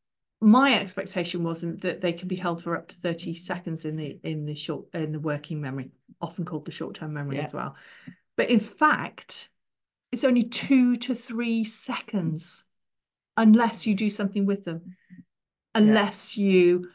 my 0.43 0.77
expectation 0.77 1.43
wasn't 1.43 1.81
that 1.81 2.01
they 2.01 2.11
can 2.11 2.27
be 2.27 2.35
held 2.35 2.61
for 2.61 2.75
up 2.75 2.89
to 2.89 2.95
30 2.95 3.33
seconds 3.35 3.85
in 3.85 3.95
the 3.95 4.19
in 4.23 4.45
the 4.45 4.55
short 4.55 4.85
in 4.93 5.13
the 5.13 5.19
working 5.19 5.61
memory 5.61 5.91
often 6.19 6.43
called 6.43 6.65
the 6.65 6.71
short-term 6.71 7.13
memory 7.13 7.37
Yeah. 7.37 7.43
as 7.43 7.53
well 7.53 7.75
but 8.35 8.49
in 8.49 8.59
fact 8.59 9.49
it's 10.11 10.25
only 10.25 10.43
two 10.43 10.97
to 10.97 11.15
three 11.15 11.63
seconds 11.63 12.65
unless 13.37 13.87
you 13.87 13.95
do 13.95 14.09
something 14.09 14.45
with 14.45 14.65
them 14.65 14.97
unless 15.75 16.37
you 16.37 16.89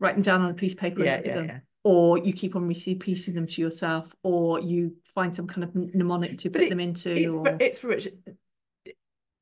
write 0.00 0.14
them 0.14 0.22
down 0.22 0.40
on 0.40 0.50
a 0.50 0.54
piece 0.54 0.72
of 0.72 0.78
paper 0.78 1.04
Yeah, 1.04 1.20
yeah, 1.22 1.42
yeah. 1.42 1.58
Or 1.88 2.18
you 2.18 2.32
keep 2.32 2.56
on 2.56 2.66
repeating 2.66 3.34
them 3.34 3.46
to 3.46 3.62
yourself 3.62 4.12
or 4.24 4.58
you 4.60 4.96
find 5.14 5.32
some 5.32 5.46
kind 5.46 5.62
of 5.62 5.72
mnemonic 5.94 6.36
to 6.36 6.50
put 6.50 6.62
it- 6.62 6.70
them 6.70 6.80
into 6.80 7.10
It's 7.60 7.80
or... 7.84 7.94
it's 7.94 8.08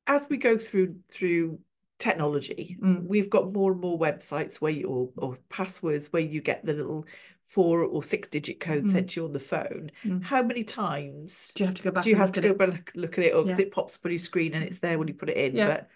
as 0.05 0.27
we 0.29 0.37
go 0.37 0.55
through 0.57 0.97
through 1.11 1.59
technology, 1.97 2.77
Mm. 2.79 3.07
we've 3.07 3.29
got 3.31 3.51
more 3.51 3.71
and 3.71 3.81
more 3.81 3.97
websites 3.97 4.61
where 4.61 4.71
you 4.71 4.87
or, 4.87 5.09
or 5.17 5.35
passwords 5.49 6.13
where 6.13 6.21
you 6.21 6.39
get 6.41 6.63
the 6.63 6.73
little 6.73 7.05
four 7.47 7.83
or 7.83 8.03
six 8.03 8.27
digit 8.27 8.59
code 8.59 8.83
Mm. 8.83 8.89
sent 8.91 9.09
to 9.11 9.21
you 9.21 9.25
on 9.25 9.33
the 9.33 9.39
phone. 9.39 9.89
Mm. 10.03 10.23
How 10.23 10.43
many 10.43 10.63
times 10.63 11.51
do 11.55 11.63
you 11.63 11.67
have 11.67 11.75
to 11.77 11.83
go 11.83 11.91
back 11.91 12.03
do 12.03 12.09
you 12.11 12.15
have 12.15 12.31
to 12.33 12.41
go 12.41 12.49
it? 12.51 12.57
back 12.59 12.91
and 12.93 13.01
look, 13.01 13.17
at 13.17 13.23
it, 13.25 13.33
or 13.33 13.45
Yeah. 13.47 13.55
it 13.57 13.71
pops 13.71 13.95
up 13.97 14.05
on 14.05 14.11
your 14.11 14.19
screen 14.19 14.53
and 14.53 14.63
it's 14.63 14.79
there 14.79 14.99
when 14.99 15.07
you 15.07 15.13
put 15.15 15.29
it 15.29 15.37
in? 15.37 15.55
Yeah. 15.55 15.67
But 15.67 15.89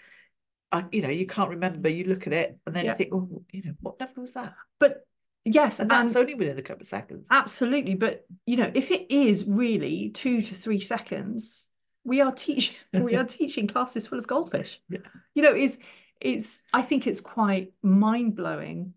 I, 0.72 0.86
you 0.92 1.02
know, 1.04 1.10
you 1.10 1.28
can't 1.28 1.50
remember. 1.52 1.90
You 1.90 2.06
look 2.06 2.26
at 2.28 2.34
it 2.34 2.58
and 2.66 2.76
then 2.76 2.86
Yeah. 2.86 2.92
you 2.94 2.98
think, 2.98 3.14
oh, 3.14 3.44
you 3.52 3.64
know, 3.66 3.74
what 3.82 4.00
number 4.00 4.22
was 4.22 4.34
that? 4.34 4.56
but 4.80 5.06
yes 5.46 5.80
And 5.80 5.90
that's 5.90 6.16
and 6.16 6.18
only 6.24 6.36
within 6.36 6.58
a 6.58 6.62
couple 6.62 6.82
of 6.82 6.88
seconds. 6.88 7.28
Absolutely, 7.32 7.96
but 7.96 8.26
you 8.46 8.58
know, 8.58 8.72
if 8.74 8.92
it 8.92 9.12
is 9.12 9.46
really 9.46 10.10
two 10.12 10.42
to 10.42 10.56
three 10.56 10.80
seconds, 10.80 11.70
we 12.04 12.22
are 12.22 12.32
teaching 12.32 12.76
we 12.94 13.16
are 13.16 13.26
teaching 13.26 13.68
classes 13.68 14.08
full 14.08 14.20
of 14.20 14.28
goldfish. 14.28 14.82
Yeah. 14.90 15.00
You 15.36 15.44
know, 15.44 15.56
is 15.56 15.78
it's 16.22 16.60
I 16.74 16.82
think 16.82 17.08
it's 17.08 17.22
quite 17.22 17.74
mind 17.82 18.36
blowing, 18.36 18.94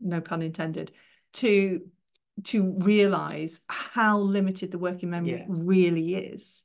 no 0.00 0.20
pun 0.20 0.42
intended, 0.42 0.92
to 1.34 1.82
to 2.44 2.76
realize 2.78 3.60
how 3.68 4.18
limited 4.18 4.70
the 4.70 4.78
working 4.78 5.10
memory 5.10 5.32
Yeah. 5.32 5.44
really 5.48 6.14
is. 6.14 6.64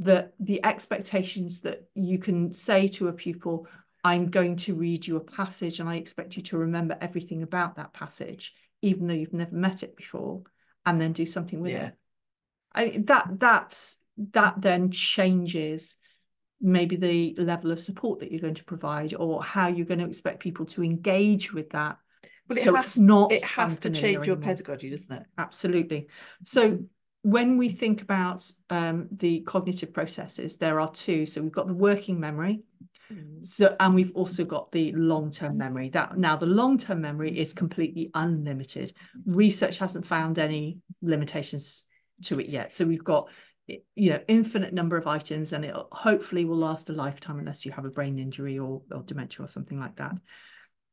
That 0.00 0.34
the 0.38 0.62
expectations 0.64 1.62
that 1.62 1.88
you 1.94 2.18
can 2.18 2.52
say 2.52 2.88
to 2.88 3.08
a 3.08 3.14
pupil, 3.14 3.66
I'm 4.06 4.26
going 4.38 4.56
to 4.56 4.74
read 4.74 5.06
you 5.06 5.16
a 5.16 5.20
passage 5.40 5.80
and 5.80 5.88
I 5.88 5.96
expect 5.96 6.36
you 6.36 6.42
to 6.44 6.58
remember 6.58 6.96
everything 7.00 7.42
about 7.42 7.76
that 7.76 7.92
passage, 7.92 8.54
even 8.80 9.06
though 9.06 9.14
you've 9.14 9.32
never 9.32 9.54
met 9.54 9.82
it 9.82 9.96
before, 9.96 10.42
and 10.84 11.00
then 11.00 11.12
do 11.12 11.26
something 11.26 11.60
with 11.60 11.72
Yeah. 11.72 11.86
it. 11.88 11.94
I 12.72 12.84
mean, 12.84 13.04
that 13.06 13.26
that's 13.46 13.98
that 14.32 14.54
then 14.60 14.90
changes 14.90 15.96
maybe 16.60 16.96
the 16.96 17.34
level 17.42 17.70
of 17.72 17.80
support 17.80 18.20
that 18.20 18.30
you're 18.30 18.40
going 18.40 18.54
to 18.62 18.64
provide 18.64 19.14
or 19.14 19.42
how 19.42 19.66
you're 19.68 19.86
going 19.92 20.00
to 20.00 20.06
expect 20.06 20.40
people 20.40 20.66
to 20.66 20.82
engage 20.82 21.52
with 21.52 21.70
that. 21.70 21.98
Well, 22.48 22.58
it 22.58 22.64
so 22.64 22.74
has 22.74 22.96
not 22.96 23.32
it 23.32 23.44
has 23.44 23.78
to 23.80 23.90
change 23.90 24.26
your 24.26 24.36
anymore. 24.36 24.54
pedagogy, 24.54 24.90
doesn't 24.90 25.16
it? 25.16 25.22
Absolutely. 25.36 26.08
So 26.44 26.84
when 27.22 27.58
we 27.58 27.68
think 27.68 28.02
about 28.02 28.48
um, 28.70 29.08
the 29.10 29.40
cognitive 29.40 29.92
processes, 29.92 30.58
there 30.58 30.78
are 30.80 30.90
two. 30.90 31.26
So 31.26 31.42
we've 31.42 31.58
got 31.60 31.66
the 31.66 31.74
working 31.74 32.20
memory, 32.20 32.62
Mm-hmm. 33.12 33.42
so 33.42 33.76
and 33.78 33.94
we've 33.94 34.12
also 34.14 34.44
got 34.44 34.72
the 34.72 34.92
long-term 34.92 35.56
memory. 35.56 35.90
That 35.90 36.18
now 36.18 36.36
the 36.36 36.46
long-term 36.46 37.00
memory 37.00 37.38
is 37.38 37.52
completely 37.52 38.10
unlimited. 38.14 38.92
Mm-hmm. 39.18 39.34
Research 39.34 39.78
hasn't 39.78 40.06
found 40.06 40.38
any 40.38 40.78
limitations 41.02 41.86
to 42.24 42.40
it 42.40 42.48
yet. 42.48 42.72
So 42.74 42.84
we've 42.84 43.04
got 43.04 43.28
you 43.66 44.10
know 44.10 44.20
infinite 44.28 44.72
number 44.72 44.96
of 44.96 45.06
items, 45.06 45.52
and 45.52 45.64
it 45.64 45.74
hopefully 45.92 46.44
will 46.44 46.58
last 46.58 46.90
a 46.90 46.92
lifetime 46.92 47.38
unless 47.38 47.64
you 47.64 47.72
have 47.72 47.84
a 47.84 47.90
brain 47.90 48.18
injury 48.18 48.58
or, 48.58 48.82
or 48.92 49.02
dementia 49.02 49.44
or 49.44 49.48
something 49.48 49.78
like 49.78 49.96
that. 49.96 50.12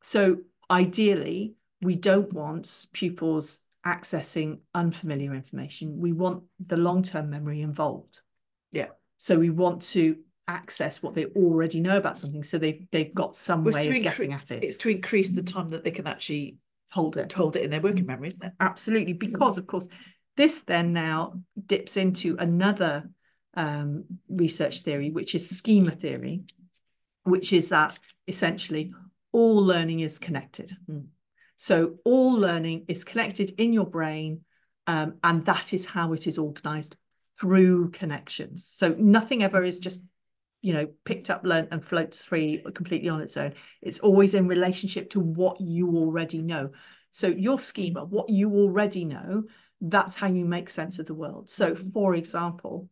So 0.04 0.38
ideally, 0.70 1.56
we 1.82 1.96
don't 1.96 2.32
want 2.34 2.86
pupils 2.94 3.62
accessing 3.86 4.60
unfamiliar 4.74 5.34
information. 5.34 5.98
We 5.98 6.14
want 6.14 6.44
the 6.66 6.78
long-term 6.78 7.30
memory 7.30 7.62
involved. 7.62 8.20
Yeah. 8.72 8.88
So 9.18 9.38
we 9.38 9.50
want 9.50 9.82
to 9.94 10.18
access 10.48 11.02
what 11.02 11.16
they 11.16 11.26
already 11.26 11.80
know 11.80 11.98
about 11.98 12.18
something, 12.18 12.44
so 12.44 12.58
they've 12.58 12.86
they've 12.92 13.14
got 13.14 13.36
some 13.36 13.64
Well, 13.64 13.74
way 13.74 13.88
of 13.88 14.04
getting 14.04 14.34
at 14.34 14.52
it. 14.52 14.64
It's 14.64 14.78
to 14.80 14.90
increase 14.90 15.30
the 15.30 15.44
time 15.44 15.70
that 15.70 15.84
they 15.84 15.92
can 15.92 16.08
actually 16.08 16.58
hold 16.92 17.18
it. 17.18 17.32
hold 17.34 17.56
it 17.56 17.64
in 17.64 17.72
their 17.72 17.82
working 17.82 18.06
memory, 18.06 18.28
isn't 18.28 18.46
it? 18.46 18.54
Absolutely, 18.60 19.14
because 19.14 19.58
of 19.58 19.68
course, 19.68 19.88
this 20.38 20.62
then 20.62 20.94
now 20.94 21.40
dips 21.66 21.98
into 21.98 22.36
another 22.40 23.10
um, 23.56 24.06
research 24.30 24.82
theory, 24.82 25.12
which 25.12 25.36
is 25.36 25.50
schema 25.50 25.92
theory, 25.92 26.44
which 27.24 27.54
is 27.54 27.70
that 27.70 27.98
essentially 28.28 28.94
all 29.32 29.58
learning 29.58 30.02
is 30.02 30.20
connected. 30.20 30.76
Mm. 30.90 31.08
So 31.56 31.96
all 32.04 32.34
learning 32.34 32.86
is 32.88 33.04
connected 33.04 33.54
in 33.58 33.74
your 33.74 33.86
brain, 33.86 34.42
um, 34.88 35.16
and 35.24 35.44
that 35.44 35.74
is 35.74 35.86
how 35.86 36.14
it 36.14 36.28
is 36.28 36.38
organized 36.38 36.96
through 37.40 37.92
connections. 37.92 38.66
So 38.66 38.96
nothing 38.98 39.44
ever 39.44 39.64
is 39.64 39.80
just 39.80 40.04
you 40.64 40.74
know 40.74 40.88
picked 41.04 41.30
up 41.30 41.44
learnt 41.44 41.68
and 41.72 41.86
floats 41.86 42.26
free 42.26 42.64
completely 42.74 43.10
on 43.10 43.22
its 43.22 43.38
own 43.38 43.54
it's 43.82 44.00
always 44.00 44.34
in 44.34 44.48
relationship 44.48 45.10
to 45.12 45.20
what 45.20 45.62
you 45.62 45.96
already 45.96 46.42
know 46.42 46.72
so 47.12 47.28
your 47.28 47.60
schema 47.60 48.04
what 48.04 48.30
you 48.30 48.52
already 48.56 49.06
know 49.06 49.44
that's 49.82 50.16
how 50.16 50.28
you 50.28 50.46
make 50.46 50.70
sense 50.70 50.98
of 50.98 51.06
the 51.06 51.14
world 51.14 51.50
so 51.50 51.76
mm-hmm. 51.76 51.90
for 51.92 52.16
example 52.16 52.90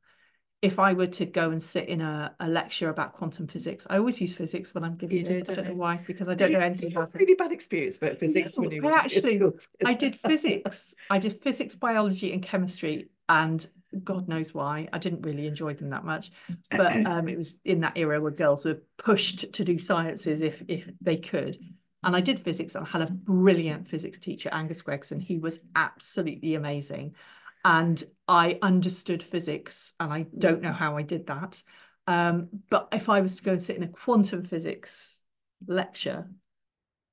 if 0.62 0.78
I 0.78 0.94
were 0.94 1.08
to 1.08 1.26
go 1.26 1.50
and 1.50 1.62
sit 1.62 1.90
in 1.90 2.02
a, 2.02 2.36
a 2.40 2.48
lecture 2.48 2.90
about 2.90 3.14
quantum 3.14 3.48
physics, 3.48 3.88
I 3.90 3.98
always 3.98 4.22
use 4.22 4.34
physics 4.34 4.76
when 4.76 4.84
I'm 4.84 4.96
giving 4.96 5.18
You 5.18 5.24
it. 5.24 5.26
do, 5.26 5.34
I 5.34 5.42
don't 5.42 5.56
don't 5.56 5.68
know 5.70 5.74
why, 5.74 6.04
because 6.06 6.30
I 6.30 6.36
don't 6.36 6.52
know 6.52 6.60
anything 6.60 6.92
about 6.92 7.10
it. 7.16 7.20
really 7.20 7.34
bad 7.34 7.52
experience 7.52 7.98
about 7.98 8.20
physics 8.20 8.56
I 8.60 8.92
actually- 8.92 9.42
I 9.84 9.96
did 9.96 10.16
physics. 10.16 10.94
I 11.10 11.18
did 11.18 11.34
physics, 11.34 11.76
biology, 11.76 12.32
and 12.32 12.44
chemistry, 12.44 13.10
and 13.28 13.68
God 14.04 14.28
knows 14.28 14.54
why. 14.54 14.88
I 14.94 14.98
didn't 14.98 15.22
really 15.22 15.48
enjoy 15.48 15.74
them 15.74 15.90
that 15.90 16.06
much. 16.06 16.32
But 16.70 17.06
um, 17.06 17.28
it 17.28 17.38
was 17.38 17.60
in 17.66 17.82
that 17.82 17.98
era 17.98 18.20
where 18.22 18.32
girls 18.32 18.66
were 18.66 18.82
pushed 18.98 19.54
to 19.54 19.64
do 19.64 19.78
sciences 19.78 20.42
if 20.42 20.64
if 20.68 20.90
they 21.02 21.18
could. 21.18 21.58
And 22.04 22.16
I 22.16 22.22
did 22.22 22.40
physics 22.40 22.76
and 22.76 22.86
I 22.86 22.90
had 22.90 23.02
a 23.04 23.12
brilliant 23.12 23.88
physics 23.88 24.18
teacher, 24.18 24.50
Angus 24.52 24.82
Gregson. 24.82 25.20
He 25.20 25.38
was 25.38 25.60
absolutely 25.76 26.56
amazing. 26.56 27.16
And 27.64 28.04
I 28.28 28.58
understood 28.64 29.22
physics, 29.22 29.94
and 30.00 30.12
I 30.12 30.26
don't 30.36 30.64
know 30.64 30.72
how 30.72 30.98
I 30.98 31.04
did 31.04 31.28
that. 31.28 31.62
Um, 32.08 32.50
but 32.70 32.88
if 32.92 33.08
I 33.08 33.22
was 33.22 33.36
to 33.36 33.44
go 33.44 33.52
and 33.52 33.62
sit 33.62 33.76
in 33.76 33.84
a 33.84 33.88
quantum 33.88 34.44
physics 34.44 35.22
lecture, 35.68 36.28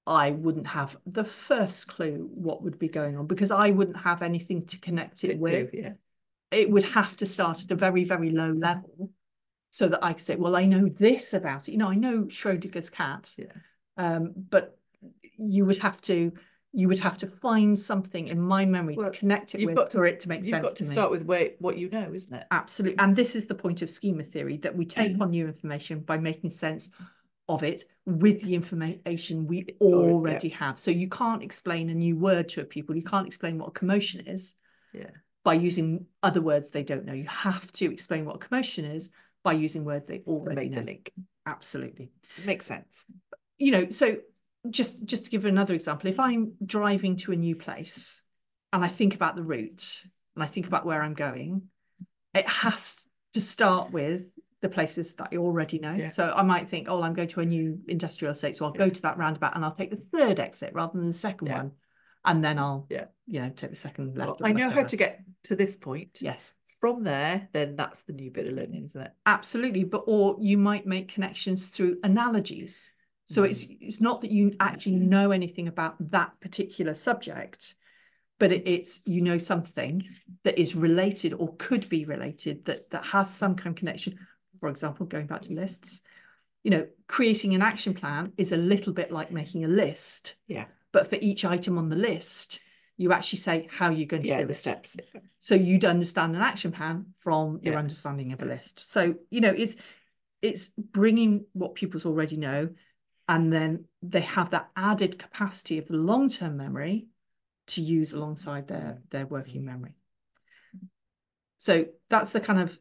I 0.06 0.30
wouldn't 0.30 0.66
have 0.68 0.96
the 1.04 1.24
first 1.24 1.86
clue 1.86 2.30
what 2.32 2.62
would 2.62 2.78
be 2.78 2.88
going 2.88 3.18
on 3.18 3.26
because 3.26 3.50
I 3.50 3.70
wouldn't 3.70 3.98
have 3.98 4.22
anything 4.22 4.64
to 4.66 4.78
connect 4.78 5.22
it 5.22 5.38
with. 5.38 5.74
yeah. 5.74 5.92
It 6.50 6.70
would 6.70 6.84
have 6.90 7.16
to 7.18 7.26
start 7.26 7.62
at 7.62 7.70
a 7.70 7.74
very, 7.74 8.04
very 8.04 8.30
low 8.30 8.52
level 8.52 9.10
so 9.70 9.88
that 9.88 10.02
I 10.02 10.14
could 10.14 10.22
say, 10.22 10.36
well, 10.36 10.56
I 10.56 10.64
know 10.64 10.88
this 10.88 11.34
about 11.34 11.68
it. 11.68 11.72
You 11.72 11.78
know, 11.78 11.90
I 11.90 11.94
know 11.94 12.22
Schrodinger's 12.24 12.88
cat. 12.90 13.32
Yeah. 13.36 13.52
Um, 13.96 14.32
but 14.50 14.78
you 15.38 15.64
would 15.66 15.78
have 15.78 16.00
to 16.02 16.32
you 16.72 16.86
would 16.86 16.98
have 16.98 17.16
to 17.16 17.26
find 17.26 17.78
something 17.78 18.28
in 18.28 18.38
my 18.38 18.66
memory 18.66 18.94
Well, 18.94 19.10
to 19.10 19.18
connect 19.18 19.54
it 19.54 19.60
you've 19.62 19.68
with 19.68 19.76
got 19.76 19.90
to- 19.90 19.96
for 19.98 20.04
it 20.06 20.20
to 20.20 20.28
make 20.28 20.40
You've 20.44 20.50
sense 20.50 20.62
got 20.68 20.76
to 20.76 20.84
to 20.84 20.90
me. 20.90 20.94
start 20.94 21.10
with 21.10 21.22
where, 21.22 21.52
what 21.60 21.78
you 21.78 21.88
know, 21.88 22.12
isn't 22.12 22.36
it? 22.36 22.46
Absolutely. 22.50 22.98
And 22.98 23.16
this 23.16 23.34
is 23.34 23.46
the 23.46 23.54
point 23.54 23.80
of 23.80 23.90
schema 23.90 24.22
theory 24.22 24.58
that 24.58 24.76
we 24.76 24.84
take 24.84 25.16
Mm. 25.16 25.22
on 25.22 25.30
new 25.30 25.46
information 25.46 26.00
by 26.00 26.18
making 26.18 26.50
sense 26.50 26.90
of 27.48 27.62
it 27.62 27.84
with 28.04 28.42
the 28.42 28.54
information 28.54 29.46
we 29.46 29.64
Already, 29.80 30.48
yeah. 30.50 30.56
have. 30.56 30.78
So 30.78 30.90
you 30.90 31.08
can't 31.08 31.42
explain 31.42 31.88
a 31.88 31.94
new 31.94 32.16
word 32.18 32.50
to 32.50 32.60
a 32.60 32.64
pupil. 32.64 32.94
You 32.96 33.02
can't 33.02 33.26
explain 33.26 33.56
what 33.58 33.68
a 33.68 33.72
commotion 33.72 34.26
is 34.26 34.54
Yeah. 34.92 35.10
By 35.44 35.54
using 35.54 36.06
other 36.22 36.40
words 36.40 36.68
they 36.70 36.82
don't 36.82 37.04
know. 37.04 37.12
You 37.12 37.26
have 37.26 37.70
to 37.72 37.90
explain 37.92 38.24
what 38.24 38.40
commotion 38.40 38.84
is 38.84 39.10
by 39.44 39.52
using 39.52 39.84
words 39.84 40.06
they 40.06 40.22
already 40.26 40.62
make 40.62 40.74
the 40.74 40.80
know. 40.80 40.86
link. 40.86 41.12
Absolutely. 41.46 42.10
It 42.36 42.44
makes 42.46 42.66
sense. 42.66 43.06
You 43.58 43.72
know, 43.72 43.88
so 43.90 44.18
just 44.68 45.04
just 45.04 45.24
to 45.24 45.30
give 45.30 45.44
another 45.44 45.74
example, 45.74 46.10
if 46.10 46.20
I'm 46.20 46.52
driving 46.64 47.16
to 47.16 47.32
a 47.32 47.36
new 47.36 47.56
place 47.56 48.22
and 48.72 48.84
I 48.84 48.88
think 48.88 49.14
about 49.14 49.36
the 49.36 49.42
route 49.42 50.02
and 50.34 50.42
I 50.44 50.46
think 50.46 50.66
about 50.66 50.84
where 50.84 51.02
I'm 51.02 51.14
going, 51.14 51.62
it 52.34 52.48
has 52.48 53.06
to 53.34 53.40
start 53.40 53.90
with 53.90 54.32
the 54.60 54.68
places 54.68 55.14
that 55.14 55.28
I 55.32 55.36
already 55.36 55.78
know. 55.78 55.94
Yeah. 55.94 56.08
So 56.08 56.32
I 56.34 56.42
might 56.42 56.68
think, 56.68 56.88
oh, 56.88 57.00
I'm 57.02 57.14
going 57.14 57.28
to 57.28 57.40
a 57.40 57.44
new 57.46 57.78
industrial 57.86 58.32
estate, 58.32 58.56
so 58.56 58.64
I'll 58.66 58.72
go 58.72 58.88
to 58.88 59.02
that 59.02 59.16
roundabout 59.16 59.54
and 59.54 59.64
I'll 59.64 59.74
take 59.74 59.90
the 59.90 60.02
third 60.18 60.40
exit 60.40 60.74
rather 60.74 60.98
than 60.98 61.06
the 61.08 61.14
second 61.14 61.46
Yeah. 61.46 61.58
one, 61.58 61.72
and 62.24 62.42
then 62.42 62.58
I'll, 62.58 62.86
Yeah. 62.90 63.06
you 63.26 63.40
know, 63.40 63.50
take 63.50 63.70
the 63.70 63.76
second 63.76 64.16
Well, 64.16 64.28
left. 64.28 64.40
or 64.40 64.46
I 64.46 64.52
know 64.52 64.70
how 64.70 64.84
to 64.84 64.96
get 64.96 65.22
to 65.44 65.56
this 65.56 65.76
point. 65.76 66.20
Yes, 66.20 66.54
From 66.80 67.02
there, 67.02 67.48
then 67.52 67.74
that's 67.74 68.04
the 68.04 68.12
new 68.12 68.30
bit 68.30 68.46
of 68.46 68.54
learning, 68.54 68.84
isn't 68.84 69.00
it? 69.00 69.12
absolutely. 69.26 69.84
But 69.84 70.04
or 70.06 70.36
you 70.40 70.56
might 70.58 70.86
make 70.86 71.08
connections 71.08 71.68
through 71.68 71.98
analogies. 72.04 72.92
So 73.26 73.42
it's 73.42 73.64
mm. 73.64 73.76
it's 73.80 74.00
not 74.00 74.22
that 74.22 74.30
you 74.30 74.54
actually 74.58 74.96
mm. 74.96 75.08
know 75.08 75.32
anything 75.32 75.68
about 75.68 75.96
that 76.12 76.38
particular 76.40 76.94
subject, 76.94 77.74
but 78.38 78.52
it, 78.52 78.62
it's 78.66 79.00
you 79.06 79.20
know 79.20 79.38
something 79.38 80.04
that 80.44 80.58
is 80.58 80.74
related 80.74 81.34
or 81.34 81.54
could 81.56 81.88
be 81.88 82.04
related 82.04 82.64
that 82.66 82.90
that 82.90 83.04
has 83.06 83.34
some 83.34 83.54
kind 83.54 83.68
of 83.68 83.76
connection. 83.76 84.18
For 84.60 84.68
example, 84.68 85.04
going 85.04 85.26
back 85.26 85.42
to 85.42 85.52
lists, 85.52 86.00
you 86.64 86.70
know, 86.70 86.86
creating 87.06 87.54
an 87.54 87.62
action 87.62 87.92
plan 87.92 88.32
is 88.36 88.52
a 88.52 88.56
little 88.56 88.92
bit 88.92 89.12
like 89.12 89.30
making 89.30 89.64
a 89.64 89.68
list. 89.68 90.36
Yeah. 90.46 90.66
But 90.92 91.06
for 91.06 91.16
each 91.20 91.44
item 91.44 91.78
on 91.78 91.88
the 91.88 91.96
list, 91.96 92.60
you 92.96 93.12
actually 93.12 93.38
say 93.38 93.68
how 93.70 93.90
you're 93.90 94.06
going 94.06 94.22
to 94.22 94.28
Yeah, 94.28 94.40
do 94.40 94.46
the 94.46 94.52
it. 94.52 94.56
steps. 94.56 94.96
So 95.38 95.54
you'd 95.54 95.84
understand 95.84 96.34
an 96.34 96.42
action 96.42 96.72
plan 96.72 97.14
from 97.16 97.60
your 97.62 97.76
understanding 97.76 98.32
of 98.32 98.42
a 98.42 98.46
list. 98.46 98.90
So, 98.90 99.14
you 99.30 99.40
know, 99.40 99.54
it's 99.56 99.76
it's 100.42 100.68
bringing 100.68 101.46
what 101.52 101.74
pupils 101.74 102.06
already 102.06 102.36
know 102.36 102.70
and 103.28 103.52
then 103.52 103.84
they 104.02 104.20
have 104.22 104.50
that 104.50 104.70
added 104.76 105.18
capacity 105.18 105.78
of 105.78 105.86
the 105.88 105.96
long-term 105.96 106.56
memory 106.56 107.08
to 107.66 107.82
use 107.82 108.12
alongside 108.12 108.66
their 108.68 109.02
their 109.10 109.26
working 109.26 109.64
memory. 109.64 109.94
So 111.58 111.86
that's 112.08 112.32
the 112.32 112.40
kind 112.40 112.60
of 112.60 112.78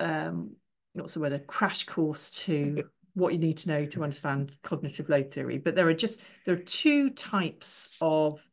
um 0.00 0.56
what's 0.94 1.14
the 1.14 1.20
word 1.20 1.32
a 1.32 1.38
crash 1.38 1.84
course 1.84 2.30
to 2.30 2.84
what 3.14 3.32
you 3.32 3.38
need 3.38 3.58
to 3.58 3.68
know 3.68 3.84
to 3.86 4.02
understand 4.02 4.56
cognitive 4.62 5.08
load 5.08 5.32
theory. 5.32 5.58
But 5.58 5.76
there 5.76 5.88
are 5.88 5.94
just 5.94 6.20
there 6.44 6.54
are 6.54 6.58
two 6.58 7.10
types 7.10 7.96
of 8.00 8.46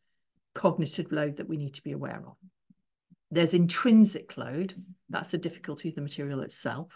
cognitive 0.54 1.12
load 1.12 1.38
that 1.38 1.50
we 1.50 1.58
need 1.58 1.74
to 1.76 1.84
be 1.84 1.92
aware 1.92 2.24
of. 2.26 2.36
There's 3.32 3.54
intrinsic 3.54 4.38
load, 4.38 4.74
that's 5.10 5.32
the 5.32 5.38
difficulty 5.38 5.90
of 5.90 5.96
the 5.96 6.02
material 6.02 6.42
itself. 6.42 6.92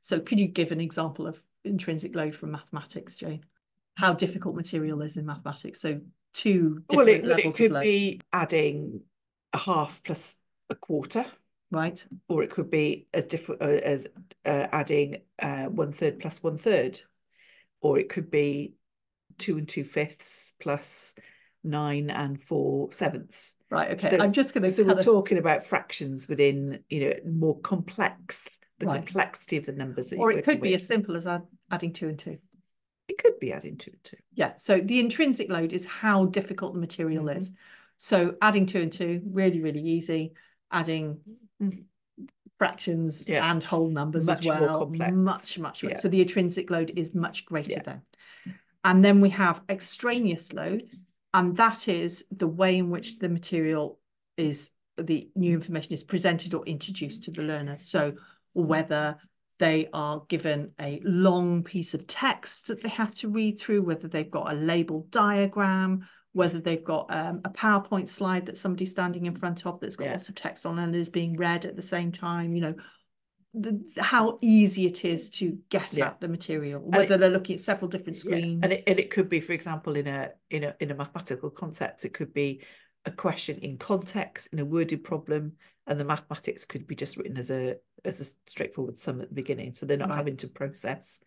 So 0.00 0.20
could 0.20 0.38
you 0.38 0.46
give 0.46 0.72
an 0.72 0.80
example 0.80 1.26
of 1.26 1.40
intrinsic 1.64 2.14
load 2.14 2.34
from 2.34 2.50
mathematics, 2.50 3.18
Jane? 3.18 3.44
How 3.94 4.12
difficult 4.12 4.54
material 4.54 5.02
is 5.02 5.16
in 5.16 5.26
mathematics? 5.26 5.80
So 5.80 6.00
two 6.34 6.82
different 6.88 7.06
Well, 7.06 7.08
it, 7.08 7.22
well, 7.22 7.30
it 7.32 7.36
levels 7.36 7.54
of 7.54 7.58
could 7.58 7.72
load, 7.72 7.82
be 7.82 8.20
adding 8.32 9.00
a 9.52 9.58
half 9.58 10.02
plus 10.02 10.34
a 10.70 10.74
quarter, 10.74 11.24
right? 11.72 12.04
or 12.28 12.42
it 12.44 12.50
could 12.50 12.70
be 12.70 13.06
as 13.12 13.26
different 13.26 13.62
uh, 13.62 13.64
as 13.66 14.06
uh, 14.44 14.68
adding 14.70 15.16
uh, 15.40 15.64
one 15.64 15.92
third 15.92 16.20
plus 16.20 16.42
one 16.42 16.58
third, 16.58 17.00
or 17.80 17.98
it 17.98 18.08
could 18.08 18.30
be 18.30 18.74
two 19.38 19.58
and 19.58 19.66
two 19.68 19.82
fifths 19.82 20.52
plus 20.60 21.16
nine 21.64 22.10
and 22.10 22.42
four 22.42 22.92
sevenths. 22.92 23.54
Right. 23.70 23.90
Okay. 23.92 24.10
So- 24.10 24.18
I'm 24.18 24.32
just 24.32 24.52
going 24.54 24.62
to. 24.64 24.70
So 24.70 24.84
we're 24.84 24.96
talking 24.96 25.38
about 25.38 25.64
fractions 25.66 26.28
within, 26.28 26.84
you 26.88 27.08
know, 27.08 27.12
more 27.26 27.58
complex, 27.60 28.58
the 28.78 28.86
Right. 28.86 28.96
complexity 29.04 29.56
of 29.56 29.66
the 29.66 29.72
numbers 29.72 30.12
or 30.12 30.30
it 30.32 30.44
could 30.44 30.60
be 30.60 30.70
with. 30.72 30.80
as 30.80 30.86
simple 30.86 31.16
as 31.16 31.26
add, 31.26 31.42
adding 31.70 31.92
two 31.92 32.08
and 32.08 32.18
two. 32.18 32.38
It 33.08 33.18
could 33.18 33.38
be 33.40 33.52
adding 33.52 33.76
two 33.76 33.92
and 33.92 34.04
two. 34.04 34.16
Yeah. 34.34 34.52
So 34.56 34.80
the 34.80 35.00
intrinsic 35.00 35.48
load 35.48 35.72
is 35.72 35.86
how 35.86 36.26
difficult 36.26 36.74
the 36.74 36.80
material 36.80 37.24
Mhm. 37.24 37.36
is. 37.38 37.52
So 37.96 38.36
adding 38.42 38.66
two 38.66 38.80
and 38.80 38.92
two, 38.92 39.22
really, 39.24 39.60
really 39.60 39.82
easy. 39.82 40.32
Adding 40.72 41.20
Mhm. 41.60 41.84
fractions 42.58 43.28
Yeah. 43.28 43.50
and 43.50 43.62
whole 43.62 43.88
numbers 43.88 44.26
Much 44.26 44.40
as 44.40 44.46
well. 44.46 44.86
Much, 44.88 45.58
much 45.58 45.82
more. 45.82 45.92
Yeah. 45.92 45.98
So 45.98 46.08
the 46.08 46.22
intrinsic 46.22 46.70
load 46.70 46.92
is 46.96 47.14
much 47.14 47.44
greater 47.44 47.72
Yeah. 47.72 47.82
then. 47.82 48.02
And 48.84 49.04
then 49.04 49.20
we 49.20 49.30
have 49.30 49.62
extraneous 49.68 50.52
load, 50.52 50.88
and 51.34 51.56
that 51.56 51.88
is 51.88 52.24
the 52.30 52.48
way 52.48 52.78
in 52.78 52.90
which 52.90 53.18
the 53.18 53.28
material 53.28 54.00
is 54.36 54.70
the 54.96 55.30
new 55.34 55.54
information 55.54 55.92
is 55.94 56.02
presented 56.02 56.52
or 56.54 56.64
introduced 56.66 57.24
to 57.24 57.30
the 57.30 57.42
learner. 57.42 57.78
So 57.78 58.14
whether 58.52 59.16
they 59.58 59.88
are 59.92 60.24
given 60.28 60.72
a 60.80 61.00
long 61.04 61.62
piece 61.64 61.94
of 61.94 62.06
text 62.06 62.66
that 62.66 62.80
they 62.82 62.88
have 62.90 63.14
to 63.14 63.28
read 63.28 63.58
through, 63.58 63.82
whether 63.82 64.08
they've 64.08 64.30
got 64.30 64.52
a 64.52 64.56
labeled 64.56 65.10
diagram, 65.10 66.06
whether 66.32 66.60
they've 66.60 66.84
got 66.84 67.06
um, 67.10 67.40
a 67.44 67.50
PowerPoint 67.50 68.08
slide 68.08 68.46
that 68.46 68.56
somebody's 68.56 68.90
standing 68.90 69.26
in 69.26 69.36
front 69.36 69.66
of 69.66 69.80
that's 69.80 69.96
got 69.96 70.06
Yeah. 70.06 70.12
lots 70.12 70.28
of 70.28 70.34
text 70.34 70.64
on 70.64 70.78
and 70.78 70.94
is 70.96 71.10
being 71.10 71.36
read 71.36 71.64
at 71.64 71.76
the 71.76 71.82
same 71.82 72.10
time, 72.10 72.54
you 72.54 72.62
know, 72.62 72.74
the, 73.54 73.82
how 73.98 74.38
easy 74.40 74.86
it 74.86 75.04
is 75.04 75.28
to 75.28 75.58
get 75.68 75.94
Yeah. 75.94 76.06
at 76.08 76.20
the 76.20 76.28
material, 76.28 76.80
whether 76.80 77.18
they're 77.18 77.28
looking 77.28 77.54
at 77.54 77.60
several 77.60 77.88
different 77.90 78.16
Yeah, 78.16 78.36
screens. 78.36 78.60
And 78.62 78.72
it, 78.72 78.82
and 78.86 78.98
it 78.98 79.10
could 79.10 79.28
be, 79.28 79.40
for 79.40 79.52
example, 79.52 79.94
in 79.96 80.06
a 80.06 80.30
in 80.48 80.64
a 80.64 80.74
in 80.80 80.90
a 80.90 80.94
mathematical 80.94 81.50
concept, 81.50 82.06
it 82.06 82.14
could 82.14 82.32
be 82.32 82.62
a 83.04 83.10
question 83.10 83.58
in 83.58 83.76
context, 83.76 84.52
in 84.54 84.58
a 84.58 84.64
worded 84.64 85.04
problem, 85.04 85.52
and 85.86 86.00
the 86.00 86.04
mathematics 86.04 86.64
could 86.64 86.86
be 86.86 86.94
just 86.94 87.18
written 87.18 87.36
as 87.36 87.50
a 87.50 87.76
as 88.06 88.20
a 88.22 88.50
straightforward 88.50 88.96
sum 88.96 89.20
at 89.20 89.28
the 89.28 89.34
beginning. 89.34 89.74
So 89.74 89.84
they're 89.84 89.98
not 89.98 90.08
Right. 90.08 90.16
having 90.16 90.38
to 90.38 90.48
process 90.48 91.20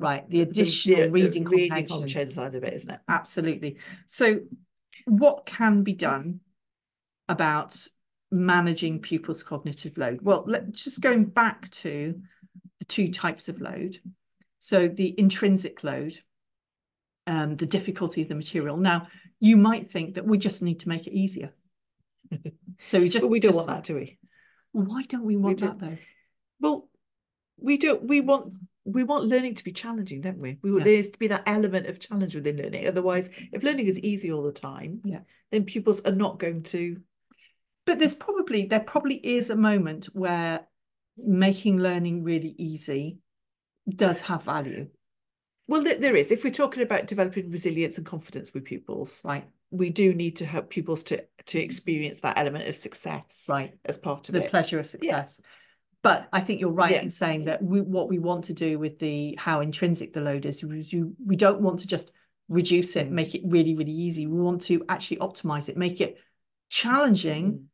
right, 0.00 0.28
the 0.28 0.40
additional 0.40 0.96
the- 0.96 1.02
the 1.04 1.10
reading 1.12 1.44
reading 1.44 1.68
comprehension. 1.68 1.88
comprehension 1.88 2.30
side 2.34 2.54
of 2.56 2.64
it, 2.64 2.74
isn't 2.74 2.90
it? 2.90 3.00
Absolutely. 3.08 3.76
So, 4.06 4.40
what 5.06 5.46
can 5.46 5.82
be 5.84 5.94
done 5.94 6.40
about 7.28 7.76
managing 8.32 9.00
pupils' 9.00 9.42
cognitive 9.44 9.96
load? 9.96 10.20
Well, 10.22 10.42
let, 10.46 10.72
just 10.72 11.00
going 11.00 11.24
back 11.26 11.70
to 11.70 12.20
the 12.80 12.84
two 12.86 13.08
types 13.12 13.48
of 13.48 13.60
load. 13.60 13.96
So, 14.58 14.88
the 14.88 15.14
intrinsic 15.18 15.84
load, 15.84 16.18
um, 17.26 17.56
the 17.56 17.66
difficulty 17.66 18.22
of 18.22 18.28
the 18.28 18.34
material. 18.34 18.76
Now, 18.76 19.06
you 19.38 19.56
might 19.56 19.90
think 19.90 20.14
that 20.16 20.26
we 20.26 20.38
just 20.38 20.62
need 20.62 20.80
to 20.80 20.88
make 20.88 21.06
it 21.06 21.12
easier. 21.14 21.52
So, 22.82 22.98
we 22.98 23.10
just 23.10 23.24
but 23.24 23.30
we 23.30 23.40
don't 23.40 23.52
just- 23.52 23.66
want 23.68 23.84
that, 23.84 23.84
do 23.84 23.94
we? 23.96 24.18
Why 24.72 25.02
don't 25.02 25.24
we 25.26 25.36
want 25.36 25.58
don't. 25.58 25.78
that 25.78 25.84
though? 25.86 25.98
Well, 26.60 26.88
we 27.58 27.76
don't. 27.76 28.04
We 28.04 28.22
want 28.22 28.54
we 28.84 29.04
want 29.04 29.24
learning 29.24 29.54
to 29.56 29.64
be 29.64 29.72
challenging, 29.72 30.20
don't 30.20 30.38
we? 30.38 30.58
We 30.62 30.70
want 30.70 30.82
Yeah. 30.82 30.92
there 30.92 31.00
is 31.00 31.10
to 31.10 31.18
be 31.18 31.28
that 31.28 31.42
element 31.46 31.86
of 31.86 31.98
challenge 32.00 32.34
within 32.34 32.56
learning. 32.56 32.86
Otherwise, 32.86 33.28
if 33.52 33.62
learning 33.62 33.86
is 33.86 33.98
easy 33.98 34.32
all 34.32 34.42
the 34.42 34.52
time, 34.52 35.00
Yeah. 35.04 35.20
then 35.50 35.64
pupils 35.64 36.00
are 36.06 36.14
not 36.14 36.38
going 36.38 36.62
to. 36.64 37.00
But 37.86 37.98
there's 37.98 38.14
probably 38.14 38.66
there 38.66 38.80
probably 38.80 39.16
is 39.16 39.50
a 39.50 39.56
moment 39.56 40.06
where 40.12 40.66
making 41.16 41.78
learning 41.78 42.24
really 42.24 42.54
easy 42.58 43.18
does 43.88 44.20
have 44.22 44.44
value, 44.44 44.88
Well, 45.66 45.82
there, 45.84 45.98
there 45.98 46.16
is. 46.16 46.32
If 46.32 46.42
we're 46.42 46.50
talking 46.50 46.82
about 46.82 47.06
developing 47.06 47.50
resilience 47.50 47.96
and 47.96 48.06
confidence 48.06 48.52
with 48.54 48.64
pupils, 48.64 49.22
right? 49.24 49.48
we 49.72 49.88
do 49.88 50.12
need 50.14 50.34
to 50.36 50.44
help 50.44 50.68
pupils 50.70 51.04
to 51.04 51.24
to 51.46 51.60
experience 51.60 52.20
that 52.20 52.36
element 52.38 52.66
of 52.68 52.74
success 52.74 53.46
Right. 53.48 53.78
as 53.84 53.98
part 53.98 54.28
of 54.28 54.34
the 54.34 54.44
it. 54.44 54.50
pleasure 54.50 54.80
of 54.80 54.86
success. 54.86 55.40
But 56.02 56.28
I 56.32 56.40
think 56.40 56.60
you're 56.60 56.72
right 56.72 56.92
Yeah. 56.92 57.02
in 57.02 57.10
saying 57.10 57.44
that 57.44 57.62
we, 57.62 57.80
what 57.82 58.08
we 58.08 58.18
want 58.18 58.44
to 58.44 58.54
do 58.54 58.78
with 58.78 58.98
the 58.98 59.34
how 59.38 59.60
intrinsic 59.60 60.12
the 60.14 60.20
load 60.22 60.46
is, 60.46 60.62
you, 60.62 61.14
we 61.24 61.36
don't 61.36 61.60
want 61.60 61.80
to 61.80 61.86
just 61.86 62.10
reduce 62.48 62.96
it, 62.96 63.08
Mm. 63.08 63.12
make 63.12 63.34
it 63.34 63.42
really, 63.44 63.74
really 63.74 63.92
easy. 63.92 64.26
We 64.26 64.40
want 64.40 64.62
to 64.62 64.84
actually 64.88 65.18
optimize 65.18 65.68
it, 65.68 65.76
make 65.76 66.00
it 66.00 66.18
challenging, 66.68 67.52
Mm. 67.52 67.64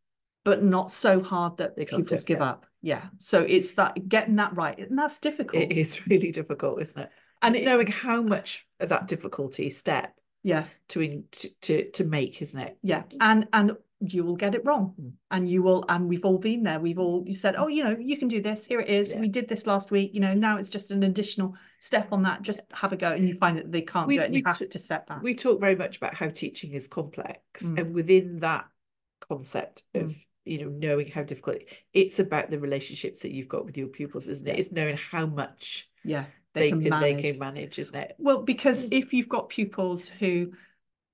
but 0.44 0.62
not 0.64 0.90
so 0.90 1.22
hard 1.22 1.58
that 1.58 1.76
They 1.76 1.84
can't 1.84 2.02
pupils 2.02 2.24
do 2.24 2.32
it, 2.32 2.34
give 2.36 2.40
yeah. 2.44 2.50
up. 2.50 2.66
Yeah. 2.82 3.02
So 3.18 3.42
it's 3.42 3.74
that 3.74 4.08
getting 4.08 4.36
that 4.36 4.54
right, 4.56 4.78
and 4.78 4.98
that's 4.98 5.18
difficult. 5.18 5.62
It 5.62 5.72
is 5.72 6.06
really 6.08 6.30
difficult, 6.32 6.80
isn't 6.82 7.00
it? 7.00 7.10
and 7.42 7.54
And 7.54 7.62
it, 7.62 7.64
knowing 7.66 7.86
how 7.88 8.22
much 8.22 8.66
of 8.80 8.88
that 8.88 9.06
difficulty 9.08 9.70
step 9.70 10.18
yeah, 10.42 10.64
to 10.88 11.00
in, 11.00 11.24
to, 11.32 11.48
to 11.62 11.90
to 11.92 12.04
make, 12.04 12.40
isn't 12.42 12.60
it? 12.60 12.78
yeah, 12.82 13.02
and 13.20 13.46
and 13.52 13.72
you 14.00 14.24
will 14.24 14.36
get 14.36 14.54
it 14.54 14.64
wrong, 14.64 14.94
Mm. 15.00 15.12
and 15.30 15.48
you 15.48 15.62
will, 15.62 15.84
and 15.88 16.06
we've 16.08 16.24
all 16.24 16.38
been 16.38 16.62
there. 16.64 16.78
We've 16.78 16.98
all 16.98 17.24
you 17.26 17.34
said, 17.34 17.56
oh, 17.56 17.68
you 17.68 17.82
know, 17.82 17.96
you 17.98 18.18
can 18.18 18.28
do 18.28 18.42
this. 18.42 18.66
Here 18.66 18.80
it 18.80 18.88
is. 18.88 19.10
Yeah. 19.10 19.20
We 19.20 19.28
did 19.28 19.48
this 19.48 19.66
last 19.66 19.90
week. 19.90 20.12
You 20.12 20.20
know, 20.20 20.34
now 20.34 20.58
it's 20.58 20.68
just 20.68 20.90
an 20.90 21.02
additional 21.02 21.56
step 21.80 22.08
on 22.12 22.22
that. 22.24 22.42
Just 22.42 22.60
have 22.72 22.92
a 22.92 22.96
go, 22.96 23.12
and 23.12 23.26
you 23.26 23.34
find 23.34 23.56
that 23.56 23.72
they 23.72 23.82
can't 23.82 24.06
We- 24.06 24.16
do 24.16 24.22
it, 24.22 24.24
and 24.26 24.32
we 24.34 24.38
you 24.40 24.44
have 24.46 24.58
took- 24.58 24.70
to 24.70 24.78
step 24.78 25.06
back. 25.06 25.22
We 25.22 25.34
talk 25.34 25.60
very 25.60 25.76
much 25.76 25.96
about 25.96 26.14
how 26.14 26.28
teaching 26.28 26.72
is 26.72 26.88
complex, 26.88 27.64
Mm. 27.64 27.78
and 27.80 27.94
within 27.94 28.38
that 28.40 28.66
concept 29.20 29.84
Mm. 29.94 30.04
of 30.04 30.26
you 30.44 30.58
know 30.58 30.68
knowing 30.68 31.08
how 31.08 31.22
difficult 31.22 31.56
it's 31.92 32.18
about 32.20 32.50
the 32.50 32.60
relationships 32.60 33.20
that 33.22 33.32
you've 33.32 33.48
got 33.48 33.64
with 33.64 33.76
your 33.78 33.88
pupils, 33.88 34.28
isn't 34.28 34.46
it? 34.46 34.58
It's 34.58 34.70
knowing 34.72 34.96
how 34.96 35.26
much 35.26 35.90
yeah, 36.04 36.26
they, 36.52 36.68
can 36.68 36.82
can, 36.84 37.00
they 37.00 37.14
can 37.20 37.38
manage, 37.38 37.78
isn't 37.78 37.96
it? 37.96 38.14
Well, 38.18 38.42
because 38.42 38.84
Mm. 38.84 38.88
if 38.92 39.12
you've 39.14 39.28
got 39.28 39.48
pupils 39.48 40.06
who, 40.08 40.52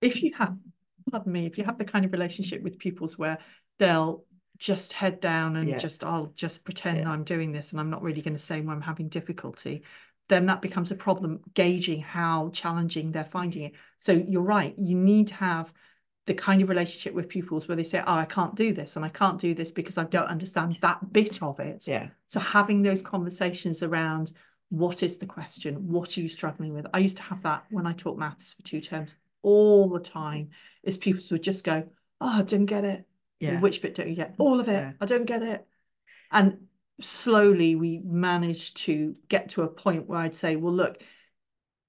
if 0.03 0.23
you 0.23 0.35
have, 0.35 0.57
pardon 1.11 1.33
me, 1.33 1.47
if 1.47 1.59
you 1.59 1.65
have 1.65 1.79
the 1.79 1.85
kind 1.85 2.05
of 2.05 2.13
relationship 2.13 2.63
with 2.63 2.79
pupils 2.79 3.19
where 3.19 3.39
they'll 3.79 4.25
just 4.59 4.93
head 4.93 5.21
down 5.21 5.57
and 5.57 5.69
Yeah. 5.69 5.79
just, 5.79 6.05
I'll 6.05 6.33
just 6.35 6.65
pretend 6.65 6.99
Yeah. 6.99 7.11
I'm 7.11 7.25
doing 7.25 7.53
this 7.53 7.73
and 7.73 7.81
I'm 7.81 7.91
not 7.91 8.03
really 8.03 8.23
going 8.23 8.37
to 8.37 8.43
say 8.43 8.61
when 8.61 8.77
I'm 8.77 8.83
having 8.83 9.09
difficulty, 9.09 9.83
then 10.29 10.47
that 10.47 10.63
becomes 10.63 10.91
a 10.91 10.95
problem 10.97 11.41
gauging 11.55 12.01
how 12.01 12.51
challenging 12.51 13.13
they're 13.13 13.25
finding 13.25 13.63
it. 13.65 13.73
So 13.99 14.13
you're 14.13 14.43
right, 14.43 14.75
you 14.79 14.97
need 14.97 15.29
to 15.29 15.35
have 15.35 15.73
the 16.27 16.35
kind 16.35 16.63
of 16.63 16.69
relationship 16.69 17.13
with 17.15 17.29
pupils 17.29 17.67
where 17.67 17.77
they 17.77 17.83
say, 17.83 17.99
oh, 18.07 18.15
I 18.15 18.25
can't 18.25 18.55
do 18.55 18.73
this 18.73 18.95
and 18.95 19.05
I 19.05 19.09
can't 19.09 19.41
do 19.41 19.55
this 19.55 19.73
because 19.73 19.99
I 19.99 20.05
don't 20.05 20.29
understand 20.29 20.79
that 20.81 21.13
bit 21.13 21.43
of 21.43 21.59
it. 21.59 21.87
Yeah, 21.89 22.11
So 22.29 22.39
having 22.39 22.83
those 22.83 23.03
conversations 23.03 23.83
around 23.83 24.33
what 24.69 25.03
is 25.03 25.19
the 25.19 25.27
question? 25.27 25.89
What 25.89 26.17
are 26.17 26.21
you 26.21 26.29
struggling 26.29 26.73
with? 26.73 26.87
I 26.95 27.01
used 27.01 27.17
to 27.19 27.23
have 27.25 27.43
that 27.43 27.65
when 27.71 27.87
I 27.87 27.93
taught 27.93 28.19
maths 28.19 28.53
for 28.55 28.63
two 28.63 28.81
terms 28.81 29.17
all 29.43 29.89
the 29.89 30.01
time. 30.01 30.51
Is 30.83 30.97
pupils 30.97 31.31
would 31.31 31.43
just 31.43 31.65
go, 31.65 31.85
"Oh, 32.21 32.39
I 32.41 32.43
didn't 32.43 32.67
get 32.67 32.85
it. 32.85 33.05
yeah. 33.41 33.61
Which 33.61 33.83
bit 33.83 33.95
don't 33.95 34.09
you 34.09 34.17
get? 34.17 34.35
All 34.39 34.61
of 34.61 34.69
it. 34.69 34.73
Yeah. 34.73 34.93
I 35.01 35.07
don't 35.07 35.27
get 35.27 35.43
it." 35.43 35.67
And 36.31 36.67
slowly 37.01 37.75
we 37.77 37.99
managed 38.05 38.77
to 38.79 39.15
get 39.29 39.51
to 39.51 39.63
a 39.63 39.69
point 39.69 40.07
where 40.07 40.19
I'd 40.21 40.35
say, 40.35 40.57
"Well, 40.57 40.75
look, 40.75 41.03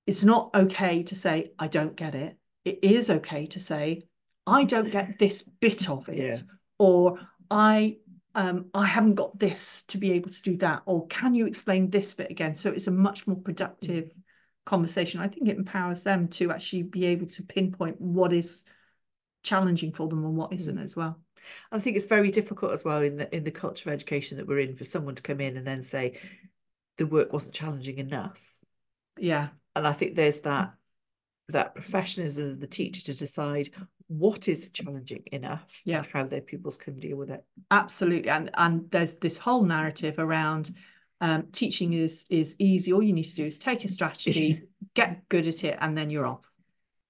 it's 0.06 0.24
not 0.24 0.52
okay 0.54 1.04
to 1.04 1.16
say 1.16 1.52
I 1.58 1.68
don't 1.68 1.96
get 1.96 2.14
it. 2.16 2.38
It 2.66 2.80
is 2.84 3.10
okay 3.10 3.46
to 3.48 3.60
say 3.60 4.08
I 4.46 4.64
don't 4.66 4.92
get 4.92 5.18
this 5.20 5.44
bit 5.44 5.90
of 5.96 6.08
it, 6.10 6.18
Yeah. 6.18 6.38
or 6.78 7.20
I 7.50 7.98
um, 8.36 8.66
I 8.74 8.86
haven't 8.88 9.14
got 9.16 9.38
this 9.38 9.84
to 9.90 9.98
be 10.00 10.12
able 10.14 10.32
to 10.32 10.42
do 10.42 10.58
that, 10.58 10.82
or 10.88 11.06
can 11.08 11.36
you 11.36 11.46
explain 11.46 11.90
this 11.92 12.14
bit 12.16 12.32
again? 12.32 12.56
So 12.56 12.72
it's 12.72 12.88
a 12.88 12.92
much 12.92 13.28
more 13.28 13.38
productive 13.38 14.12
conversation 14.66 15.20
i 15.20 15.28
think 15.28 15.48
it 15.48 15.58
empowers 15.58 16.04
them 16.04 16.28
to 16.28 16.52
actually 16.52 16.84
be 16.84 17.06
able 17.06 17.28
to 17.28 17.44
pinpoint 17.44 18.00
what 18.00 18.32
is 18.32 18.64
challenging 19.44 19.92
for 19.92 20.08
them 20.08 20.24
and 20.24 20.36
what 20.36 20.54
isn't 20.54 20.78
mm. 20.78 20.84
as 20.84 20.96
well 20.96 21.20
I 21.72 21.80
think 21.80 21.98
it's 21.98 22.06
very 22.06 22.32
difficult 22.32 22.72
as 22.72 22.84
well 22.84 23.02
in 23.02 23.18
the 23.18 23.36
in 23.36 23.44
the 23.44 23.52
culture 23.52 23.90
of 23.90 23.94
education 23.94 24.38
that 24.38 24.48
we're 24.48 24.60
in 24.60 24.76
for 24.76 24.86
someone 24.86 25.16
to 25.16 25.24
come 25.24 25.42
in 25.42 25.58
and 25.58 25.68
then 25.68 25.82
say 25.82 26.18
the 26.98 27.08
work 27.08 27.34
wasn't 27.34 27.56
challenging 27.56 27.98
enough. 27.98 28.60
Yeah. 29.18 29.50
And 29.76 29.88
I 29.88 29.94
think 29.94 30.16
there's 30.16 30.42
that 30.42 30.74
that 31.50 31.74
professionalism 31.74 32.52
of 32.52 32.60
the 32.60 32.68
teacher 32.68 33.02
to 33.04 33.14
decide 33.14 33.70
what 34.08 34.48
is 34.48 34.70
challenging 34.70 35.24
enough 35.32 35.82
yeah 35.86 36.04
how 36.14 36.24
their 36.24 36.42
pupils 36.42 36.78
can 36.78 37.00
deal 37.00 37.18
with 37.18 37.30
it 37.30 37.44
absolutely 37.72 38.30
and 38.30 38.50
and 38.56 38.90
there's 38.92 39.16
this 39.16 39.38
whole 39.38 39.64
narrative 39.64 40.16
around 40.20 40.74
um, 41.22 41.48
teaching 41.52 41.94
is 41.94 42.26
is 42.30 42.56
easy 42.60 42.92
all 42.92 43.04
you 43.04 43.14
need 43.14 43.24
to 43.24 43.36
do 43.36 43.46
is 43.46 43.58
take 43.58 43.86
a 43.86 43.90
strategy 43.90 44.64
get 44.94 45.28
good 45.30 45.48
at 45.48 45.64
it 45.64 45.78
and 45.80 45.98
then 45.98 46.10
you're 46.10 46.28
off 46.28 46.50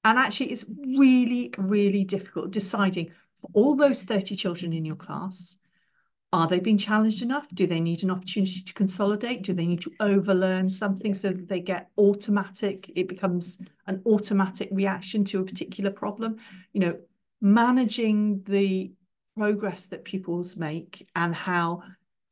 and 0.04 0.20
actually 0.20 0.52
it's 0.52 0.66
really 0.86 1.54
really 1.58 2.04
difficult 2.04 2.52
deciding 2.52 3.12
for 3.44 3.50
all 3.54 3.76
those 3.76 4.04
30 4.04 4.38
children 4.38 4.72
in 4.72 4.86
your 4.86 4.96
class, 4.96 5.60
are 6.32 6.48
they 6.48 6.62
being 6.62 6.78
challenged 6.78 7.22
enough? 7.22 7.46
Do 7.54 7.68
they 7.68 7.82
need 7.82 8.02
an 8.02 8.10
opportunity 8.10 8.62
to 8.62 8.74
consolidate? 8.74 9.44
Do 9.44 9.54
they 9.54 9.68
need 9.68 9.82
to 9.82 9.92
overlearn 10.00 10.70
something 10.70 11.13
so 11.13 11.32
that 11.34 11.50
they 11.50 11.60
get 11.60 11.89
automatic, 11.98 12.89
it 12.96 13.10
becomes 13.10 13.62
an 13.86 14.02
automatic 14.06 14.70
reaction 14.72 15.26
to 15.26 15.42
a 15.42 15.46
particular 15.46 15.92
problem? 15.92 16.38
You 16.72 16.80
know, 16.80 17.00
managing 17.42 18.44
the 18.44 18.94
progress 19.38 19.88
that 19.88 20.06
pupils 20.06 20.56
make 20.56 21.06
and 21.18 21.36
how 21.36 21.84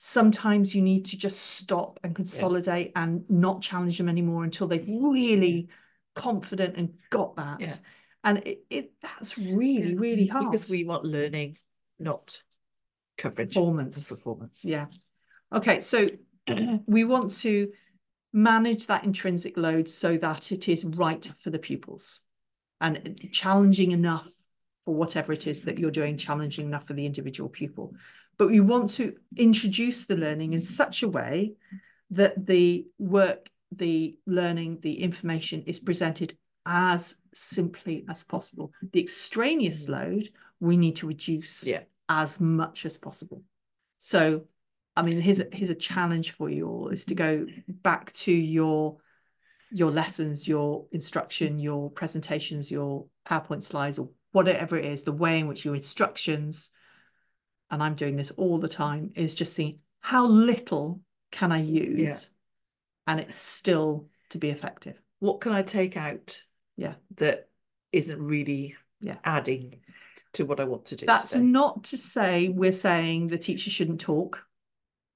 sometimes 0.04 0.74
you 0.74 0.82
need 0.82 1.06
to 1.06 1.16
just 1.16 1.40
stop 1.40 2.00
and 2.04 2.16
consolidate 2.16 2.92
yeah. 2.96 3.04
and 3.04 3.24
not 3.30 3.62
challenge 3.62 4.00
them 4.00 4.10
anymore 4.10 4.44
until 4.44 4.66
they've 4.66 4.88
really 4.88 5.70
confident 6.16 6.76
and 6.76 6.94
got 7.12 7.36
that. 7.36 7.62
Yeah. 7.62 7.76
And 8.24 8.40
it, 8.40 8.64
it 8.72 8.94
that's 9.00 9.38
really 9.38 9.96
really 9.96 10.26
hard. 10.26 10.50
because 10.50 10.68
we 10.68 10.86
want 10.86 11.06
learning 11.06 11.60
not 12.00 12.42
coverage 13.16 13.50
performance. 13.50 14.10
performance. 14.10 14.66
Yeah. 14.66 14.88
Okay 15.54 15.82
so 15.82 16.10
we 16.88 17.04
want 17.04 17.38
to 17.42 17.72
manage 18.34 18.88
that 18.88 19.04
intrinsic 19.04 19.56
load 19.56 19.88
so 19.88 20.18
that 20.18 20.52
it 20.52 20.68
is 20.68 20.84
right 20.84 21.32
for 21.38 21.52
the 21.52 21.60
pupils 21.60 22.22
and 22.80 23.20
challenging 23.32 23.92
enough 23.92 24.32
for 24.84 24.96
whatever 24.96 25.32
it 25.32 25.46
is 25.46 25.62
that 25.62 25.78
you're 25.78 25.92
doing 25.92 26.18
challenging 26.18 26.66
enough 26.66 26.88
for 26.88 26.94
the 26.94 27.06
individual 27.06 27.50
pupil 27.50 27.94
but 28.42 28.50
we 28.50 28.60
want 28.60 28.90
to 28.90 29.16
introduce 29.38 30.06
the 30.06 30.16
learning 30.16 30.54
in 30.54 30.62
such 30.62 31.04
a 31.04 31.08
way 31.08 31.54
that 32.10 32.48
the 32.48 32.88
work 32.98 33.52
the 33.72 34.18
learning 34.26 34.80
the 34.82 35.00
information 35.04 35.62
is 35.68 35.80
presented 35.80 36.36
as 36.66 37.18
simply 37.36 38.04
as 38.10 38.24
possible. 38.24 38.72
The 38.94 39.00
extraneous 39.00 39.86
mm. 39.86 39.90
load 39.90 40.30
we 40.60 40.76
need 40.76 40.96
to 40.96 41.08
reduce 41.08 41.68
yeah. 41.68 41.82
as 42.10 42.40
much 42.40 42.84
as 42.88 42.98
possible. 42.98 43.44
So, 44.00 44.46
I 44.96 45.04
mean, 45.04 45.22
here's 45.22 45.40
a, 45.40 45.48
here's 45.54 45.70
a 45.70 45.76
challenge 45.76 46.32
for 46.32 46.50
you 46.50 46.68
all: 46.68 46.88
is 46.88 47.06
to 47.06 47.14
go 47.14 47.46
back 47.68 48.12
to 48.14 48.32
your 48.32 48.98
your 49.70 49.92
lessons, 49.92 50.48
your 50.48 50.88
instruction, 50.92 51.60
your 51.60 51.92
presentations, 51.92 52.72
your 52.72 53.06
PowerPoint 53.24 53.62
slides, 53.62 54.00
or 54.00 54.10
whatever 54.32 54.80
it 54.80 54.86
is, 54.86 55.04
the 55.04 55.12
way 55.12 55.40
in 55.40 55.48
which 55.48 55.64
your 55.64 55.76
instructions, 55.76 56.72
and 57.72 57.82
I'm 57.82 57.96
doing 57.96 58.16
this 58.16 58.32
all 58.32 58.60
the 58.60 58.70
time, 58.70 59.12
is 59.16 59.34
just 59.34 59.54
seeing 59.54 59.80
how 60.00 60.28
little 60.28 61.02
can 61.32 61.52
I 61.52 61.62
use, 61.62 62.00
yeah. 62.00 63.12
and 63.12 63.20
it's 63.20 63.38
still 63.38 64.08
to 64.30 64.38
be 64.38 64.50
effective. 64.50 65.02
What 65.20 65.42
can 65.42 65.52
I 65.52 65.64
take 65.64 65.98
out 65.98 66.42
yeah 66.78 66.94
that 67.18 67.48
isn't 67.92 68.22
really 68.22 68.76
yeah 69.02 69.18
adding 69.24 69.76
to 70.34 70.46
what 70.46 70.60
I 70.60 70.64
want 70.64 70.86
to 70.86 70.96
do. 70.96 71.06
That's 71.06 71.32
today. 71.32 71.44
not 71.44 71.84
to 71.86 71.98
say 71.98 72.50
we're 72.50 72.74
saying 72.74 73.28
the 73.28 73.38
teacher 73.38 73.70
shouldn't 73.70 74.00
talk. 74.00 74.46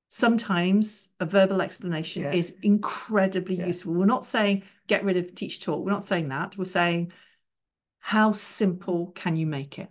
Sometimes 0.10 1.12
a 1.20 1.26
verbal 1.26 1.62
explanation 1.62 2.24
yeah. 2.24 2.34
is 2.34 2.54
incredibly 2.62 3.58
yeah. 3.58 3.68
useful. 3.68 3.94
We're 3.94 4.06
not 4.06 4.26
saying 4.26 4.64
get 4.88 5.04
rid 5.04 5.18
of 5.18 5.34
teacher 5.36 5.62
talk. 5.62 5.84
We're 5.84 5.92
not 5.92 6.04
saying 6.04 6.30
that. 6.30 6.58
We're 6.58 6.66
saying 6.66 7.12
how 8.00 8.34
simple 8.34 9.12
can 9.16 9.36
you 9.36 9.48
make 9.48 9.80
it? 9.80 9.90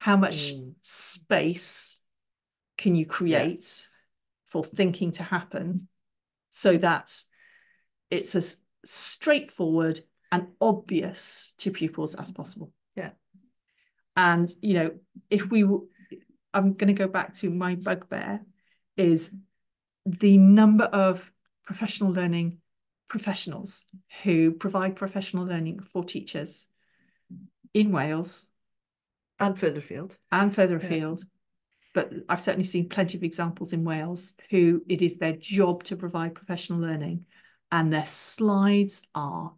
How 0.00 0.16
much 0.16 0.54
mm. 0.54 0.74
space 0.82 2.02
can 2.76 2.96
you 2.96 3.06
create 3.06 3.60
yeah. 3.60 3.86
for 4.48 4.64
thinking 4.64 5.12
to 5.12 5.22
happen 5.22 5.86
so 6.48 6.76
that 6.78 7.14
it's 8.10 8.34
as 8.34 8.62
straightforward 8.84 10.00
and 10.32 10.48
obvious 10.60 11.54
to 11.58 11.70
pupils 11.70 12.14
as 12.14 12.32
possible. 12.32 12.72
Yeah. 12.96 13.10
And, 14.16 14.52
you 14.62 14.74
know, 14.74 14.90
if 15.28 15.50
we, 15.50 15.62
I'm 15.62 16.74
going 16.74 16.88
to 16.88 16.92
go 16.92 17.08
back 17.08 17.34
to 17.34 17.50
my 17.50 17.74
bugbear 17.74 18.40
is 18.96 19.32
the 20.06 20.38
number 20.38 20.84
of 20.84 21.30
professional 21.64 22.12
learning 22.12 22.58
professionals 23.08 23.84
who 24.22 24.52
provide 24.52 24.96
professional 24.96 25.44
learning 25.44 25.80
for 25.80 26.04
teachers 26.04 26.66
in 27.74 27.92
Wales. 27.92 28.49
And 29.40 29.58
further 29.58 29.78
afield. 29.78 30.16
And 30.30 30.54
further 30.54 30.76
afield. 30.76 31.20
Yeah. 31.20 31.24
But 31.92 32.12
I've 32.28 32.40
certainly 32.40 32.64
seen 32.64 32.88
plenty 32.88 33.18
of 33.18 33.24
examples 33.24 33.72
in 33.72 33.82
Wales 33.82 34.34
who 34.50 34.82
it 34.88 35.02
is 35.02 35.18
their 35.18 35.32
job 35.32 35.82
to 35.84 35.96
provide 35.96 36.36
professional 36.36 36.78
learning 36.78 37.24
and 37.72 37.92
their 37.92 38.06
slides 38.06 39.02
are 39.14 39.52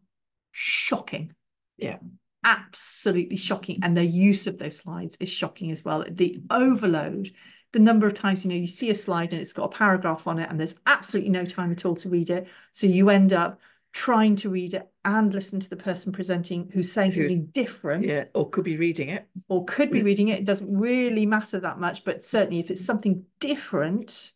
shocking. 0.51 1.35
Yeah. 1.77 1.99
Absolutely 2.45 3.37
shocking. 3.37 3.81
And 3.83 3.97
their 3.97 4.05
use 4.05 4.47
of 4.47 4.59
those 4.59 4.79
slides 4.79 5.17
is 5.21 5.29
shocking 5.29 5.71
as 5.71 5.85
well. 5.85 6.05
The 6.09 6.41
overload, 6.51 7.31
the 7.73 7.79
number 7.79 8.07
of 8.07 8.15
times, 8.15 8.45
you 8.45 8.51
know, 8.51 8.57
you 8.57 8.67
see 8.67 8.91
a 8.91 8.95
slide 8.95 9.33
and 9.33 9.41
it's 9.41 9.53
got 9.53 9.65
a 9.65 9.77
paragraph 9.77 10.27
on 10.27 10.39
it 10.39 10.49
and 10.49 10.59
there's 10.59 10.77
absolutely 10.87 11.31
no 11.31 11.45
time 11.45 11.71
at 11.71 11.85
all 11.85 11.97
to 11.97 12.09
read 12.09 12.31
it. 12.31 12.49
So 12.71 12.87
you 12.87 13.11
end 13.11 13.33
up 13.33 13.61
trying 13.93 14.37
to 14.37 14.49
read 14.49 14.75
it 14.75 14.89
and 15.05 15.35
listen 15.35 15.61
to 15.61 15.69
the 15.69 15.77
person 15.77 16.13
presenting 16.13 16.71
who's 16.73 16.91
saying 16.91 17.13
who's, 17.13 17.33
something 17.33 17.47
different. 17.53 18.05
Yeah, 18.05 18.25
or 18.35 18.49
could 18.49 18.65
be 18.65 18.77
reading 18.77 19.09
it. 19.11 19.27
Or 19.49 19.65
could 19.65 19.91
be 19.91 20.03
reading 20.03 20.29
it. 20.29 20.41
It 20.41 20.45
doesn't 20.47 20.75
really 20.75 21.27
matter 21.27 21.61
that 21.61 21.79
much, 21.79 22.05
but 22.05 22.23
certainly 22.23 22.61
if 22.61 22.71
it's 22.71 22.85
something 22.85 23.25
different 23.39 24.33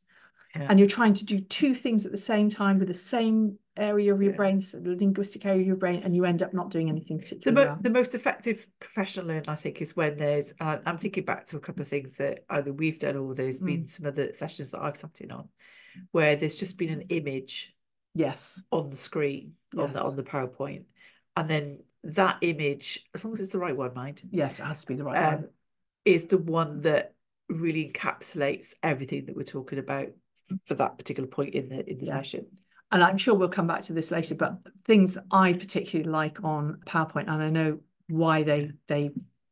yeah. 0.55 0.67
and 0.69 0.79
you're 0.79 0.89
trying 0.89 1.15
to 1.15 1.25
do 1.25 1.41
two 1.41 1.75
things 1.75 2.07
at 2.07 2.13
the 2.13 2.19
same 2.19 2.51
time 2.51 2.79
with 2.79 2.89
the 2.89 2.95
same 2.95 3.59
area 3.77 4.13
of 4.13 4.23
your 4.23 4.33
yeah. 4.33 4.37
brain, 4.37 4.61
so 4.61 4.79
the 4.79 4.97
linguistic 4.97 5.45
area 5.45 5.61
of 5.61 5.67
your 5.67 5.77
brain, 5.77 6.03
and 6.03 6.15
you 6.15 6.25
end 6.25 6.43
up 6.43 6.55
not 6.55 6.71
doing 6.71 6.89
anything 6.89 7.19
particularly 7.19 7.55
the, 7.55 7.67
mo- 7.67 7.73
well. 7.75 7.79
the 7.83 7.91
most 7.91 8.15
effective 8.15 8.67
professional 8.81 9.27
learning, 9.27 9.45
I 9.49 9.55
think, 9.55 9.81
is 9.81 9.97
when 9.97 10.17
there's. 10.17 10.55
Uh, 10.61 10.79
I'm 10.87 10.99
thinking 10.99 11.25
back 11.25 11.47
to 11.47 11.57
a 11.57 11.61
couple 11.61 11.83
of 11.83 11.89
things 11.89 12.17
that 12.17 12.45
either 12.49 12.73
we've 12.73 12.99
done 12.99 13.17
or 13.17 13.35
there's 13.35 13.61
mm. 13.61 13.67
been 13.67 13.87
some 13.87 14.07
other 14.07 14.33
sessions 14.33 14.71
that 14.71 14.83
I've 14.83 14.97
sat 14.97 15.21
in 15.21 15.31
on, 15.31 15.49
where 16.13 16.37
there's 16.37 16.57
just 16.57 16.79
been 16.79 16.91
an 16.91 17.03
image, 17.09 17.76
yes, 18.17 18.63
on 18.71 18.91
the 18.91 18.97
screen 18.97 19.53
yes. 19.75 19.85
on 19.85 19.93
the 19.93 20.03
on 20.03 20.17
the 20.17 20.23
PowerPoint, 20.23 20.85
and 21.37 21.49
then 21.49 21.81
that 22.05 22.39
image, 22.41 23.05
as 23.15 23.25
long 23.25 23.35
as 23.35 23.41
it's 23.41 23.53
the 23.53 23.59
right 23.59 23.77
one, 23.77 23.95
mind. 23.95 24.23
Yes, 24.31 24.61
it 24.61 24.65
has 24.65 24.83
to 24.83 24.87
be 24.87 24.95
the 24.95 25.05
right 25.05 25.17
um, 25.17 25.35
one. 25.35 25.49
Is 26.05 26.27
the 26.27 26.39
one 26.39 26.81
that 26.81 27.15
really 27.49 27.91
encapsulates 27.91 28.75
everything 28.83 29.27
that 29.27 29.37
we're 29.37 29.43
talking 29.43 29.79
about 29.79 30.09
for 30.65 30.75
that 30.75 30.99
particular 30.99 31.29
point 31.29 31.55
in 31.55 31.69
the 31.69 31.89
in 31.89 31.99
the 31.99 32.07
yeah. 32.07 32.13
session 32.13 32.47
and 32.93 33.03
I'm 33.03 33.19
sure 33.19 33.35
we'll 33.35 33.49
come 33.49 33.67
back 33.67 33.83
to 33.83 33.93
this 33.93 34.11
later, 34.11 34.35
but 34.35 34.59
things 34.85 35.19
I 35.31 35.53
particularly 35.53 36.09
like 36.09 36.43
on 36.45 36.81
PowerPoint, 36.87 37.29
and 37.29 37.43
I 37.43 37.51
know 37.51 37.81
why 38.09 38.43
they 38.43 38.71
they 38.87 39.11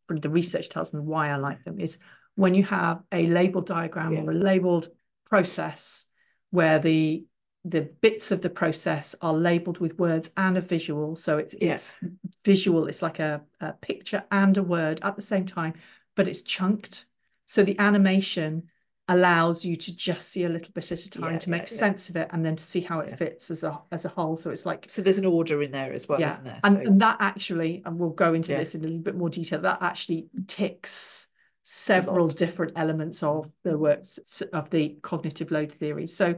the 0.09 0.31
research 0.31 0.69
tells 0.69 0.93
me 0.93 1.01
why 1.01 1.31
I 1.31 1.37
like 1.37 1.65
them 1.65 1.81
is 1.81 1.99
when 2.37 2.55
you 2.55 2.63
have 2.65 3.01
a 3.11 3.27
labeled 3.27 3.67
diagram 3.67 4.13
yeah. 4.13 4.23
or 4.23 4.31
a 4.31 4.35
labeled 4.35 4.89
process 5.27 6.05
where 6.51 6.79
the 6.79 7.25
the 7.65 7.83
bits 8.03 8.31
of 8.31 8.43
the 8.43 8.51
process 8.51 9.15
are 9.23 9.33
labeled 9.33 9.79
with 9.79 9.99
words 9.99 10.31
and 10.37 10.57
a 10.57 10.61
visual. 10.61 11.17
So 11.17 11.39
it's 11.39 11.55
yeah. 11.61 11.75
it's 11.75 11.99
visual, 12.45 12.87
it's 12.87 13.03
like 13.03 13.19
a, 13.19 13.43
a 13.61 13.73
picture 13.73 14.25
and 14.31 14.57
a 14.57 14.63
word 14.63 15.01
at 15.03 15.17
the 15.17 15.23
same 15.23 15.47
time, 15.47 15.75
but 16.15 16.29
it's 16.29 16.43
chunked. 16.43 17.07
So 17.47 17.63
the 17.63 17.79
animation 17.79 18.65
allows 19.09 19.65
you 19.65 19.77
to 19.77 19.95
just 19.95 20.29
see 20.31 20.45
a 20.45 20.49
little 20.49 20.73
bit 20.75 20.91
at 20.91 21.05
a 21.05 21.11
time 21.11 21.35
yeah, 21.35 21.39
to 21.39 21.51
make 21.51 21.63
yeah, 21.63 21.67
sense 21.67 22.09
of 22.09 22.17
it 22.17 22.29
and 22.33 22.45
then 22.45 22.57
to 22.57 22.65
see 22.65 22.81
how 22.81 23.01
it 23.01 23.19
fits 23.19 23.51
as 23.51 23.63
a 23.63 23.79
as 23.93 24.07
a 24.07 24.09
whole 24.09 24.35
so 24.35 24.51
it's 24.51 24.65
like 24.65 24.87
so 24.89 25.03
there's 25.03 25.19
an 25.19 25.27
order 25.27 25.63
in 25.63 25.71
there 25.71 25.93
as 25.93 26.09
well 26.09 26.19
yeah 26.19 26.39
there? 26.43 26.59
And, 26.65 26.75
so... 26.75 26.81
and 26.81 27.01
that 27.03 27.19
actually 27.21 27.83
and 27.85 27.99
we'll 27.99 28.11
go 28.11 28.33
into 28.33 28.49
this 28.49 28.75
in 28.75 28.81
a 28.81 28.85
little 28.85 29.01
bit 29.01 29.15
more 29.15 29.29
detail 29.29 29.61
that 29.61 29.83
actually 29.83 30.29
ticks 30.47 31.27
several 31.63 32.29
different 32.29 32.73
elements 32.77 33.23
of 33.23 33.53
the 33.63 33.77
works 33.77 34.41
of 34.55 34.71
the 34.71 34.97
cognitive 35.03 35.51
load 35.51 35.71
theory 35.71 36.07
so 36.07 36.37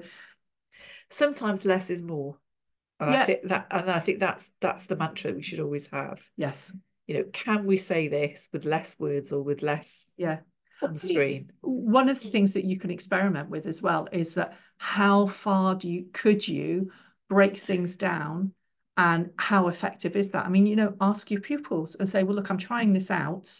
sometimes 1.11 1.65
less 1.65 1.91
is 1.91 2.03
more 2.03 2.37
and 3.01 3.13
yeah. 3.13 3.23
I 3.23 3.25
think 3.25 3.43
that 3.45 3.67
and 3.71 3.91
I 3.91 4.01
think 4.01 4.21
that's 4.21 4.51
that's 4.61 4.87
the 4.87 4.97
mantra 4.97 5.33
we 5.33 5.43
should 5.43 5.61
always 5.61 5.91
have 5.91 6.23
yes 6.37 6.73
you 7.07 7.15
know 7.15 7.25
can 7.33 7.65
we 7.65 7.77
say 7.77 8.09
this 8.09 8.49
with 8.53 8.65
less 8.65 8.99
words 8.99 9.33
or 9.33 9.43
with 9.43 9.63
less 9.63 10.13
yeah 10.17 10.39
on 10.83 10.95
the 10.95 10.99
screen. 10.99 11.51
One 11.63 12.09
of 12.09 12.21
the 12.21 12.29
things 12.29 12.53
that 12.55 12.65
you 12.65 12.79
can 12.79 12.91
experiment 12.91 13.49
with 13.49 13.67
as 13.67 13.83
well 13.83 14.09
is 14.13 14.35
that 14.35 14.57
how 14.79 15.27
far 15.27 15.75
do 15.75 15.89
you 15.89 16.07
could 16.13 16.47
you 16.47 16.91
break 17.29 17.57
things 17.57 17.97
down 17.97 18.53
and 18.97 19.31
how 19.37 19.69
effective 19.69 20.17
is 20.17 20.31
that? 20.31 20.47
I 20.47 20.49
mean, 20.49 20.67
you 20.67 20.77
know, 20.77 20.95
ask 21.01 21.31
your 21.31 21.41
pupils 21.41 21.97
and 21.97 22.09
say, 22.09 22.23
well, 22.23 22.37
look, 22.37 22.51
I'm 22.51 22.59
trying 22.59 22.93
this 22.93 23.11
out. 23.11 23.51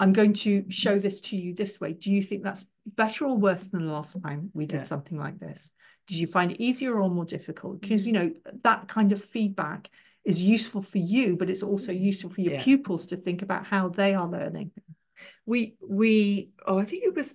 I'm 0.00 0.12
going 0.12 0.32
to 0.34 0.64
show 0.70 0.98
this 0.98 1.20
to 1.22 1.36
you 1.36 1.54
this 1.54 1.80
way. 1.80 1.92
Do 1.92 2.10
you 2.10 2.22
think 2.22 2.42
that's 2.42 2.66
better 2.86 3.26
or 3.26 3.36
worse 3.36 3.64
than 3.64 3.86
the 3.86 3.92
last 3.92 4.20
time 4.22 4.50
we 4.52 4.66
did 4.66 4.78
yeah. 4.78 4.82
something 4.82 5.18
like 5.18 5.38
this? 5.38 5.72
Did 6.06 6.18
you 6.18 6.26
find 6.26 6.52
it 6.52 6.62
easier 6.62 7.00
or 7.00 7.10
more 7.10 7.24
difficult? 7.24 7.74
Mm-hmm. 7.74 7.80
Because, 7.80 8.06
you 8.06 8.12
know, 8.12 8.32
that 8.62 8.88
kind 8.88 9.12
of 9.12 9.24
feedback 9.24 9.90
is 10.24 10.42
useful 10.42 10.82
for 10.82 10.98
you, 10.98 11.36
but 11.36 11.50
it's 11.50 11.62
also 11.62 11.92
mm-hmm. 11.92 12.04
useful 12.04 12.30
for 12.30 12.40
your 12.40 12.54
yeah. 12.54 12.62
pupils 12.62 13.06
to 13.08 13.16
think 13.16 13.42
about 13.42 13.66
how 13.66 13.88
they 13.88 14.14
are 14.14 14.28
learning. 14.28 14.70
We, 15.46 15.76
we, 15.80 16.50
oh, 16.66 16.78
I 16.78 16.84
think 16.84 17.04
it 17.04 17.14
was 17.14 17.34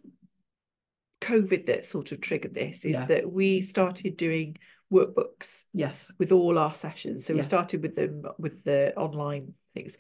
COVID 1.22 1.68
that 1.68 1.86
sort 1.86 2.12
of 2.12 2.22
triggered 2.22 2.54
this, 2.54 2.86
is 2.86 2.94
yeah. 2.94 3.06
that 3.06 3.32
we 3.32 3.62
started 3.62 4.18
doing 4.18 4.58
workbooks 4.92 5.66
yes 5.74 6.12
with 6.18 6.32
all 6.32 6.58
our 6.58 6.74
sessions 6.74 7.26
so 7.26 7.34
yes. 7.34 7.38
we 7.38 7.44
started 7.44 7.82
with 7.82 7.96
them 7.96 8.24
with 8.38 8.64
the 8.64 8.94
online 8.96 9.54
things 9.76 9.98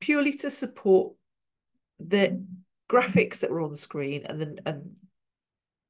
purely 0.00 0.32
to 0.32 0.50
support 0.50 1.14
the 2.00 2.44
graphics 2.90 3.40
that 3.40 3.50
were 3.50 3.60
on 3.60 3.70
the 3.70 3.76
screen 3.76 4.24
and 4.26 4.40
then 4.40 4.56
and 4.66 4.96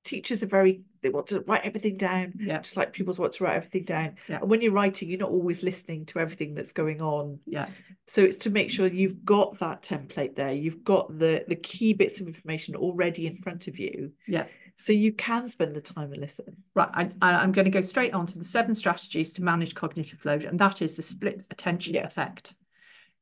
teachers 0.04 0.42
are 0.42 0.48
very 0.48 0.82
they 1.06 1.10
want 1.10 1.28
to 1.28 1.40
write 1.46 1.64
everything 1.64 1.96
down 1.96 2.32
yeah. 2.36 2.58
just 2.58 2.76
like 2.76 2.92
pupils 2.92 3.16
want 3.16 3.32
to 3.32 3.44
write 3.44 3.54
everything 3.54 3.84
down. 3.84 4.16
Yeah. 4.28 4.40
and 4.40 4.50
when 4.50 4.60
you're 4.60 4.72
writing 4.72 5.08
you're 5.08 5.20
not 5.20 5.30
always 5.30 5.62
listening 5.62 6.04
to 6.06 6.18
everything 6.18 6.54
that's 6.54 6.72
going 6.72 7.00
on. 7.00 7.38
Yeah. 7.46 7.68
So 8.08 8.22
it's 8.22 8.38
to 8.38 8.50
make 8.50 8.70
sure 8.70 8.88
you've 8.88 9.24
got 9.24 9.58
that 9.60 9.82
template 9.82 10.34
there. 10.34 10.52
You've 10.52 10.82
got 10.82 11.16
the 11.16 11.44
the 11.46 11.54
key 11.54 11.92
bits 11.92 12.20
of 12.20 12.26
information 12.26 12.74
already 12.74 13.28
in 13.28 13.36
front 13.36 13.68
of 13.68 13.78
you. 13.78 14.12
Yeah. 14.26 14.46
So 14.78 14.92
you 14.92 15.12
can 15.12 15.48
spend 15.48 15.76
the 15.76 15.80
time 15.80 16.12
and 16.12 16.20
listen. 16.20 16.56
Right 16.74 16.90
I, 16.92 17.10
i'm 17.22 17.52
going 17.52 17.66
to 17.66 17.70
go 17.70 17.80
straight 17.82 18.12
on 18.12 18.26
to 18.26 18.38
the 18.38 18.44
seven 18.44 18.74
strategies 18.74 19.32
to 19.34 19.44
manage 19.44 19.76
cognitive 19.76 20.24
load 20.24 20.44
and 20.44 20.58
that 20.58 20.82
is 20.82 20.96
the 20.96 21.02
split 21.02 21.44
attention 21.50 21.94
yeah. 21.94 22.04
effect 22.04 22.54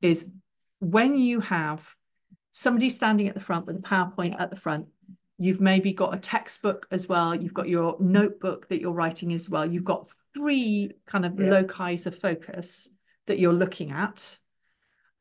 is 0.01 0.33
when 0.81 1.17
you 1.17 1.41
have 1.41 1.95
somebody 2.55 2.89
standing 2.89 3.29
at 3.29 3.35
the 3.35 3.41
front 3.41 3.67
with 3.67 3.77
a 3.77 3.81
PowerPoint 3.81 4.41
at 4.41 4.49
the 4.49 4.57
front. 4.57 4.87
You've 5.39 5.61
maybe 5.61 5.93
got 5.93 6.15
a 6.15 6.19
textbook 6.19 6.87
as 6.91 7.09
well. 7.09 7.35
You've 7.35 7.55
got 7.55 7.69
your 7.69 7.97
notebook 7.99 8.69
that 8.69 8.81
you're 8.81 8.93
writing 8.93 9.33
as 9.33 9.51
well. 9.51 9.67
You've 9.67 9.85
got 9.85 10.09
three 10.33 10.93
kind 11.07 11.25
of 11.25 11.39
yeah. 11.39 11.51
loci 11.51 11.95
of 12.07 12.19
focus 12.19 12.91
that 13.27 13.39
you're 13.39 13.53
looking 13.53 13.91
at. 13.91 14.39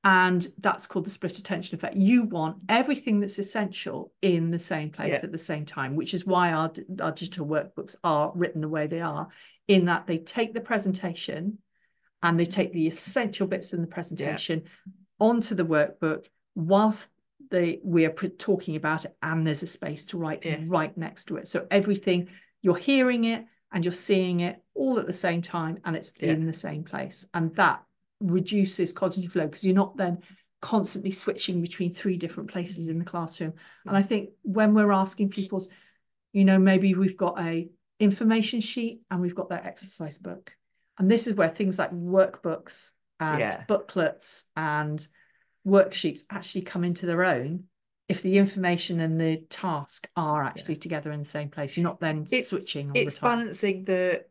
And 0.05 0.45
that's 0.59 0.85
called 0.85 1.05
the 1.05 1.11
split 1.11 1.37
attention 1.37 1.75
effect. 1.75 1.95
You 1.95 2.25
want 2.25 2.57
everything 2.67 3.21
that's 3.21 3.39
essential 3.39 4.11
in 4.21 4.51
the 4.51 4.59
same 4.59 4.89
place 4.89 5.13
yeah. 5.13 5.21
at 5.23 5.31
the 5.31 5.39
same 5.39 5.65
time, 5.65 5.95
which 5.95 6.13
is 6.13 6.25
why 6.25 6.51
our, 6.51 6.71
our 7.01 7.13
digital 7.13 7.47
workbooks 7.47 7.95
are 8.03 8.31
written 8.35 8.59
the 8.59 8.67
way 8.67 8.85
they 8.85 8.99
are, 8.99 9.29
in 9.67 9.85
that 9.85 10.05
they 10.05 10.17
take 10.17 10.53
the 10.53 10.61
presentation 10.61 11.59
and 12.21 12.37
they 12.37 12.45
take 12.45 12.73
the 12.73 12.87
essential 12.87 13.47
bits 13.47 13.73
in 13.73 13.81
the 13.81 13.87
presentation 13.87 14.63
yeah. 14.65 14.91
onto 15.19 15.55
the 15.55 15.65
workbook 15.65 16.25
whilst 16.53 17.09
they 17.53 17.79
we 17.83 18.03
are 18.03 18.11
talking 18.11 18.75
about 18.75 19.05
it 19.05 19.15
and 19.21 19.45
there's 19.45 19.61
a 19.61 19.67
space 19.67 20.05
to 20.05 20.17
write 20.17 20.43
yeah. 20.43 20.59
right 20.65 20.97
next 20.97 21.25
to 21.25 21.37
it 21.37 21.47
so 21.47 21.67
everything 21.69 22.27
you're 22.63 22.75
hearing 22.75 23.25
it 23.25 23.45
and 23.71 23.85
you're 23.85 23.93
seeing 23.93 24.39
it 24.39 24.61
all 24.73 24.99
at 24.99 25.05
the 25.05 25.13
same 25.13 25.41
time 25.41 25.77
and 25.85 25.95
it's 25.95 26.11
yeah. 26.19 26.31
in 26.31 26.47
the 26.47 26.53
same 26.53 26.83
place 26.83 27.27
and 27.35 27.53
that 27.55 27.83
reduces 28.19 28.91
cognitive 28.91 29.35
load 29.35 29.51
because 29.51 29.63
you're 29.63 29.75
not 29.75 29.95
then 29.97 30.17
constantly 30.61 31.11
switching 31.11 31.61
between 31.61 31.93
three 31.93 32.17
different 32.17 32.49
places 32.49 32.87
in 32.87 32.97
the 32.97 33.05
classroom 33.05 33.53
and 33.85 33.95
i 33.95 34.01
mm. 34.01 34.05
think 34.05 34.29
when 34.41 34.73
we're 34.73 34.91
asking 34.91 35.29
pupils 35.29 35.69
you 36.31 36.43
know 36.43 36.57
maybe 36.57 36.95
we've 36.95 37.17
got 37.17 37.39
a 37.39 37.69
information 37.99 38.61
sheet 38.61 39.01
and 39.11 39.21
we've 39.21 39.35
got 39.35 39.49
their 39.49 39.63
exercise 39.63 40.17
book 40.17 40.53
and 40.97 41.11
this 41.11 41.27
is 41.27 41.35
where 41.35 41.49
things 41.49 41.77
like 41.77 41.91
workbooks 41.91 42.91
and 43.19 43.39
yeah. 43.39 43.63
booklets 43.67 44.49
and 44.55 45.05
worksheets 45.65 46.21
actually 46.29 46.61
come 46.61 46.83
into 46.83 47.05
their 47.05 47.23
own 47.23 47.65
if 48.09 48.21
the 48.21 48.37
information 48.37 48.99
and 48.99 49.19
the 49.19 49.37
task 49.49 50.09
are 50.15 50.43
actually 50.43 50.75
yeah. 50.75 50.81
together 50.81 51.11
in 51.11 51.19
the 51.19 51.25
same 51.25 51.49
place. 51.49 51.77
You're 51.77 51.85
not 51.85 51.99
then 51.99 52.25
it's, 52.31 52.49
switching 52.49 52.91
it's 52.95 53.15
the 53.15 53.21
balancing 53.21 53.85
the 53.85 54.25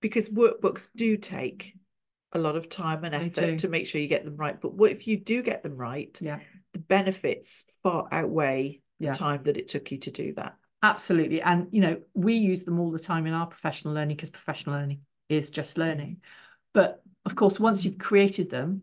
because 0.00 0.28
workbooks 0.28 0.88
do 0.94 1.16
take 1.16 1.74
a 2.32 2.38
lot 2.38 2.56
of 2.56 2.68
time 2.68 3.04
and 3.04 3.14
effort 3.14 3.58
to 3.58 3.68
make 3.68 3.86
sure 3.86 4.00
you 4.00 4.06
get 4.06 4.24
them 4.24 4.36
right. 4.36 4.60
But 4.60 4.74
what 4.74 4.92
if 4.92 5.06
you 5.06 5.16
do 5.18 5.42
get 5.42 5.62
them 5.62 5.76
right? 5.76 6.16
Yeah. 6.20 6.38
The 6.72 6.78
benefits 6.78 7.64
far 7.82 8.06
outweigh 8.12 8.82
yeah. 8.98 9.12
the 9.12 9.18
time 9.18 9.42
that 9.44 9.56
it 9.56 9.68
took 9.68 9.90
you 9.90 9.98
to 9.98 10.10
do 10.10 10.34
that. 10.34 10.54
Absolutely. 10.82 11.42
And 11.42 11.66
you 11.72 11.80
know, 11.80 12.00
we 12.14 12.34
use 12.34 12.64
them 12.64 12.78
all 12.78 12.92
the 12.92 12.98
time 12.98 13.26
in 13.26 13.34
our 13.34 13.46
professional 13.46 13.94
learning 13.94 14.16
because 14.16 14.30
professional 14.30 14.76
learning 14.76 15.00
is 15.28 15.50
just 15.50 15.78
learning. 15.78 16.06
Mm-hmm. 16.06 16.74
But 16.74 17.02
of 17.24 17.34
course, 17.34 17.58
once 17.58 17.84
you've 17.84 17.98
created 17.98 18.50
them, 18.50 18.82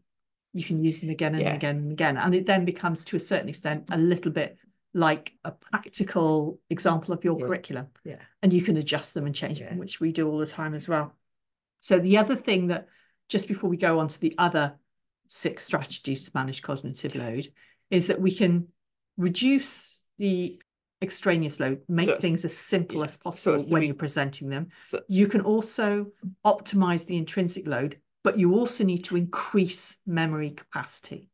you 0.55 0.63
can 0.63 0.81
use 0.81 0.99
them 0.99 1.09
again 1.09 1.35
and 1.35 1.43
yeah. 1.43 1.53
again 1.53 1.75
and 1.75 1.91
again. 1.91 2.15
And 2.15 2.33
it 2.33 2.45
then 2.45 2.63
becomes, 2.63 3.03
to 3.05 3.17
a 3.17 3.19
certain 3.19 3.49
extent, 3.49 3.89
a 3.91 3.97
little 3.97 4.31
bit 4.31 4.57
like 4.93 5.33
a 5.43 5.51
practical 5.51 6.59
example 6.69 7.13
of 7.13 7.25
your 7.25 7.37
yeah. 7.37 7.45
curriculum. 7.45 7.87
Yeah. 8.05 8.21
And 8.41 8.53
you 8.53 8.61
can 8.61 8.77
adjust 8.77 9.13
them 9.13 9.25
and 9.25 9.35
change 9.35 9.59
yeah. 9.59 9.69
them, 9.69 9.77
which 9.77 9.99
we 9.99 10.13
do 10.13 10.29
all 10.29 10.37
the 10.37 10.47
time 10.47 10.73
as 10.73 10.87
well. 10.87 11.13
So 11.81 11.99
the 11.99 12.17
other 12.17 12.37
thing 12.37 12.67
that, 12.67 12.87
just 13.27 13.49
before 13.49 13.69
we 13.69 13.75
go 13.75 13.99
on 13.99 14.07
to 14.07 14.19
the 14.19 14.33
other 14.37 14.77
six 15.27 15.65
strategies 15.65 16.23
to 16.25 16.31
manage 16.33 16.61
cognitive 16.61 17.15
load, 17.15 17.51
is 17.91 18.07
that 18.07 18.21
we 18.21 18.33
can 18.33 18.69
reduce 19.17 20.03
the 20.17 20.61
extraneous 21.01 21.59
load, 21.59 21.81
make 21.89 22.07
so 22.07 22.17
things 22.17 22.45
as 22.45 22.55
simple 22.55 22.99
yeah. 22.99 23.03
as 23.03 23.17
possible 23.17 23.59
so 23.59 23.65
when 23.65 23.83
you're 23.83 23.93
presenting 23.93 24.47
them. 24.47 24.69
So, 24.85 25.01
you 25.09 25.27
can 25.27 25.41
also 25.41 26.13
optimize 26.45 27.05
the 27.05 27.17
intrinsic 27.17 27.67
load 27.67 27.99
but 28.25 28.39
you 28.39 28.55
also 28.55 28.83
need 28.83 29.03
to 29.03 29.15
increase 29.15 29.97
memory 30.07 30.49
capacity. 30.49 31.29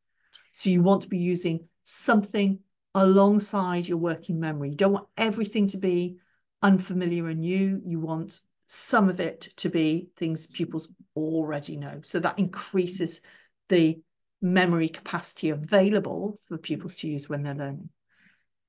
So 0.52 0.70
you 0.70 0.84
want 0.84 1.04
to 1.04 1.08
be 1.08 1.20
using 1.20 1.70
something 1.86 2.60
alongside 2.94 3.88
your 3.88 3.98
working 3.98 4.42
memory. 4.42 4.72
You 4.72 4.76
don't 4.76 4.92
want 4.92 5.08
everything 5.16 5.68
to 5.68 5.78
be 5.78 6.18
unfamiliar 6.62 7.30
and 7.30 7.40
new. 7.40 7.82
You 7.86 8.02
want 8.02 8.42
some 8.68 9.08
of 9.08 9.22
it 9.22 9.54
to 9.56 9.70
be 9.70 10.10
things 10.18 10.48
pupils 10.48 10.90
already 11.16 11.78
know. 11.78 12.02
So 12.04 12.20
that 12.20 12.38
increases 12.38 13.22
the 13.70 14.02
memory 14.42 14.90
capacity 14.90 15.50
available 15.50 16.42
for 16.50 16.58
pupils 16.58 16.98
to 16.98 17.08
use 17.08 17.30
when 17.30 17.44
they're 17.44 17.56
learning. 17.56 17.88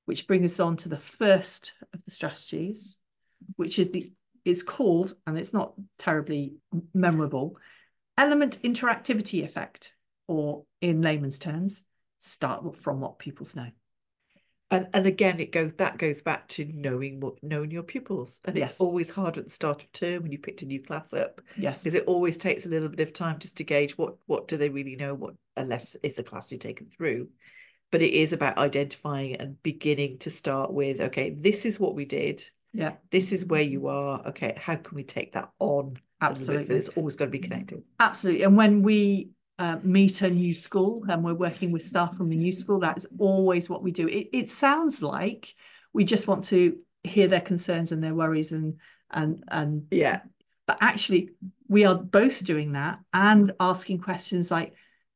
Which 0.04 0.28
brings 0.28 0.52
us 0.52 0.60
on 0.60 0.76
to 0.76 0.88
the 0.88 0.96
first 0.96 1.72
of 1.92 2.04
the 2.04 2.12
strategies, 2.12 3.00
which 3.56 3.80
is 3.80 3.90
the 3.90 4.12
is 4.44 4.62
called, 4.62 5.14
and 5.26 5.36
it's 5.38 5.52
not 5.52 5.74
terribly 5.98 6.54
memorable, 6.94 7.56
Element 8.18 8.58
interactivity 8.62 9.44
effect, 9.44 9.94
or 10.28 10.64
in 10.80 11.02
layman's 11.02 11.38
terms, 11.38 11.84
start 12.18 12.76
from 12.76 13.00
what 13.00 13.18
pupils 13.18 13.56
know. 13.56 13.68
And, 14.72 14.88
and 14.94 15.06
again, 15.06 15.38
it 15.38 15.52
goes 15.52 15.74
that 15.74 15.98
goes 15.98 16.22
back 16.22 16.48
to 16.48 16.64
knowing 16.72 17.20
what 17.20 17.34
knowing 17.42 17.70
your 17.70 17.82
pupils, 17.82 18.40
and 18.46 18.56
yes. 18.56 18.70
it's 18.70 18.80
always 18.80 19.10
hard 19.10 19.36
at 19.36 19.44
the 19.44 19.50
start 19.50 19.82
of 19.82 19.92
term 19.92 20.22
when 20.22 20.32
you've 20.32 20.42
picked 20.42 20.62
a 20.62 20.66
new 20.66 20.82
class 20.82 21.12
up. 21.12 21.42
Yes, 21.58 21.82
because 21.82 21.94
it 21.94 22.06
always 22.06 22.38
takes 22.38 22.64
a 22.64 22.70
little 22.70 22.88
bit 22.88 23.00
of 23.00 23.12
time 23.12 23.38
just 23.38 23.58
to 23.58 23.64
gauge 23.64 23.98
what 23.98 24.16
what 24.24 24.48
do 24.48 24.56
they 24.56 24.70
really 24.70 24.96
know, 24.96 25.12
what 25.12 25.34
unless 25.58 25.94
it's 26.02 26.18
a 26.18 26.22
class 26.22 26.50
you're 26.50 26.58
taken 26.58 26.86
through. 26.86 27.28
But 27.90 28.00
it 28.00 28.14
is 28.14 28.32
about 28.32 28.56
identifying 28.56 29.36
and 29.36 29.62
beginning 29.62 30.20
to 30.20 30.30
start 30.30 30.72
with. 30.72 31.02
Okay, 31.02 31.36
this 31.38 31.66
is 31.66 31.78
what 31.78 31.94
we 31.94 32.06
did. 32.06 32.42
Yeah, 32.72 32.92
this 33.10 33.32
is 33.32 33.44
where 33.44 33.62
you 33.62 33.88
are. 33.88 34.26
Okay, 34.28 34.54
how 34.56 34.76
can 34.76 34.96
we 34.96 35.04
take 35.04 35.32
that 35.32 35.50
on 35.58 35.98
Absolutely. 36.22 36.76
It's 36.76 36.88
always 36.90 37.16
going 37.16 37.30
to 37.30 37.36
be 37.36 37.42
connected. 37.42 37.82
Absolutely. 37.98 38.44
And 38.44 38.56
when 38.56 38.82
we 38.82 39.30
uh, 39.58 39.78
meet 39.82 40.22
a 40.22 40.30
new 40.30 40.54
school 40.54 41.04
and 41.08 41.24
we're 41.24 41.34
working 41.34 41.72
with 41.72 41.82
staff 41.82 42.16
from 42.16 42.28
the 42.30 42.36
new 42.36 42.52
school, 42.52 42.78
that's 42.78 43.06
always 43.18 43.68
what 43.68 43.82
we 43.82 43.90
do. 43.90 44.06
It, 44.06 44.28
it 44.32 44.50
sounds 44.50 45.02
like 45.02 45.52
we 45.92 46.04
just 46.04 46.28
want 46.28 46.44
to 46.44 46.78
hear 47.02 47.26
their 47.26 47.40
concerns 47.40 47.90
and 47.90 48.02
their 48.02 48.14
worries 48.14 48.52
and 48.52 48.76
and 49.10 49.42
and 49.48 49.86
yeah. 49.90 50.20
But 50.66 50.78
actually, 50.80 51.30
we 51.66 51.84
are 51.84 51.96
both 51.96 52.44
doing 52.44 52.72
that 52.72 53.00
and 53.12 53.52
asking 53.58 53.98
questions 53.98 54.50
like, 54.50 54.74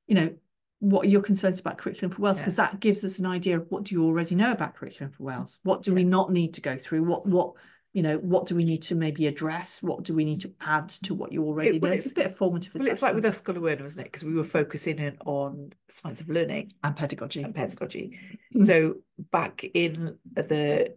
you 0.08 0.16
know, 0.16 0.34
what 0.80 1.06
are 1.06 1.08
your 1.08 1.22
concerns 1.22 1.58
about 1.58 1.78
curriculum 1.78 2.10
for 2.10 2.22
Wales? 2.22 2.38
Because 2.38 2.58
yeah. 2.58 2.66
that 2.66 2.80
gives 2.80 3.04
us 3.04 3.18
an 3.18 3.26
idea 3.26 3.58
of 3.58 3.66
what 3.70 3.84
do 3.84 3.94
you 3.94 4.04
already 4.04 4.34
know 4.34 4.52
about 4.52 4.74
curriculum 4.74 5.12
for 5.12 5.22
Wales? 5.24 5.58
What 5.62 5.82
do 5.82 5.90
yeah. 5.90 5.96
we 5.96 6.04
not 6.04 6.30
need 6.32 6.54
to 6.54 6.60
go 6.60 6.76
through? 6.76 7.04
What 7.04 7.26
what 7.26 7.54
you 7.96 8.02
know, 8.02 8.18
what 8.18 8.44
do 8.44 8.54
we 8.54 8.64
need 8.64 8.82
to 8.82 8.94
maybe 8.94 9.26
address? 9.26 9.82
What 9.82 10.02
do 10.02 10.14
we 10.14 10.26
need 10.26 10.42
to 10.42 10.52
add 10.60 10.90
to 11.04 11.14
what 11.14 11.32
you 11.32 11.42
already 11.44 11.78
it, 11.78 11.82
know? 11.82 11.88
It's, 11.88 12.04
it's, 12.04 12.12
a 12.12 12.14
bit 12.14 12.26
of 12.26 12.36
formative 12.36 12.74
Well, 12.74 12.86
it's 12.88 13.00
like 13.00 13.14
with 13.14 13.24
us 13.24 13.38
School 13.38 13.56
of 13.56 13.62
Word, 13.62 13.80
wasn't 13.80 14.02
it? 14.02 14.12
Because 14.12 14.22
we 14.22 14.34
were 14.34 14.44
focusing 14.44 14.98
in 14.98 15.16
on 15.24 15.72
science 15.88 16.20
of 16.20 16.28
learning 16.28 16.72
and 16.84 16.94
pedagogy. 16.94 17.42
And 17.42 17.54
pedagogy. 17.54 18.18
Mm. 18.54 18.66
so 18.66 18.94
back 19.32 19.64
in 19.72 20.18
the 20.34 20.94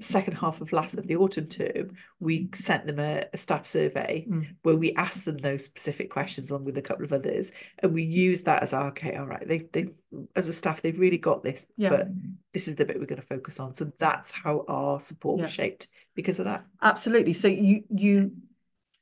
second 0.00 0.34
half 0.34 0.60
of 0.60 0.72
last 0.72 0.94
of 0.94 1.06
the 1.06 1.16
autumn 1.16 1.46
term, 1.46 1.96
we 2.20 2.48
sent 2.54 2.86
them 2.86 2.98
a, 2.98 3.24
a 3.32 3.36
staff 3.36 3.66
survey 3.66 4.26
mm. 4.28 4.46
where 4.62 4.76
we 4.76 4.92
asked 4.94 5.24
them 5.24 5.38
those 5.38 5.64
specific 5.64 6.10
questions 6.10 6.50
along 6.50 6.64
with 6.64 6.78
a 6.78 6.82
couple 6.82 7.04
of 7.04 7.12
others, 7.12 7.52
and 7.78 7.92
we 7.92 8.02
used 8.02 8.46
that 8.46 8.62
as 8.62 8.72
our 8.72 8.88
okay, 8.88 9.16
all 9.16 9.26
right, 9.26 9.46
they 9.46 9.58
they 9.72 9.88
as 10.34 10.48
a 10.48 10.52
staff 10.52 10.82
they've 10.82 10.98
really 10.98 11.18
got 11.18 11.42
this, 11.42 11.70
yeah. 11.76 11.90
but 11.90 12.08
this 12.52 12.68
is 12.68 12.76
the 12.76 12.84
bit 12.84 12.98
we're 12.98 13.06
going 13.06 13.20
to 13.20 13.26
focus 13.26 13.60
on. 13.60 13.74
So 13.74 13.92
that's 13.98 14.30
how 14.30 14.64
our 14.68 15.00
support 15.00 15.38
yeah. 15.38 15.44
was 15.44 15.52
shaped 15.52 15.88
because 16.14 16.38
of 16.38 16.46
that. 16.46 16.64
Absolutely. 16.82 17.32
So 17.32 17.48
you 17.48 17.84
you 17.90 18.32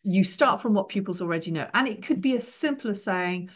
you 0.04 0.22
start 0.22 0.60
from 0.60 0.74
what 0.74 0.88
pupils 0.88 1.22
already 1.22 1.50
know. 1.50 1.68
And 1.72 1.88
it 1.88 2.02
could 2.02 2.20
be 2.20 2.36
as 2.36 2.46
simple 2.46 2.90
as 2.90 3.02
saying, 3.02 3.50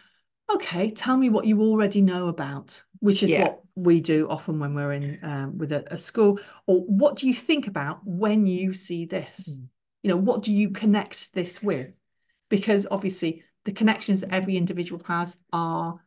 okay, 0.51 0.91
tell 0.91 1.17
me 1.17 1.29
what 1.29 1.47
you 1.47 1.61
already 1.61 2.01
know 2.01 2.29
about, 2.29 2.83
which 3.01 3.23
is 3.23 3.31
yeah. 3.31 3.43
what 3.43 3.61
we 3.75 4.01
do 4.01 4.29
often 4.29 4.59
when 4.59 4.75
we're 4.75 4.93
in 4.93 5.19
um, 5.23 5.59
with 5.59 5.73
a, 5.73 5.93
a, 5.93 5.99
school. 5.99 6.39
Or 6.67 6.81
what 6.81 7.17
do 7.17 7.27
you 7.27 7.35
think 7.35 7.67
about 7.67 8.01
when 8.05 8.47
you 8.47 8.75
see 8.75 9.05
this? 9.05 9.51
Mm. 9.51 9.69
You 10.03 10.11
know, 10.11 10.17
what 10.17 10.43
do 10.43 10.53
you 10.53 10.71
connect 10.71 11.35
this 11.35 11.63
with? 11.63 11.91
Because 12.49 12.87
obviously 12.91 13.45
the 13.65 13.73
connections 13.73 14.23
that 14.23 14.33
every 14.33 14.57
individual 14.57 15.03
has 15.07 15.37
are 15.53 16.01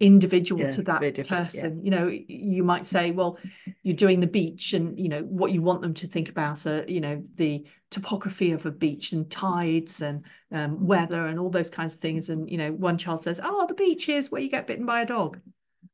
individual 0.00 0.62
yeah, 0.62 0.70
to 0.70 0.82
that 0.82 1.00
person 1.26 1.78
yeah. 1.78 1.84
you 1.84 1.90
know 1.90 2.18
you 2.28 2.62
might 2.62 2.86
say 2.86 3.10
well 3.10 3.38
you're 3.82 3.96
doing 3.96 4.20
the 4.20 4.26
beach 4.26 4.72
and 4.72 4.98
you 4.98 5.08
know 5.08 5.22
what 5.22 5.52
you 5.52 5.62
want 5.62 5.82
them 5.82 5.94
to 5.94 6.06
think 6.06 6.28
about 6.28 6.66
are 6.66 6.84
you 6.88 7.00
know 7.00 7.22
the 7.34 7.64
topography 7.92 8.52
of 8.52 8.66
a 8.66 8.70
beach 8.70 9.12
and 9.12 9.30
tides 9.30 10.00
and 10.00 10.24
um, 10.50 10.86
weather 10.86 11.26
and 11.26 11.38
all 11.38 11.50
those 11.50 11.70
kinds 11.70 11.94
of 11.94 12.00
things. 12.00 12.30
And 12.30 12.50
you 12.50 12.58
know 12.58 12.72
one 12.72 12.98
child 12.98 13.20
says 13.20 13.40
oh 13.42 13.66
the 13.66 13.74
beach 13.74 14.08
is 14.08 14.30
where 14.30 14.40
you 14.40 14.48
get 14.48 14.66
bitten 14.66 14.86
by 14.86 15.02
a 15.02 15.06
dog. 15.06 15.38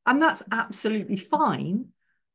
And 0.06 0.22
that's 0.22 0.42
absolutely 0.50 1.16
fine 1.16 1.86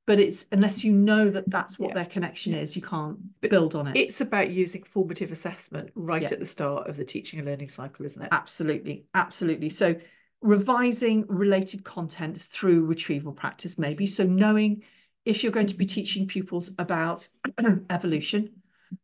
but 0.06 0.20
it's 0.20 0.46
unless 0.52 0.84
you 0.84 0.92
know 0.92 1.30
that 1.30 1.50
that's 1.50 1.80
what 1.80 1.90
yeah. 1.90 1.96
their 1.96 2.06
connection 2.06 2.54
is 2.54 2.76
you 2.76 2.82
can't 2.82 3.18
build 3.42 3.74
on 3.74 3.88
it. 3.88 3.96
it's 3.96 4.22
about 4.22 4.52
using 4.52 4.84
formative 4.84 5.32
assessment 5.32 5.90
right 5.96 6.24
yeah. 6.24 6.32
at 6.32 6.40
the 6.40 6.46
start 6.46 6.88
of 6.88 6.98
the 6.98 7.06
teaching 7.06 7.40
and 7.40 7.48
learning 7.48 7.70
cycle 7.70 8.06
isn't 8.06 8.22
it? 8.22 8.30
Absolutely. 8.32 9.06
Absolutely. 9.14 9.70
So 9.70 9.96
revising 10.44 11.26
related 11.28 11.84
content 11.86 12.40
through 12.42 12.86
retrieval 12.86 13.32
practice 13.32 13.80
maybe 13.80 14.06
so 14.06 14.26
knowing 14.26 14.84
if 15.24 15.42
you're 15.42 15.54
going 15.54 15.68
to 15.68 15.76
be 15.76 15.86
teaching 15.86 16.28
pupils 16.28 16.76
about 16.78 17.28
evolution 17.90 18.50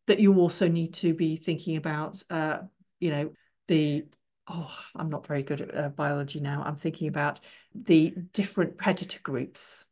that 0.06 0.20
you 0.20 0.38
also 0.38 0.68
need 0.68 0.92
to 0.92 1.14
be 1.14 1.36
thinking 1.36 1.76
about 1.76 2.22
uh, 2.28 2.58
you 3.00 3.10
know 3.10 3.32
the 3.68 4.04
oh 4.48 4.70
i'm 4.94 5.08
not 5.08 5.26
very 5.26 5.42
good 5.42 5.62
at 5.62 5.74
uh, 5.74 5.88
biology 5.88 6.40
now 6.40 6.62
i'm 6.64 6.76
thinking 6.76 7.08
about 7.08 7.40
the 7.74 8.14
different 8.34 8.76
predator 8.76 9.20
groups 9.22 9.86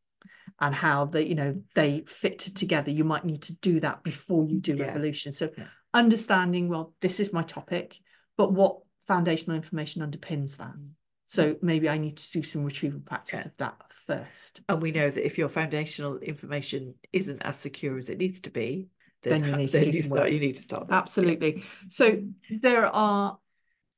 and 0.61 0.75
how 0.75 1.07
they 1.07 1.25
you 1.25 1.35
know 1.35 1.63
they 1.75 2.03
fit 2.07 2.39
together 2.39 2.91
you 2.91 3.05
might 3.05 3.25
need 3.25 3.41
to 3.41 3.57
do 3.57 3.81
that 3.81 4.03
before 4.03 4.45
you 4.45 4.61
do 4.61 4.77
yeah. 4.77 4.85
evolution 4.85 5.33
so 5.33 5.49
yeah. 5.57 5.65
understanding 5.95 6.69
well 6.69 6.93
this 7.01 7.21
is 7.21 7.33
my 7.33 7.43
topic 7.43 7.97
but 8.37 8.53
what 8.53 8.81
foundational 9.07 9.57
information 9.57 10.03
underpins 10.03 10.59
that 10.59 10.77
mm. 10.77 10.91
So 11.29 11.57
maybe 11.63 11.89
i 11.89 11.97
need 11.97 12.17
to 12.17 12.31
do 12.33 12.43
some 12.43 12.65
retrieval 12.65 13.01
practice 13.01 13.41
yeah. 13.41 13.47
of 13.47 13.57
that 13.59 13.77
first 13.93 14.61
and 14.69 14.83
we 14.83 14.91
know 14.91 15.11
that 15.11 15.25
if 15.25 15.39
your 15.39 15.49
foundational 15.49 16.19
information 16.19 16.95
isn't 17.13 17.41
as 17.43 17.57
secure 17.57 17.97
as 17.97 18.09
it 18.09 18.19
needs 18.19 18.41
to 18.41 18.51
be 18.51 18.89
then, 19.23 19.41
then 19.41 19.51
you 19.51 19.57
need 19.57 19.69
to 19.71 19.91
do 19.91 20.03
some 20.03 20.11
work. 20.11 20.31
you 20.31 20.41
need 20.41 20.55
to 20.55 20.61
start 20.61 20.87
absolutely 20.91 21.63
so 21.89 22.21
there 22.51 22.87
are 22.87 23.39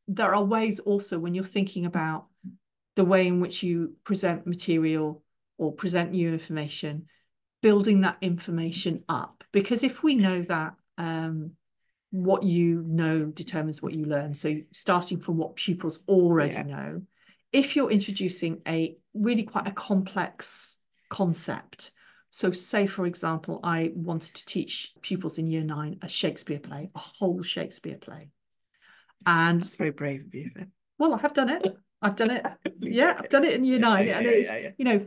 there 0.09 0.35
are 0.35 0.45
ways 0.45 0.81
also 0.81 1.19
when 1.19 1.35
you're 1.35 1.45
thinking 1.45 1.87
about 1.87 2.27
the 2.97 3.05
way 3.05 3.27
in 3.27 3.41
which 3.41 3.63
you 3.63 3.95
present 4.05 4.47
material 4.47 5.23
or 5.57 5.73
present 5.73 6.11
new 6.11 6.33
information, 6.33 7.07
building 7.63 8.01
that 8.01 8.17
information 8.21 9.05
up. 9.09 9.45
Because 9.53 9.83
if 9.83 10.03
we 10.03 10.15
know 10.17 10.43
that 10.43 10.75
um, 10.99 11.53
what 12.11 12.43
you 12.43 12.85
know 12.87 13.27
determines 13.27 13.81
what 13.81 13.95
you 13.95 14.05
learn, 14.05 14.35
so 14.35 14.57
starting 14.73 15.21
from 15.21 15.37
what 15.37 15.57
pupils 15.57 16.01
already 16.09 16.55
yeah. 16.55 16.63
know, 16.63 17.03
if 17.53 17.77
you're 17.77 17.91
introducing 17.91 18.63
a 18.67 18.97
really 19.15 19.43
quite 19.43 19.67
a 19.67 19.73
complex 19.73 20.79
concept, 21.09 21.93
so 22.31 22.53
say 22.53 22.87
for 22.87 23.07
example, 23.07 23.61
I 23.65 23.93
wanted 23.95 24.35
to 24.37 24.47
teach 24.47 24.93
pupils 25.03 25.39
in 25.39 25.47
year 25.49 25.63
nine 25.65 25.99
a 26.03 26.09
Shakespeare 26.09 26.61
play, 26.61 26.91
a 26.95 26.99
whole 26.99 27.43
Shakespeare 27.43 27.99
play. 27.99 28.29
And 29.27 29.63
it's 29.63 29.77
very 29.77 29.91
brave 29.91 30.27
of 30.27 30.35
you. 30.35 30.51
Well, 30.99 31.15
I 31.15 31.19
have 31.19 31.35
done 31.35 31.51
it. 31.51 31.77
I've 32.01 32.17
done 32.17 32.31
it. 32.31 32.47
Yeah, 32.81 33.17
I've 33.19 33.29
done 33.29 33.45
it 33.45 33.55
in 33.55 33.65
year 33.65 33.79
yeah, 33.79 33.89
nine. 33.89 34.07
Yeah, 34.07 34.19
and 34.19 34.27
it's, 34.27 34.49
yeah, 34.49 34.71
you 34.79 34.85
know, 34.85 35.07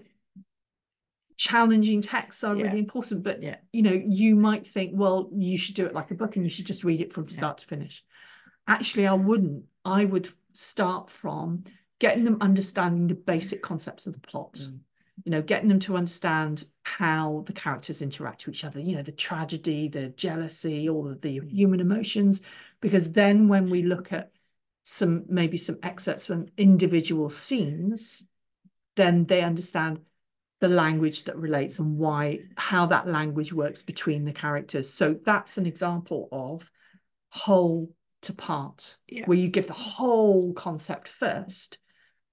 challenging 1.38 2.02
texts 2.02 2.44
are 2.44 2.56
really 2.56 2.78
important 2.80 3.24
but 3.24 3.42
yeah. 3.42 3.56
you 3.72 3.82
know 3.82 3.92
you 3.92 4.36
might 4.36 4.68
think 4.68 4.92
well 4.94 5.30
you 5.36 5.58
should 5.58 5.76
do 5.76 5.86
it 5.86 5.94
like 5.94 6.12
a 6.12 6.16
book 6.16 6.36
and 6.36 6.46
you 6.46 6.50
should 6.50 6.66
just 6.66 6.84
read 6.84 7.02
it 7.02 7.12
from 7.12 7.28
start 7.28 7.58
to 7.58 7.66
finish 7.66 8.04
actually 8.68 9.08
i 9.08 9.14
wouldn't 9.14 9.64
i 9.84 10.06
would 10.06 10.30
start 10.54 11.10
from 11.10 11.64
getting 12.04 12.26
them 12.26 12.38
understanding 12.42 13.08
the 13.08 13.16
basic 13.16 13.62
concepts 13.62 14.06
of 14.06 14.12
the 14.12 14.20
plot 14.20 14.56
mm. 14.56 14.78
you 15.24 15.32
know 15.32 15.42
getting 15.42 15.70
them 15.70 15.80
to 15.80 15.96
understand 15.96 16.66
how 16.84 17.46
the 17.48 17.54
characters 17.54 18.02
interact 18.02 18.46
with 18.46 18.56
each 18.56 18.66
other 18.66 18.82
you 18.82 18.94
know 18.94 19.02
the 19.02 19.12
tragedy 19.14 19.88
the 19.88 20.10
jealousy 20.10 20.90
all 20.90 21.08
of 21.08 21.22
the 21.22 21.40
human 21.48 21.80
emotions 21.80 22.42
because 22.82 23.14
then 23.14 23.48
when 23.48 23.70
we 23.70 23.84
look 23.84 24.12
at 24.12 24.32
some 24.82 25.24
maybe 25.30 25.58
some 25.58 25.78
excerpts 25.82 26.26
from 26.26 26.46
individual 26.58 27.30
scenes 27.30 28.28
then 28.98 29.24
they 29.26 29.42
understand 29.42 30.02
the 30.60 30.68
language 30.68 31.24
that 31.24 31.38
relates 31.38 31.80
and 31.80 31.98
why 31.98 32.40
how 32.58 32.86
that 32.86 33.08
language 33.08 33.54
works 33.54 33.82
between 33.82 34.26
the 34.26 34.34
characters 34.34 34.94
so 34.94 35.18
that's 35.24 35.58
an 35.58 35.66
example 35.66 36.28
of 36.34 36.70
whole 37.30 37.90
to 38.22 38.34
part 38.34 38.98
yeah. 39.08 39.26
where 39.26 39.38
you 39.38 39.48
give 39.48 39.68
the 39.68 39.74
whole 39.74 40.52
concept 40.52 41.08
first 41.08 41.78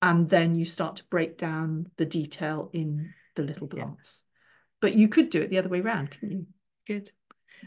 and 0.03 0.29
then 0.29 0.55
you 0.55 0.65
start 0.65 0.97
to 0.97 1.05
break 1.05 1.39
down 1.39 1.87
the 1.97 2.07
detail 2.07 2.71
in 2.73 3.13
the 3.37 3.43
little 3.43 3.67
blocks 3.67 4.25
yeah. 4.25 4.79
but 4.81 4.95
you 4.95 5.09
could 5.09 5.31
do 5.31 5.41
it 5.43 5.51
the 5.51 5.59
other 5.59 5.69
way 5.69 5.81
around 5.81 6.11
couldn't 6.11 6.31
you 6.31 6.47
good 6.87 7.11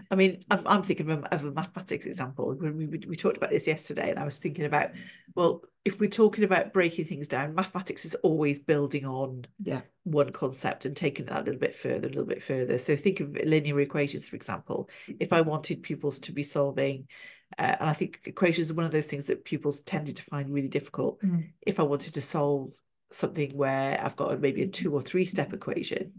I 0.09 0.15
mean, 0.15 0.41
I'm, 0.49 0.61
I'm 0.65 0.83
thinking 0.83 1.09
of 1.09 1.23
a, 1.23 1.33
of 1.33 1.43
a 1.45 1.51
mathematics 1.51 2.05
example. 2.05 2.55
When 2.57 2.77
we, 2.77 2.87
we 2.87 3.15
talked 3.15 3.37
about 3.37 3.49
this 3.49 3.67
yesterday, 3.67 4.09
and 4.09 4.19
I 4.19 4.25
was 4.25 4.39
thinking 4.39 4.65
about, 4.65 4.91
well, 5.35 5.61
if 5.85 5.99
we're 5.99 6.09
talking 6.09 6.43
about 6.43 6.73
breaking 6.73 7.05
things 7.05 7.27
down, 7.27 7.55
mathematics 7.55 8.05
is 8.05 8.15
always 8.15 8.59
building 8.59 9.05
on 9.05 9.45
yeah. 9.61 9.81
one 10.03 10.31
concept 10.31 10.85
and 10.85 10.95
taking 10.95 11.25
that 11.25 11.41
a 11.41 11.43
little 11.43 11.59
bit 11.59 11.75
further, 11.75 12.07
a 12.07 12.09
little 12.09 12.25
bit 12.25 12.43
further. 12.43 12.77
So 12.77 12.95
think 12.95 13.19
of 13.19 13.35
linear 13.45 13.79
equations, 13.81 14.27
for 14.27 14.35
example. 14.35 14.89
If 15.19 15.33
I 15.33 15.41
wanted 15.41 15.83
pupils 15.83 16.19
to 16.19 16.31
be 16.31 16.43
solving, 16.43 17.07
uh, 17.57 17.75
and 17.79 17.89
I 17.89 17.93
think 17.93 18.21
equations 18.25 18.71
are 18.71 18.75
one 18.75 18.85
of 18.85 18.91
those 18.91 19.07
things 19.07 19.27
that 19.27 19.45
pupils 19.45 19.81
tended 19.81 20.17
to 20.17 20.23
find 20.23 20.53
really 20.53 20.67
difficult. 20.67 21.21
Mm. 21.21 21.49
If 21.61 21.79
I 21.79 21.83
wanted 21.83 22.13
to 22.15 22.21
solve 22.21 22.69
something 23.09 23.55
where 23.55 23.99
I've 24.03 24.15
got 24.15 24.39
maybe 24.39 24.63
a 24.63 24.67
two 24.67 24.93
or 24.93 25.01
three 25.01 25.25
step 25.25 25.53
equation, 25.53 26.13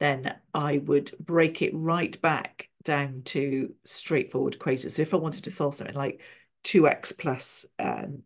then 0.00 0.34
I 0.54 0.78
would 0.78 1.12
break 1.20 1.62
it 1.62 1.72
right 1.74 2.20
back 2.20 2.68
down 2.84 3.22
to 3.26 3.74
straightforward 3.84 4.54
equations. 4.54 4.96
So 4.96 5.02
if 5.02 5.14
I 5.14 5.18
wanted 5.18 5.44
to 5.44 5.50
solve 5.50 5.74
something 5.74 5.96
like 5.96 6.20
2x 6.64 7.18
plus 7.18 7.66
um, 7.78 8.22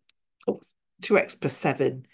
2x 1.01 1.39
plus 1.39 1.55
7 1.55 2.05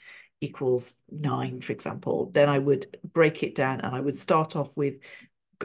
equals 0.42 0.98
9, 1.12 1.62
for 1.62 1.72
example, 1.72 2.30
then 2.34 2.50
I 2.50 2.60
would 2.60 2.98
break 3.14 3.44
it 3.44 3.56
down 3.56 3.82
and 3.82 3.96
I 3.96 4.00
would 4.00 4.18
start 4.18 4.56
off 4.56 4.76
with 4.76 4.96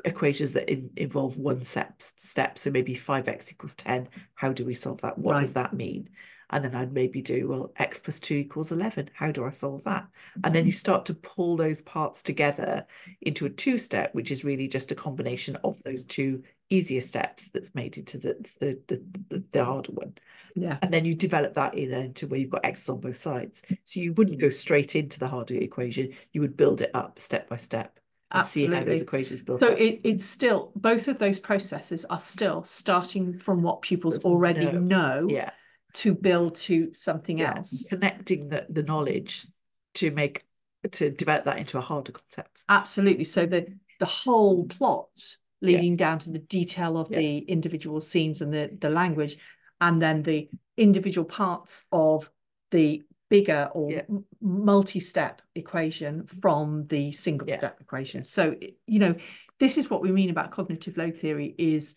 equations 0.05 0.53
that 0.53 0.70
in, 0.70 0.90
involve 0.96 1.38
one 1.38 1.62
step, 1.62 2.01
step. 2.01 2.59
So 2.59 2.70
maybe 2.70 2.94
5x 2.94 3.53
equals 3.53 3.74
10. 3.74 4.09
How 4.34 4.53
do 4.53 4.64
we 4.64 4.74
solve 4.74 5.01
that? 5.03 5.18
What 5.18 5.32
right. 5.32 5.40
does 5.40 5.53
that 5.55 5.74
mean? 5.74 6.11
And 6.51 6.64
then 6.64 6.74
I'd 6.74 6.92
maybe 6.92 7.20
do, 7.20 7.46
well, 7.49 7.72
x 7.76 8.01
plus 8.01 8.20
2 8.20 8.34
equals 8.34 8.72
11. 8.72 9.11
How 9.12 9.30
do 9.30 9.44
I 9.44 9.51
solve 9.51 9.84
that? 9.84 10.09
And 10.42 10.55
then 10.55 10.64
you 10.64 10.72
mm-hmm. 10.72 10.78
start 10.78 11.05
to 11.07 11.14
pull 11.14 11.57
those 11.57 11.82
parts 11.82 12.22
together 12.22 12.86
into 13.20 13.44
a 13.44 13.51
two 13.51 13.78
step, 13.78 14.14
which 14.14 14.30
is 14.30 14.44
really 14.44 14.66
just 14.66 14.90
a 14.90 14.94
combination 14.94 15.57
of 15.62 15.82
those 15.82 16.05
two 16.05 16.42
easier 16.70 17.01
steps 17.01 17.49
that's 17.49 17.74
made 17.74 17.96
into 17.96 18.18
the 18.18 18.36
the 18.61 18.78
the, 18.88 19.03
the, 19.28 19.44
the 19.53 19.64
harder 19.64 19.92
one. 19.92 20.14
Yeah. 20.55 20.78
And 20.82 20.92
then 20.92 21.05
you 21.05 21.14
develop 21.14 21.55
that 21.55 21.74
in 21.74 21.92
into 21.92 22.26
where 22.26 22.40
you've 22.40 22.51
got 22.51 22.64
x's 22.64 22.88
on 22.88 23.01
both 23.01 23.16
sides. 23.16 23.62
So 23.84 24.01
you 24.01 24.12
wouldn't 24.14 24.40
go 24.40 24.49
straight 24.49 24.96
into 24.96 25.18
the 25.18 25.28
harder 25.28 25.55
equation. 25.55 26.14
You 26.32 26.40
would 26.40 26.57
build 26.57 26.80
it 26.80 26.90
up 26.94 27.20
step 27.20 27.49
by 27.49 27.57
step. 27.57 27.99
Absolutely. 28.31 28.74
see 28.74 28.79
how 28.79 28.85
those 28.85 29.01
equations 29.01 29.43
build 29.43 29.61
so 29.61 29.68
it, 29.68 30.01
it's 30.05 30.24
still 30.24 30.70
both 30.76 31.09
of 31.09 31.18
those 31.18 31.39
processes 31.39 32.05
are 32.07 32.20
still 32.20 32.62
starting 32.62 33.39
from 33.39 33.62
what 33.62 33.81
pupils 33.81 34.24
already 34.24 34.66
know. 34.66 34.81
know 34.81 35.26
yeah. 35.31 35.51
to 35.95 36.14
build 36.14 36.57
to 36.57 36.93
something 36.93 37.39
yeah. 37.39 37.57
else. 37.57 37.89
Connecting 37.89 38.49
the, 38.49 38.66
the 38.68 38.83
knowledge 38.83 39.47
to 39.95 40.11
make 40.11 40.45
to 40.93 41.11
develop 41.11 41.45
that 41.45 41.59
into 41.59 41.79
a 41.79 41.81
harder 41.81 42.12
concept. 42.12 42.64
Absolutely. 42.68 43.24
So 43.24 43.47
the 43.47 43.66
the 43.99 44.07
whole 44.07 44.64
mm-hmm. 44.64 44.76
plot 44.76 45.37
leading 45.61 45.93
yeah. 45.93 45.99
down 45.99 46.18
to 46.20 46.31
the 46.31 46.39
detail 46.39 46.97
of 46.99 47.11
yeah. 47.11 47.18
the 47.18 47.39
individual 47.39 48.01
scenes 48.01 48.41
and 48.41 48.53
the, 48.53 48.70
the 48.81 48.91
language, 48.91 49.37
and 49.81 50.01
then 50.01 50.22
the 50.22 50.49
individual 50.76 51.24
parts 51.24 51.85
of 51.91 52.31
the 52.70 53.03
bigger 53.29 53.68
or 53.72 53.91
yeah. 53.91 54.03
multi-step 54.41 55.43
equation 55.55 56.22
mm-hmm. 56.22 56.41
from 56.41 56.87
the 56.89 57.12
single 57.12 57.49
step 57.55 57.81
equation. 57.81 58.22
So, 58.22 58.57
you 58.87 58.99
know, 58.99 59.14
this 59.59 59.76
is 59.76 59.91
what 59.91 60.03
we 60.03 60.12
mean 60.12 60.31
about 60.31 60.51
cognitive 60.51 60.97
load 60.97 61.16
theory 61.16 61.55
is 61.59 61.97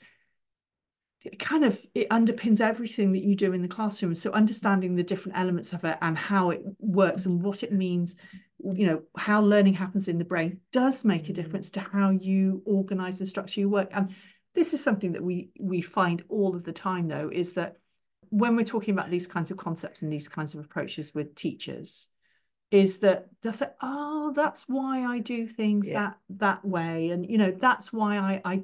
it 1.23 1.37
kind 1.37 1.63
of 1.63 1.79
it 1.93 2.09
underpins 2.09 2.59
everything 2.59 3.11
that 3.11 3.23
you 3.23 3.35
do 3.35 3.53
in 3.53 3.61
the 3.61 3.67
classroom. 3.67 4.15
So 4.15 4.31
understanding 4.31 4.95
the 4.95 5.03
different 5.03 5.37
elements 5.37 5.71
of 5.71 5.83
it 5.85 5.97
and 6.01 6.17
how 6.17 6.49
it 6.49 6.63
works 6.79 7.25
and 7.25 7.43
what 7.43 7.63
it 7.63 7.71
means 7.71 8.15
you 8.63 8.85
know 8.85 9.01
how 9.17 9.41
learning 9.41 9.73
happens 9.73 10.07
in 10.07 10.17
the 10.17 10.25
brain 10.25 10.59
does 10.71 11.03
make 11.03 11.21
a 11.21 11.23
mm-hmm. 11.25 11.33
difference 11.33 11.71
to 11.71 11.79
how 11.79 12.11
you 12.11 12.61
organize 12.65 13.19
and 13.19 13.29
structure 13.29 13.61
your 13.61 13.69
work. 13.69 13.89
And 13.93 14.13
this 14.53 14.73
is 14.73 14.83
something 14.83 15.13
that 15.13 15.23
we 15.23 15.49
we 15.59 15.81
find 15.81 16.23
all 16.29 16.55
of 16.55 16.63
the 16.63 16.73
time 16.73 17.07
though 17.07 17.29
is 17.31 17.53
that 17.53 17.77
when 18.31 18.55
we're 18.55 18.63
talking 18.63 18.93
about 18.93 19.11
these 19.11 19.27
kinds 19.27 19.51
of 19.51 19.57
concepts 19.57 20.01
and 20.01 20.11
these 20.11 20.27
kinds 20.27 20.55
of 20.55 20.65
approaches 20.65 21.13
with 21.13 21.35
teachers, 21.35 22.07
is 22.71 22.99
that 22.99 23.27
they'll 23.41 23.53
say, 23.53 23.67
"Oh, 23.81 24.31
that's 24.33 24.67
why 24.67 25.05
I 25.05 25.19
do 25.19 25.47
things 25.47 25.87
Yeah. 25.87 25.99
that 25.99 26.17
that 26.29 26.65
way," 26.65 27.09
and 27.11 27.29
you 27.29 27.37
know, 27.37 27.51
that's 27.51 27.93
why 27.93 28.17
I 28.17 28.41
I 28.45 28.63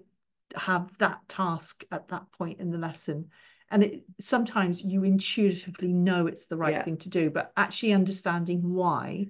have 0.55 0.97
that 0.99 1.28
task 1.28 1.84
at 1.91 2.07
that 2.07 2.32
point 2.32 2.59
in 2.59 2.72
the 2.72 2.78
lesson. 2.78 3.30
And 3.70 3.84
it 3.84 4.05
sometimes 4.20 4.82
you 4.82 5.03
intuitively 5.03 5.91
know 5.91 6.26
it's 6.28 6.45
the 6.45 6.55
right 6.55 6.74
Yeah. 6.74 6.84
thing 6.84 6.97
to 6.97 7.09
do, 7.09 7.30
but 7.30 7.51
actually 7.57 7.91
understanding 7.91 8.74
why 8.74 9.28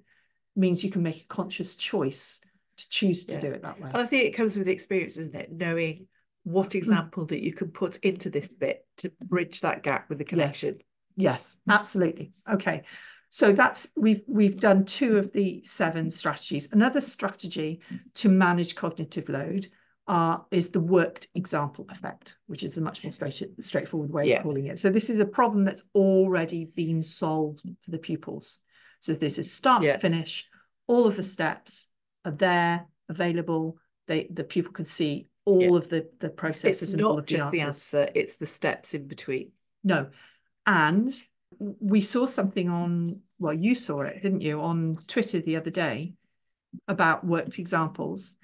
means 0.56 0.84
you 0.84 0.92
can 0.92 1.02
make 1.02 1.24
a 1.24 1.28
conscious 1.28 1.76
choice 1.76 2.42
to 2.78 2.90
choose 2.90 3.26
to 3.26 3.34
Yeah. 3.34 3.40
do 3.40 3.52
it 3.52 3.64
that 3.64 3.80
way. 3.80 3.90
And 3.92 4.02
I 4.02 4.06
think 4.06 4.26
it 4.26 4.36
comes 4.36 4.56
with 4.56 4.68
experience, 4.68 5.18
isn't 5.18 5.36
it? 5.36 5.52
Knowing 5.52 6.08
what 6.48 6.76
example 6.76 7.26
that 7.26 7.43
you 7.43 7.52
can 7.52 7.68
put 7.68 7.98
into 7.98 8.30
this 8.30 8.54
bit 8.54 8.86
to 8.98 9.12
bridge 9.26 9.60
that 9.60 9.84
gap 9.84 10.08
with 10.08 10.18
the 10.18 10.24
connection. 10.24 10.78
Yes, 11.18 11.60
absolutely. 11.70 12.32
Okay. 12.50 12.84
So 13.30 13.52
that's 13.52 13.89
we've 13.98 14.24
we've 14.28 14.58
done 14.58 14.86
two 14.86 15.18
of 15.18 15.34
the 15.34 15.62
seven 15.66 16.10
strategies. 16.10 16.72
Another 16.72 17.02
strategy 17.02 17.82
to 18.16 18.30
manage 18.30 18.76
cognitive 18.76 19.28
load 19.28 19.68
uh, 20.08 20.38
is 20.50 20.70
the 20.70 20.80
worked 20.80 21.28
example 21.36 21.86
effect, 21.89 22.38
which 22.48 22.64
is 22.64 22.78
a 22.78 22.82
much 22.82 23.04
more 23.04 23.12
straight, 23.12 23.43
straightforward 23.60 24.10
way 24.10 24.30
Yeah. 24.30 24.38
of 24.38 24.43
calling 24.43 24.68
it. 24.68 24.80
So 24.80 24.89
this 24.89 25.10
is 25.10 25.20
a 25.20 25.26
problem 25.26 25.66
that's 25.66 25.84
already 25.93 26.64
been 26.64 27.04
solved 27.04 27.64
for 27.82 27.91
the 27.91 27.98
pupils. 27.98 28.60
So 29.02 29.12
this 29.12 29.38
is 29.38 29.52
start 29.52 29.84
Yeah. 29.84 29.95
to 29.95 30.00
finish. 30.00 30.48
All 30.88 31.08
of 31.08 31.18
the 31.18 31.24
steps 31.24 31.89
are 32.24 32.32
there, 32.32 32.88
available. 33.10 33.80
They 34.08 34.30
the 34.32 34.45
pupil 34.45 34.72
can 34.72 34.86
see 34.86 35.28
all 35.48 35.62
Yeah. 35.62 35.78
of 35.78 35.89
the 35.89 36.10
the 36.20 36.30
processes 36.30 36.82
It's 36.82 36.93
and 36.93 37.02
all 37.04 37.18
of 37.20 37.26
the 37.26 37.38
just 37.38 37.52
the 37.52 37.62
answers. 37.62 37.93
answer, 37.93 38.12
it's 38.14 38.36
the 38.38 38.45
steps 38.45 38.93
in 38.93 39.08
between. 39.08 39.52
No. 39.84 40.10
And 40.66 41.14
we 41.60 42.02
saw 42.02 42.26
something 42.26 42.68
on, 42.70 43.22
well, 43.39 43.54
you 43.54 43.74
saw 43.74 44.02
it, 44.02 44.22
didn't 44.22 44.41
you, 44.41 44.60
on 44.62 44.98
Twitter 45.08 45.39
the 45.41 45.56
other 45.56 45.72
day 45.72 46.14
about 46.88 47.26
worked 47.26 47.58
examples 47.60 48.36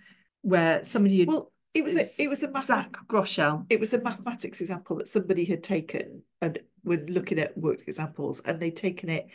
where 0.41 0.83
somebody 0.83 1.19
had, 1.19 1.27
Well, 1.27 1.51
it 1.73 1.83
was 1.83 1.95
a 1.97 2.05
it 2.17 2.29
was 2.29 2.43
a 2.43 2.49
math 2.51 2.67
Zach 2.67 2.95
Groshell. 3.07 3.65
it 3.69 3.79
was 3.79 3.93
a 3.93 4.01
mathematics 4.01 4.61
example 4.61 4.95
that 4.97 5.07
somebody 5.07 5.43
had 5.45 5.61
taken 5.63 6.21
and 6.41 6.59
when 6.83 7.05
looking 7.07 7.39
at 7.39 7.57
worked 7.57 7.83
examples 7.87 8.41
and 8.45 8.59
they'd 8.59 8.75
taken 8.75 9.09
it 9.09 9.27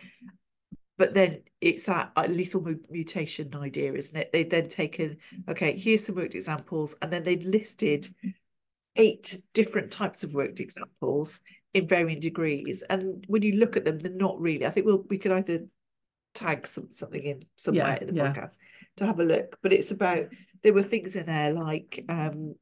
but 0.99 1.14
then 1.14 1.42
it's 1.61 1.84
that 1.84 2.12
lethal 2.28 2.66
mutation 2.90 3.55
idea 3.55 3.92
isn't 3.92 4.16
it 4.16 4.32
they'd 4.32 4.51
then 4.51 4.68
taken 4.68 5.16
okay 5.49 5.76
here's 5.76 6.05
some 6.05 6.16
worked 6.16 6.34
examples 6.34 6.96
and 7.01 7.12
then 7.12 7.24
they'd 7.24 7.44
listed 7.44 8.07
eight 8.96 9.40
different 9.55 9.90
types 9.90 10.24
of 10.24 10.34
worked 10.34 10.61
examples 10.61 11.40
in 11.72 11.86
varying 11.86 12.20
degrees 12.20 12.82
and 12.90 13.24
when 13.28 13.42
you 13.42 13.53
look 13.53 13.76
at 13.76 13.84
them 13.84 13.99
they're 13.99 14.12
not 14.12 14.40
really 14.40 14.66
i 14.66 14.70
think 14.70 14.86
we'll 14.86 15.05
we 15.09 15.18
could 15.18 15.32
either 15.32 15.64
tag 16.34 16.66
some, 16.66 16.88
something 16.90 17.22
in 17.22 17.42
somewhere 17.57 17.96
in 18.01 18.09
the 18.09 18.14
yeah. 18.14 18.32
podcast 18.32 18.57
to 18.96 19.07
have 19.07 19.18
a 19.18 19.24
look 19.24 19.59
but 19.62 19.72
it's 19.72 19.90
about 19.90 20.26
there 20.62 20.74
were 20.74 20.82
things 20.82 21.16
in 21.16 21.26
there 21.26 21.53
like 21.53 22.05
um 22.09 22.55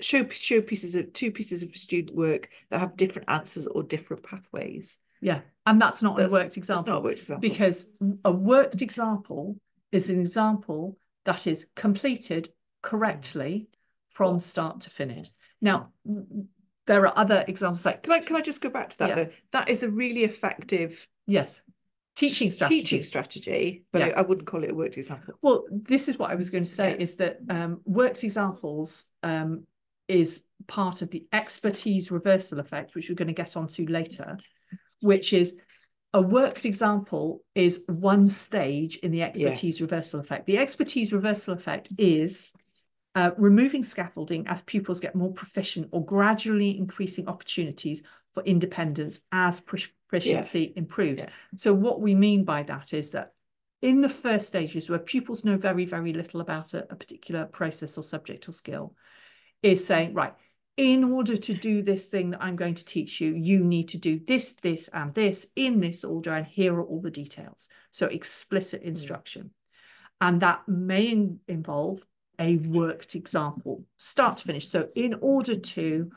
show 0.00 0.26
show 0.28 0.60
pieces 0.60 0.94
of 0.94 1.12
two 1.12 1.30
pieces 1.30 1.62
of 1.62 1.70
student 1.70 2.16
work 2.16 2.48
that 2.70 2.80
have 2.80 2.96
different 2.96 3.30
answers 3.30 3.66
or 3.66 3.82
different 3.82 4.22
pathways. 4.22 4.98
Yeah. 5.20 5.40
And 5.66 5.80
that's 5.80 6.02
not 6.02 6.16
That's- 6.16 6.30
a 6.30 6.34
worked 6.34 6.44
That's 6.46 6.56
example. 6.56 6.92
not 6.94 6.98
a 7.00 7.02
worked 7.02 7.18
example. 7.18 7.48
because 7.48 7.86
a 8.24 8.32
worked 8.32 8.82
example 8.82 9.56
is 9.92 10.10
an 10.10 10.20
example 10.20 10.98
that 11.24 11.46
is 11.46 11.68
completed 11.76 12.48
correctly 12.82 13.68
from 14.08 14.40
start 14.40 14.80
to 14.82 14.90
finish. 14.90 15.28
Now, 15.60 15.92
there 16.86 17.06
are 17.06 17.16
other 17.16 17.44
examples 17.46 17.84
like, 17.84 18.02
can 18.02 18.12
I 18.12 18.18
can 18.20 18.36
I 18.36 18.40
just 18.40 18.60
go 18.62 18.70
back 18.70 18.90
to 18.90 18.98
that 18.98 19.08
Yeah. 19.10 19.14
though? 19.16 19.30
That 19.52 19.68
is 19.68 19.82
a 19.82 19.90
really 19.90 20.24
effective 20.24 21.06
yes, 21.26 21.62
teaching 22.16 22.50
strategy. 22.50 22.80
teaching 22.80 23.02
strategy, 23.02 23.84
but 23.92 24.02
I, 24.02 24.10
I 24.10 24.22
wouldn't 24.22 24.46
call 24.46 24.64
it 24.64 24.72
a 24.72 24.74
worked 24.74 24.96
example. 24.96 25.34
Well, 25.42 25.64
this 25.70 26.08
is 26.08 26.18
what 26.18 26.30
I 26.30 26.34
was 26.34 26.50
going 26.50 26.64
to 26.64 26.70
say 26.70 26.90
Yeah. 26.92 26.96
is 26.96 27.16
that 27.16 27.38
um, 27.48 27.80
worked 27.84 28.24
examples 28.24 29.06
um, 29.22 29.66
is 30.08 30.44
part 30.66 31.02
of 31.02 31.10
the 31.10 31.26
expertise 31.32 32.10
reversal 32.10 32.58
effect, 32.58 32.94
which 32.94 33.08
we're 33.08 33.14
going 33.14 33.28
to 33.28 33.34
get 33.34 33.56
onto 33.56 33.86
later, 33.86 34.38
which 35.00 35.32
is 35.32 35.56
a 36.12 36.20
worked 36.20 36.64
example 36.64 37.42
is 37.54 37.84
one 37.86 38.28
stage 38.28 38.96
in 38.96 39.12
the 39.12 39.22
expertise 39.22 39.80
reversal 39.80 40.20
effect. 40.20 40.46
The 40.46 40.58
expertise 40.58 41.12
reversal 41.12 41.54
effect 41.54 41.88
is 41.98 42.52
uh, 43.14 43.30
removing 43.36 43.82
scaffolding 43.82 44.46
as 44.48 44.62
pupils 44.62 45.00
get 45.00 45.14
more 45.14 45.32
proficient 45.32 45.88
or 45.92 46.04
gradually 46.04 46.76
increasing 46.76 47.28
opportunities 47.28 48.02
for 48.34 48.42
independence 48.44 49.20
as 49.32 49.60
proficiency 49.60 50.72
improves. 50.76 51.24
Yeah. 51.24 51.30
So 51.56 51.72
what 51.72 52.00
we 52.00 52.14
mean 52.14 52.44
by 52.44 52.64
that 52.64 52.92
is 52.92 53.10
that 53.10 53.32
in 53.82 54.00
the 54.00 54.08
first 54.08 54.46
stages 54.48 54.90
where 54.90 54.98
pupils 54.98 55.44
know 55.44 55.56
very, 55.56 55.84
very 55.84 56.12
little 56.12 56.40
about 56.40 56.74
a, 56.74 56.84
a 56.92 56.96
particular 56.96 57.46
process 57.46 57.96
or 57.96 58.02
subject 58.02 58.48
or 58.48 58.52
skill, 58.52 58.94
is 59.62 59.84
saying, 59.84 60.14
right, 60.14 60.34
in 60.80 61.04
order 61.04 61.36
to 61.36 61.52
do 61.52 61.82
this 61.82 62.08
thing 62.08 62.30
that 62.30 62.42
I'm 62.42 62.56
going 62.56 62.74
to 62.74 62.84
teach 62.86 63.20
you, 63.20 63.34
you 63.34 63.62
need 63.62 63.88
to 63.88 63.98
do 63.98 64.18
this, 64.18 64.54
this, 64.54 64.88
and 64.88 65.12
this 65.12 65.48
in 65.54 65.80
this 65.80 66.04
order, 66.04 66.32
and 66.32 66.46
here 66.46 66.74
are 66.74 66.82
all 66.82 67.02
the 67.02 67.10
details. 67.10 67.68
So 67.92 68.06
explicit 68.06 68.80
hmm. 68.80 68.88
instruction. 68.88 69.50
And 70.22 70.40
that 70.40 70.66
may 70.66 71.10
in- 71.10 71.40
involve 71.46 72.00
a 72.38 72.56
worked 72.56 73.14
example, 73.14 73.84
start 73.98 74.38
to 74.38 74.44
finish. 74.44 74.68
So 74.68 74.88
in 74.94 75.16
order 75.20 75.54
to 75.54 76.10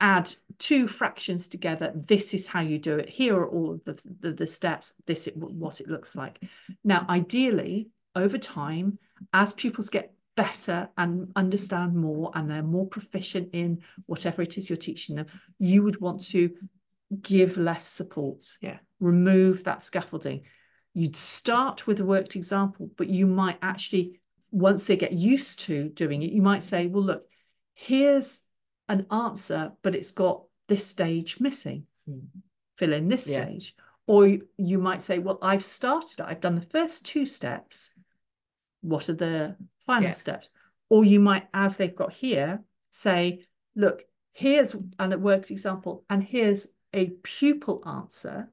add 0.00 0.34
two 0.58 0.86
fractions 0.86 1.48
together, 1.48 1.90
this 1.94 2.34
is 2.34 2.46
how 2.46 2.60
you 2.60 2.78
do 2.78 2.98
it. 2.98 3.08
Here 3.08 3.34
are 3.34 3.48
all 3.48 3.72
of 3.72 3.84
the, 3.86 4.02
the, 4.20 4.32
the 4.34 4.46
steps, 4.46 4.92
this 5.06 5.28
is 5.28 5.32
what 5.34 5.80
it 5.80 5.88
looks 5.88 6.14
like. 6.14 6.42
Now, 6.84 7.06
ideally, 7.08 7.88
over 8.14 8.36
time, 8.36 8.98
as 9.32 9.54
pupils 9.54 9.88
get 9.88 10.12
better 10.36 10.88
and 10.96 11.32
understand 11.36 11.94
more 11.94 12.30
and 12.34 12.50
they're 12.50 12.62
more 12.62 12.86
proficient 12.86 13.50
in 13.52 13.82
whatever 14.06 14.42
it 14.42 14.56
is 14.56 14.70
you're 14.70 14.76
teaching 14.76 15.16
them, 15.16 15.26
you 15.58 15.82
would 15.82 16.00
want 16.00 16.24
to 16.26 16.50
give 17.22 17.56
less 17.56 17.84
support. 17.84 18.44
Yeah. 18.60 18.78
Remove 19.00 19.64
that 19.64 19.82
scaffolding. 19.82 20.42
You'd 20.94 21.16
start 21.16 21.86
with 21.86 22.00
a 22.00 22.04
worked 22.04 22.36
example, 22.36 22.90
but 22.96 23.08
you 23.08 23.26
might 23.26 23.58
actually, 23.62 24.20
once 24.50 24.86
they 24.86 24.96
get 24.96 25.12
used 25.12 25.60
to 25.60 25.88
doing 25.88 26.22
it, 26.22 26.32
you 26.32 26.42
might 26.42 26.62
say, 26.62 26.86
well, 26.86 27.04
look, 27.04 27.24
here's 27.74 28.42
an 28.88 29.06
answer, 29.10 29.72
but 29.82 29.94
it's 29.94 30.10
got 30.10 30.44
this 30.68 30.86
stage 30.86 31.40
missing. 31.40 31.86
Mm. 32.08 32.26
Fill 32.76 32.92
in 32.92 33.08
this 33.08 33.28
Yeah. 33.28 33.44
stage. 33.44 33.74
Or 34.06 34.26
you, 34.26 34.48
you 34.56 34.78
might 34.78 35.02
say, 35.02 35.18
well, 35.18 35.38
I've 35.42 35.64
started, 35.64 36.20
I've 36.20 36.40
done 36.40 36.56
the 36.56 36.60
first 36.62 37.04
two 37.06 37.26
steps. 37.26 37.94
What 38.80 39.08
are 39.08 39.14
the 39.14 39.56
final 39.86 40.08
Yeah. 40.10 40.14
steps? 40.14 40.50
Or 40.88 41.04
you 41.04 41.20
might, 41.20 41.46
as 41.54 41.76
they've 41.76 41.94
got 41.94 42.12
here, 42.12 42.64
say, 42.90 43.46
look, 43.76 44.04
here's 44.32 44.74
an 44.98 45.12
it 45.12 45.20
worked 45.20 45.50
example, 45.50 46.04
and 46.10 46.22
here's 46.22 46.68
a 46.92 47.10
pupil 47.22 47.82
answer. 47.86 48.50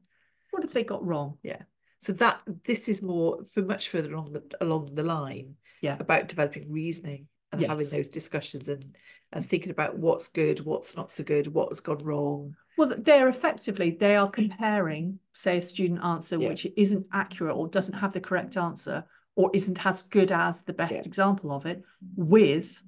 What 0.52 0.64
have 0.64 0.74
they 0.74 0.84
got 0.84 1.06
wrong? 1.06 1.38
Yeah. 1.44 1.64
So 2.00 2.14
that 2.14 2.42
this 2.66 2.88
is 2.88 3.02
more 3.02 3.44
for 3.46 3.62
much 3.64 3.90
further 3.90 4.14
along 4.14 4.34
the 4.34 4.44
along 4.62 4.94
the 4.94 5.04
line 5.04 5.56
Yeah. 5.82 5.98
about 6.00 6.28
developing 6.28 6.72
reasoning 6.72 7.28
and 7.52 7.62
having 7.62 7.88
those 7.90 8.10
discussions 8.10 8.70
and 8.70 8.96
and 9.34 9.46
thinking 9.46 9.72
about 9.72 9.98
what's 9.98 10.28
good, 10.28 10.60
what's 10.62 10.96
not 10.96 11.12
so 11.12 11.24
good, 11.24 11.48
what 11.48 11.70
has 11.70 11.82
gone 11.82 12.04
wrong. 12.04 12.56
Well, 12.78 12.94
they're 12.98 13.28
effectively 13.28 13.90
they 13.92 14.16
are 14.16 14.30
comparing, 14.30 15.20
say, 15.34 15.58
a 15.58 15.62
student 15.62 16.04
answer 16.04 16.38
Yeah. 16.40 16.50
which 16.50 16.68
isn't 16.78 17.08
accurate 17.12 17.56
or 17.56 17.68
doesn't 17.68 17.96
have 17.96 18.14
the 18.14 18.22
correct 18.22 18.56
answer 18.58 19.04
or 19.38 19.52
isn't 19.54 19.86
as 19.86 20.04
good 20.04 20.32
as 20.32 20.64
the 20.64 20.74
best 20.74 20.96
Yeah. 20.96 21.06
example 21.06 21.52
of 21.54 21.66
it, 21.66 21.84
with 22.16 22.82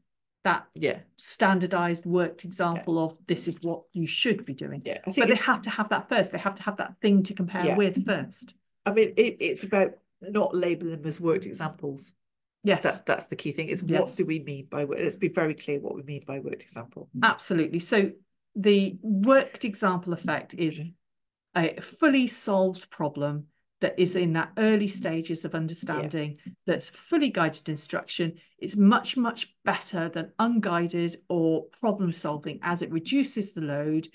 that 0.43 0.67
Yeah, 0.73 0.99
standardized 1.17 2.05
worked 2.05 2.43
example 2.43 2.97
of 2.97 3.15
this 3.27 3.47
is 3.47 3.59
what 3.61 3.83
you 3.93 4.07
should 4.07 4.45
be 4.45 4.53
doing. 4.53 4.81
yeah. 4.85 4.99
But 5.05 5.27
they 5.27 5.35
have 5.35 5.61
to 5.63 5.69
have 5.69 5.89
that 5.89 6.09
first. 6.09 6.31
They 6.31 6.37
have 6.39 6.55
to 6.55 6.63
have 6.63 6.77
that 6.77 6.95
thing 7.01 7.23
to 7.23 7.33
compare 7.33 7.65
Yeah. 7.65 7.77
with 7.77 8.05
first. 8.05 8.55
I 8.85 8.93
mean 8.93 9.13
it, 9.15 9.37
it's 9.39 9.63
about 9.63 9.91
not 10.21 10.55
labeling 10.55 10.97
them 10.97 11.05
as 11.07 11.21
worked 11.21 11.45
examples. 11.45 12.15
Yes, 12.63 12.83
That 12.83 13.05
that's 13.05 13.27
the 13.27 13.35
key 13.35 13.51
thing. 13.51 13.67
Is 13.69 13.83
what 13.83 14.13
do 14.15 14.25
we 14.25 14.39
mean 14.39 14.65
by 14.69 14.85
work? 14.85 14.99
Let's 14.99 15.15
be 15.17 15.29
very 15.29 15.53
clear 15.53 15.79
what 15.79 15.95
we 15.95 16.03
mean 16.03 16.23
by 16.25 16.39
worked 16.39 16.63
example. 16.63 17.09
absolutely. 17.21 17.79
So 17.79 18.11
the 18.55 18.97
worked 19.01 19.63
example 19.65 20.13
effect 20.13 20.55
is 20.55 20.79
mm-hmm. 20.79 21.77
a 21.77 21.79
fully 21.81 22.27
solved 22.27 22.89
problem 22.89 23.48
that 23.81 23.95
is 23.97 24.15
in 24.15 24.33
that 24.33 24.51
early 24.57 24.87
stages 24.87 25.45
of 25.45 25.55
understanding 25.55 26.37
that's 26.65 26.89
fully 26.89 27.29
guided 27.29 27.69
instruction. 27.69 28.33
It's 28.57 28.75
much 28.75 29.15
much 29.15 29.55
better 29.63 30.09
than 30.09 30.33
unguided 30.37 31.17
or 31.29 31.65
problem 31.79 32.11
solving 32.11 32.59
as 32.61 32.81
it 32.81 32.91
reduces 32.91 33.53
the 33.53 33.61
load. 33.61 34.07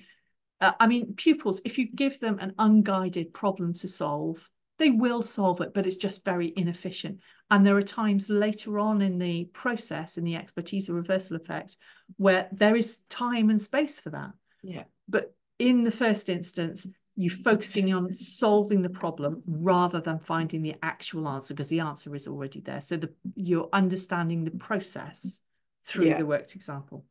Uh, 0.61 0.73
i 0.79 0.87
mean 0.87 1.15
pupils 1.15 1.61
if 1.65 1.79
you 1.79 1.91
give 1.95 2.21
them 2.21 2.39
an 2.39 2.55
unguided 2.61 3.35
problem 3.35 3.75
to 3.75 3.89
solve 3.89 4.49
they 4.79 4.89
will 4.91 5.21
solve 5.21 5.61
it 5.61 5.75
but 5.75 5.87
it's 5.87 5.97
just 5.97 6.25
very 6.25 6.53
inefficient. 6.57 7.21
And 7.51 7.67
there 7.67 7.77
are 7.77 7.83
times 7.83 8.29
later 8.29 8.79
on 8.79 9.03
in 9.03 9.19
the 9.19 9.45
process 9.53 10.17
in 10.17 10.25
the 10.25 10.37
expertise 10.37 10.89
or 10.89 10.95
reversal 10.95 11.37
effect 11.37 11.77
where 12.17 12.49
there 12.53 12.77
is 12.77 12.99
time 13.09 13.51
and 13.51 13.61
space 13.61 14.01
for 14.01 14.11
that. 14.11 14.31
Yeah. 14.63 14.85
but 15.09 15.35
in 15.59 15.85
the 15.85 15.91
first 15.91 16.29
instance 16.29 16.87
you 17.17 17.31
focusing 17.31 17.95
on 17.95 18.13
solving 18.13 18.83
the 18.83 18.89
problem 18.89 19.43
rather 19.47 20.01
than 20.01 20.19
finding 20.19 20.63
the 20.63 20.75
actual 20.83 21.29
answer 21.29 21.55
because 21.55 21.69
the 21.69 21.81
answer 21.81 22.15
is 22.15 22.27
already 22.27 22.61
there. 22.61 22.81
So 22.81 22.97
the 22.97 23.13
you're 23.37 23.69
understanding 23.73 24.45
the 24.45 24.51
process 24.51 25.41
through 25.87 26.07
Yeah. 26.07 26.19
the 26.19 26.27
worked 26.27 26.55
example. 26.57 27.05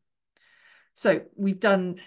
So 0.93 1.21
we've 1.35 1.59
done 1.59 1.99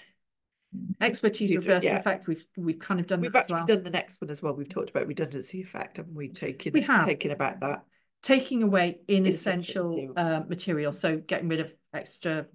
expertise 1.00 1.50
Excuse 1.50 1.66
me, 1.66 1.72
reversal 1.72 1.90
yeah. 1.90 1.98
effect. 1.98 2.26
We've 2.26 2.44
we've 2.56 2.78
kind 2.78 3.00
of 3.00 3.06
done 3.06 3.20
We've 3.20 3.32
that 3.32 3.38
as 3.38 3.42
actually 3.44 3.56
well. 3.56 3.66
done 3.66 3.82
the 3.84 3.90
next 3.90 4.20
one 4.20 4.30
as 4.30 4.42
well. 4.42 4.52
We've 4.52 4.68
talked 4.68 4.90
about 4.90 5.06
redundancy 5.06 5.62
effect, 5.62 5.96
haven't 5.96 6.14
we? 6.14 6.28
Taking 6.28 6.72
We 6.74 6.82
have. 6.82 7.06
taking 7.06 7.30
about 7.30 7.60
that. 7.60 7.84
taking 8.22 8.62
away 8.62 8.98
Inessential 9.08 9.92
inessential 9.92 10.12
uh, 10.16 10.40
material. 10.48 10.92
So 10.92 11.16
getting 11.16 11.48
rid 11.48 11.60
of 11.60 11.72
extra 11.94 12.46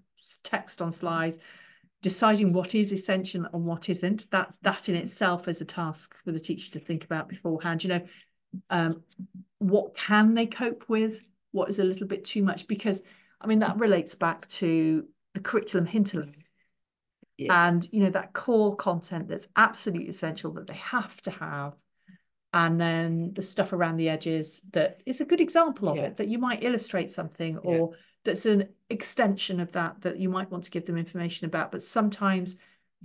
text 0.43 0.81
on 0.83 0.91
slides, 0.91 1.39
deciding 2.02 2.54
what 2.54 2.74
is 2.76 2.91
essential 2.91 3.45
and 3.54 3.66
what 3.66 3.89
isn't. 3.89 4.30
That 4.32 4.56
that 4.62 4.89
in 4.89 4.95
itself 4.95 5.47
is 5.47 5.62
a 5.62 5.66
task 5.66 6.16
for 6.24 6.32
the 6.32 6.39
teacher 6.39 6.72
to 6.72 6.80
think 6.80 7.04
about 7.04 7.30
beforehand. 7.30 7.84
You 7.84 7.89
know, 7.89 8.02
um, 8.70 9.04
what 9.60 9.95
can 9.95 10.34
they 10.34 10.47
cope 10.47 10.86
with? 10.88 11.20
What 11.52 11.70
is 11.70 11.80
a 11.80 11.84
little 11.84 12.08
bit 12.08 12.24
too 12.24 12.43
much? 12.43 12.68
Because 12.68 13.02
I 13.39 13.47
mean 13.47 13.60
that 13.60 13.80
relates 13.80 14.16
back 14.16 14.47
to 14.47 15.08
the 15.34 15.39
curriculum 15.39 15.86
hinterland. 15.86 16.49
Yeah. 17.38 17.68
And 17.68 17.88
you 17.91 18.04
know 18.04 18.10
that 18.12 18.34
core 18.34 18.76
content 18.76 19.28
that's 19.28 19.47
absolutely 19.56 20.10
essential 20.10 20.52
that 20.54 20.68
they 20.68 20.76
have 20.76 21.20
to 21.22 21.32
have 21.32 21.74
and 22.54 22.80
then 22.80 23.34
the 23.34 23.43
stuff 23.43 23.74
around 23.74 23.95
the 23.95 24.10
edges 24.10 24.62
that 24.72 25.02
is 25.06 25.22
a 25.22 25.26
good 25.26 25.41
example 25.41 25.89
of 25.89 25.95
Yeah. 25.97 26.08
it 26.08 26.18
that 26.18 26.28
you 26.28 26.38
might 26.38 26.64
illustrate 26.64 27.12
something 27.12 27.60
Yeah. 27.64 27.86
That's 28.24 28.45
an 28.45 28.69
extension 28.89 29.59
of 29.59 29.72
that 29.72 30.01
that 30.01 30.19
you 30.19 30.30
might 30.30 30.51
want 30.51 30.63
to 30.65 30.72
give 30.72 30.86
them 30.86 30.97
information 30.97 31.45
about 31.47 31.72
but 31.72 31.82
sometimes 31.84 32.57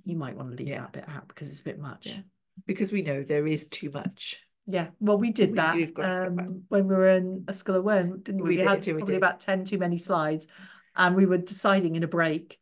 you 0.05 0.17
might 0.17 0.37
want 0.37 0.51
to 0.51 0.57
leave 0.57 0.69
Yeah. 0.69 0.81
that 0.81 0.93
bit 0.93 1.09
out 1.09 1.29
because 1.29 1.51
it's 1.51 1.61
a 1.61 1.65
bit 1.65 1.79
much 1.79 2.07
Yeah. 2.07 2.21
Because 2.67 2.93
we 2.93 3.03
know 3.03 3.23
there 3.23 3.47
is 3.47 3.67
too 3.69 3.91
much. 3.93 4.43
yeah 4.67 4.89
well 5.01 5.19
we 5.19 5.31
did 5.31 5.51
We- 5.51 5.57
that 5.57 5.75
we've 5.77 5.95
got 5.95 6.03
to 6.03 6.31
go 6.31 6.37
back. 6.37 6.47
um, 6.47 6.63
when 6.69 6.89
we 6.89 6.95
were 6.95 7.09
in 7.09 7.45
a 7.49 7.55
school 7.55 7.77
of 7.77 7.85
Wern, 7.85 8.23
didn't 8.25 8.43
we 8.43 8.43
We 8.43 8.49
we, 8.51 8.57
did, 8.59 8.67
had 8.69 8.83
probably 8.85 9.03
did. 9.05 9.17
about 9.17 9.41
10 9.41 9.65
too 9.65 9.79
many 9.79 9.99
slides 9.99 10.47
and 10.97 11.15
we 11.17 11.27
were 11.27 11.39
deciding 11.39 11.95
in 11.97 12.03
a 12.03 12.09
break 12.09 12.59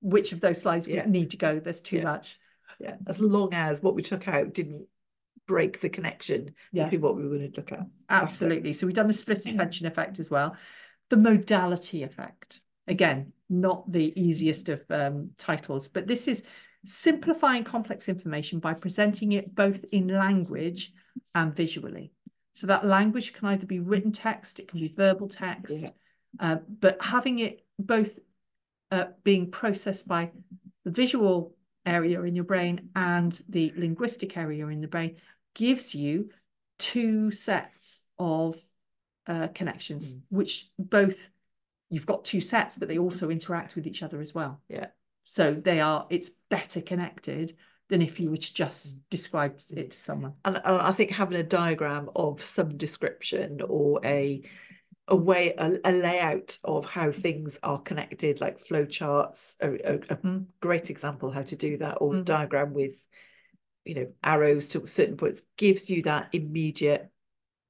which 0.00 0.32
of 0.32 0.40
those 0.40 0.60
slides 0.60 0.86
Yeah. 0.86 1.02
would 1.02 1.10
need 1.10 1.30
to 1.30 1.36
go 1.36 1.60
there's 1.60 1.80
too 1.80 2.02
much 2.02 2.38
Yeah. 2.78 2.96
As 3.06 3.20
long 3.22 3.54
as 3.54 3.82
what 3.82 3.94
we 3.94 4.02
took 4.02 4.28
out 4.28 4.52
didn't 4.52 4.86
break 5.46 5.80
the 5.80 5.88
connection 5.88 6.54
Yeah. 6.72 6.84
between 6.84 7.00
what 7.00 7.16
we 7.16 7.22
were 7.22 7.38
going 7.38 7.50
to 7.50 7.56
look 7.56 7.72
at. 7.72 7.86
Absolutely. 8.10 8.72
So 8.74 8.86
we've 8.86 8.96
done 8.96 9.06
the 9.06 9.14
split 9.14 9.46
attention 9.46 9.86
effect 9.86 10.18
as 10.18 10.28
well. 10.30 10.56
The 11.10 11.16
modality 11.16 12.02
effect. 12.02 12.60
Again, 12.88 13.32
not 13.48 13.90
the 13.90 14.12
easiest 14.20 14.68
of 14.68 14.82
um, 14.90 15.30
titles, 15.38 15.88
but 15.88 16.06
this 16.06 16.28
is 16.28 16.42
simplifying 16.84 17.64
complex 17.64 18.08
information 18.08 18.60
by 18.60 18.74
presenting 18.74 19.32
it 19.32 19.54
both 19.54 19.84
in 19.92 20.08
language 20.08 20.92
and 21.34 21.54
visually. 21.54 22.12
So 22.52 22.68
that 22.68 22.86
language 22.86 23.34
can 23.34 23.48
either 23.48 23.66
be 23.66 23.80
written 23.80 24.12
text, 24.12 24.58
it 24.60 24.68
can 24.68 24.80
be 24.80 24.88
verbal 24.88 25.28
text, 25.28 25.84
Yeah. 25.84 25.90
uh, 26.40 26.56
but 26.68 27.02
having 27.02 27.40
it 27.40 27.64
both 27.78 28.18
uh, 28.90 29.06
being 29.24 29.50
processed 29.50 30.06
by 30.08 30.30
the 30.84 30.90
visual 30.90 31.54
area 31.84 32.22
in 32.22 32.34
your 32.34 32.44
brain 32.44 32.88
and 32.96 33.38
the 33.48 33.72
linguistic 33.76 34.36
area 34.36 34.66
in 34.68 34.80
the 34.80 34.88
brain 34.88 35.16
gives 35.54 35.94
you 35.94 36.30
two 36.78 37.30
sets 37.30 38.04
of 38.18 38.56
uh, 39.26 39.48
connections, 39.48 40.14
Mm. 40.14 40.22
which 40.28 40.70
both 40.78 41.30
you've 41.90 42.06
got 42.06 42.24
two 42.24 42.40
sets, 42.40 42.76
but 42.76 42.88
they 42.88 42.98
also 42.98 43.30
interact 43.30 43.76
with 43.76 43.86
each 43.86 44.02
other 44.02 44.20
as 44.20 44.34
well. 44.34 44.60
Yeah. 44.68 44.88
So 45.24 45.54
they 45.54 45.80
are, 45.80 46.06
it's 46.10 46.30
better 46.50 46.80
connected 46.80 47.56
than 47.88 48.02
if 48.02 48.18
you 48.18 48.30
were 48.30 48.36
to 48.36 48.52
Mm. 48.52 48.54
just 48.54 49.08
describe 49.10 49.60
it 49.70 49.90
to 49.92 49.98
someone. 49.98 50.34
And, 50.44 50.58
I 50.58 50.92
think 50.92 51.10
having 51.12 51.38
a 51.38 51.44
diagram 51.44 52.10
of 52.16 52.42
some 52.42 52.76
description 52.76 53.60
or 53.62 54.00
a 54.04 54.42
a 55.08 55.14
way 55.14 55.54
a, 55.56 55.78
a 55.84 55.92
layout 55.92 56.58
of 56.64 56.84
how 56.84 57.12
things 57.12 57.60
are 57.62 57.80
connected, 57.80 58.40
like 58.40 58.58
flow 58.58 58.84
charts, 58.84 59.54
a, 59.60 59.68
a, 59.68 59.94
a 59.94 60.16
Mm. 60.16 60.46
great 60.60 60.90
example 60.90 61.30
how 61.30 61.42
to 61.44 61.54
do 61.54 61.76
that, 61.78 61.98
or 62.00 62.12
Mm. 62.12 62.24
diagram 62.24 62.72
with 62.74 63.06
you 63.84 63.94
know 63.94 64.12
arrows 64.24 64.66
to 64.68 64.84
certain 64.88 65.16
points 65.16 65.42
gives 65.56 65.88
you 65.88 66.02
that 66.02 66.28
immediate 66.32 67.08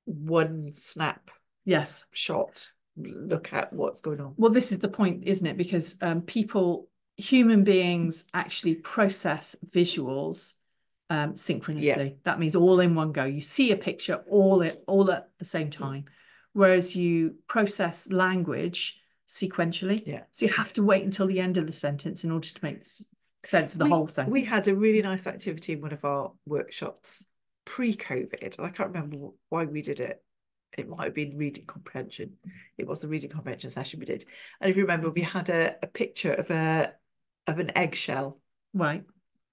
one 0.07 0.73
snap 0.73 1.31
Yes. 1.67 2.07
shot 2.13 2.71
look 2.97 3.53
at 3.53 3.73
what's 3.73 4.01
going 4.01 4.21
on. 4.21 4.35
Well, 4.37 4.51
this 4.51 4.73
is 4.73 4.79
the 4.79 4.89
point, 4.89 5.25
isn't 5.25 5.47
it? 5.47 5.57
Because 5.57 5.97
um, 6.01 6.23
people, 6.23 6.89
human 7.17 7.65
beings 7.65 8.25
actually 8.33 8.77
process 8.77 9.55
visuals 9.71 10.55
um, 11.11 11.37
synchronously. 11.37 12.17
That 12.25 12.39
means 12.39 12.57
all 12.57 12.81
in 12.81 12.95
one 12.95 13.13
go. 13.13 13.25
You 13.25 13.41
see 13.41 13.73
a 13.73 13.77
picture 13.77 14.25
all 14.29 14.63
at 14.63 14.83
all 14.87 15.11
at 15.11 15.29
the 15.39 15.45
same 15.45 15.71
time, 15.71 16.07
whereas 16.53 16.97
you 16.97 17.37
process 17.47 18.11
language 18.11 18.99
sequentially. 19.29 20.03
Yeah. 20.07 20.23
So 20.31 20.47
you 20.47 20.53
have 20.53 20.73
to 20.75 20.83
wait 20.83 21.05
until 21.05 21.27
the 21.27 21.41
end 21.41 21.59
of 21.59 21.67
the 21.67 21.73
sentence 21.73 22.25
in 22.25 22.31
order 22.31 22.49
to 22.49 22.65
make 22.65 22.83
sense 23.45 23.73
of 23.73 23.79
the 23.79 23.85
we, 23.85 23.91
whole 23.91 24.07
sentence. 24.09 24.33
We 24.33 24.45
had 24.45 24.69
a 24.69 24.75
really 24.75 25.03
nice 25.03 25.27
activity 25.27 25.75
in 25.75 25.81
one 25.81 25.93
of 25.93 26.05
our 26.05 26.33
workshops 26.47 27.27
pre-COVID. 27.67 28.61
I 28.61 28.69
can't 28.71 28.93
remember 28.93 29.29
why 29.49 29.65
we 29.65 29.83
did 29.83 30.01
it. 30.01 30.23
It 30.77 30.89
might 30.89 31.05
have 31.05 31.15
been 31.15 31.37
reading 31.39 31.65
comprehension. 31.67 32.35
It 32.77 32.87
was 32.87 33.03
a 33.05 33.09
reading 33.09 33.31
comprehension 33.31 33.71
session 33.71 34.01
we 34.01 34.07
did. 34.07 34.25
And 34.61 34.71
if 34.71 34.77
you 34.77 34.83
remember, 34.83 35.11
we 35.11 35.23
had 35.23 35.49
a, 35.49 35.77
a 35.83 35.87
picture 35.87 36.33
of 36.33 36.51
a 36.51 36.93
of 37.47 37.59
an 37.59 37.71
eggshell. 37.77 38.41
right. 38.75 39.03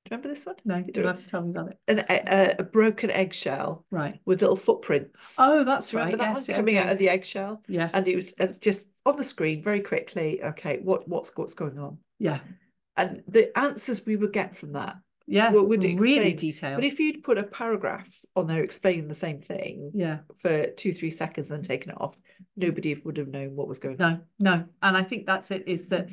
Do 0.05 0.09
you 0.11 0.17
remember 0.17 0.35
this 0.35 0.45
one? 0.45 0.55
No, 0.65 0.77
You 0.79 0.83
you'll 0.87 1.03
don't? 1.05 1.15
have 1.15 1.23
to 1.23 1.29
tell 1.29 1.41
me 1.41 1.51
about 1.51 1.69
it. 1.69 1.77
An, 1.87 1.99
a, 2.09 2.55
a 2.59 2.63
broken 2.63 3.09
eggshell 3.09 3.85
Right. 3.89 4.19
with 4.25 4.41
little 4.41 4.57
footprints. 4.57 5.37
Oh, 5.39 5.63
that's 5.63 5.93
you 5.93 5.99
right. 5.99 6.11
remember 6.11 6.25
that 6.25 6.35
yes, 6.39 6.47
one 6.49 6.57
coming 6.57 6.77
out 6.77 6.89
of 6.89 6.97
the 6.97 7.07
eggshell? 7.07 7.61
Yeah. 7.69 7.89
And 7.93 8.05
it 8.05 8.15
was 8.15 8.33
uh, 8.37 8.47
just 8.59 8.87
on 9.05 9.15
the 9.15 9.23
screen 9.23 9.63
very 9.63 9.79
quickly. 9.79 10.43
Okay, 10.43 10.79
what 10.83 11.07
what's 11.07 11.31
what's 11.37 11.53
going 11.53 11.79
on? 11.79 11.99
Yeah. 12.19 12.39
And 12.97 13.23
the 13.29 13.57
answers 13.57 14.05
we 14.05 14.17
would 14.17 14.33
get 14.33 14.57
from 14.57 14.73
that 14.73 14.97
Yeah. 15.27 15.51
Well, 15.51 15.65
would 15.65 15.83
it 15.83 15.99
really 15.99 16.31
explain- 16.31 16.51
detailed. 16.51 16.75
But 16.77 16.85
if 16.85 16.99
you'd 16.99 17.23
put 17.23 17.37
a 17.37 17.43
paragraph 17.43 18.09
on 18.35 18.47
there 18.47 18.63
explaining 18.63 19.07
the 19.07 19.15
same 19.15 19.41
thing 19.41 19.91
yeah. 19.93 20.19
for 20.37 20.67
two, 20.67 20.93
three 20.93 21.11
seconds 21.11 21.49
and 21.49 21.57
then 21.57 21.67
taken 21.67 21.91
it 21.91 22.01
off, 22.01 22.17
nobody 22.57 22.93
would 23.05 23.17
have 23.17 23.29
known 23.29 23.55
what 23.55 23.67
was 23.67 23.79
going 23.79 24.01
on. 24.01 24.23
No, 24.39 24.55
no. 24.57 24.65
And 24.81 24.97
I 24.97 25.03
think 25.03 25.25
that's 25.25 25.49
it, 25.51 25.63
is 25.67 25.89
that, 25.89 26.09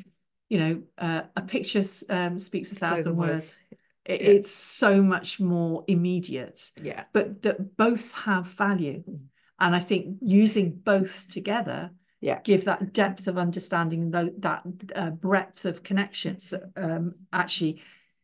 you 0.49 0.59
know, 0.59 0.83
uh, 0.97 1.23
a 1.35 1.41
picture 1.41 1.83
um, 2.09 2.39
speaks 2.39 2.71
a 2.71 2.75
thousand 2.75 3.03
Thousand 3.03 3.17
words. 3.17 3.57
It, 3.71 3.77
Yeah. 4.21 4.27
It's 4.31 4.51
so 4.51 5.01
much 5.01 5.39
more 5.39 5.83
immediate, 5.87 6.71
Yeah. 6.81 7.03
but 7.13 7.43
that 7.43 7.77
both 7.77 8.11
have 8.13 8.47
value. 8.47 9.03
Mm. 9.03 9.19
And 9.59 9.75
I 9.75 9.79
think 9.79 10.17
using 10.21 10.71
both 10.71 11.29
together 11.29 11.91
Yeah. 12.21 12.39
give 12.43 12.65
that 12.65 12.93
depth 12.93 13.27
of 13.27 13.37
understanding, 13.37 14.09
tho- 14.09 14.33
that 14.39 14.63
uh, 14.95 15.11
breadth 15.11 15.65
of 15.65 15.83
connections 15.83 16.49
that 16.49 16.63
um, 16.75 17.13
actually 17.31 17.81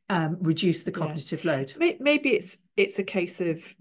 um, 0.09 0.37
reduce 0.41 0.83
the 0.83 0.91
Yeah. 0.91 0.97
cognitive 0.97 1.45
load. 1.45 1.73
Maybe 1.77 2.29
it's 2.29 2.57
it's 2.75 2.99
a 2.99 3.03
case 3.03 3.41
of 3.41 3.75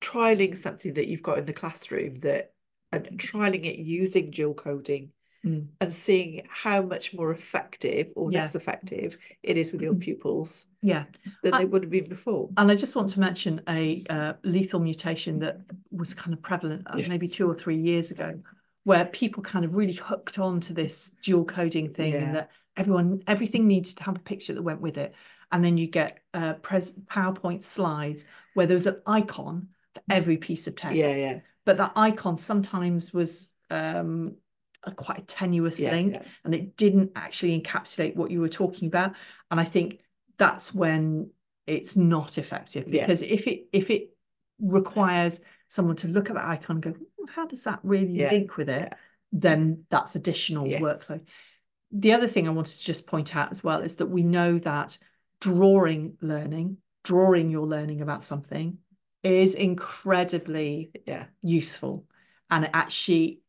trialing 0.00 0.56
something 0.56 0.94
that 0.94 1.08
you've 1.08 1.22
got 1.22 1.38
in 1.38 1.46
the 1.46 1.52
classroom 1.52 2.20
that 2.20 2.52
and 2.92 3.06
trialing 3.18 3.64
it 3.64 3.78
using 3.78 4.30
dual 4.30 4.54
coding 4.54 5.10
Mm. 5.44 5.66
and 5.78 5.92
seeing 5.92 6.42
how 6.48 6.80
much 6.80 7.12
more 7.12 7.30
effective 7.30 8.10
or 8.16 8.32
Yeah. 8.32 8.40
less 8.40 8.54
effective 8.54 9.18
it 9.42 9.58
is 9.58 9.72
with 9.72 9.82
your 9.82 9.92
Mm. 9.94 10.00
pupils 10.00 10.66
Yeah. 10.80 11.04
than 11.42 11.52
I- 11.54 11.58
they 11.58 11.64
would 11.66 11.82
have 11.82 11.90
been 11.90 12.08
before. 12.08 12.48
And 12.56 12.70
I 12.70 12.74
just 12.76 12.96
want 12.96 13.10
to 13.10 13.20
mention 13.20 13.60
a 13.68 14.02
uh, 14.08 14.32
lethal 14.42 14.80
mutation 14.80 15.40
that 15.40 15.60
was 15.90 16.14
kind 16.14 16.32
of 16.32 16.40
prevalent 16.40 16.86
uh, 16.86 16.96
Yeah. 16.96 17.08
maybe 17.08 17.28
two 17.28 17.46
or 17.46 17.54
three 17.54 17.76
years 17.76 18.10
ago, 18.10 18.40
where 18.84 19.04
people 19.04 19.42
kind 19.42 19.64
of 19.66 19.76
really 19.76 19.92
hooked 19.92 20.38
on 20.38 20.60
to 20.60 20.72
this 20.72 21.10
dual 21.22 21.44
coding 21.44 21.92
thing, 21.92 22.14
Yeah. 22.14 22.24
and 22.24 22.34
that 22.36 22.50
everyone 22.76 23.22
everything 23.26 23.66
needed 23.68 23.96
to 23.98 24.02
have 24.04 24.16
a 24.16 24.20
picture 24.20 24.54
that 24.54 24.62
went 24.62 24.80
with 24.80 24.96
it, 24.96 25.14
and 25.54 25.64
then 25.64 25.78
you 25.78 25.86
get 25.86 26.18
uh, 26.34 26.54
PowerPoint 26.54 27.62
slides 27.62 28.24
where 28.54 28.66
there 28.66 28.74
was 28.74 28.86
an 28.86 28.98
icon 29.06 29.68
for 29.94 30.02
every 30.10 30.36
piece 30.36 30.66
of 30.66 30.74
text. 30.76 30.96
Yeah, 30.96 31.16
yeah, 31.16 31.40
But 31.64 31.76
that 31.76 31.92
icon 31.96 32.36
sometimes 32.36 33.14
was 33.14 33.52
um, 33.70 34.36
a 34.82 34.90
quite 34.90 35.18
a 35.20 35.22
tenuous 35.22 35.80
yeah, 35.80 35.92
link 35.92 36.14
yeah. 36.14 36.22
and 36.44 36.54
it 36.54 36.76
didn't 36.76 37.12
actually 37.16 37.58
encapsulate 37.60 38.16
what 38.16 38.30
you 38.30 38.40
were 38.40 38.50
talking 38.50 38.86
about 38.86 39.12
and 39.50 39.58
i 39.58 39.64
think 39.64 40.00
that's 40.36 40.74
when 40.74 41.30
it's 41.66 41.96
not 41.96 42.36
effective 42.36 42.84
Yeah. 42.88 43.02
because 43.06 43.22
if 43.22 43.46
it 43.46 43.68
if 43.72 43.88
it 43.88 44.10
requires 44.60 45.40
someone 45.68 45.96
to 45.96 46.08
look 46.08 46.28
at 46.28 46.34
that 46.36 46.44
icon 46.46 46.76
and 46.76 46.82
go 46.82 46.90
"Hmm, 46.92 47.30
how 47.34 47.46
does 47.46 47.64
that 47.64 47.80
really 47.82 48.12
Yeah, 48.12 48.30
link 48.30 48.56
with 48.58 48.68
it 48.68 48.88
yeah. 48.92 48.98
then 49.32 49.84
that's 49.88 50.16
additional 50.16 50.66
Yes. 50.66 50.82
workload 50.82 51.22
the 51.90 52.12
other 52.12 52.26
thing 52.26 52.46
i 52.46 52.50
wanted 52.50 52.76
to 52.78 52.84
just 52.84 53.06
point 53.06 53.34
out 53.34 53.50
as 53.50 53.64
well 53.64 53.80
is 53.80 53.96
that 53.96 54.06
we 54.06 54.22
know 54.22 54.58
that 54.58 54.98
drawing 55.40 56.16
learning 56.20 56.78
drawing 57.04 57.50
your 57.50 57.66
learning 57.66 58.00
about 58.00 58.22
something 58.22 58.78
is 59.22 59.54
incredibly 59.54 60.90
Yeah. 61.06 61.26
useful 61.42 62.06
and 62.50 62.64
it 62.64 62.70
actually 62.74 63.42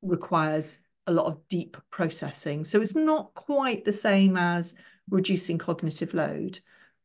requires 0.00 0.78
a 1.06 1.12
lot 1.12 1.26
of 1.26 1.46
deep 1.48 1.76
processing. 1.90 2.64
So 2.64 2.80
it's 2.80 2.94
not 2.94 3.34
quite 3.34 3.84
the 3.84 3.92
same 3.92 4.36
as 4.36 4.74
reducing 5.08 5.58
cognitive 5.58 6.14
load, 6.14 6.60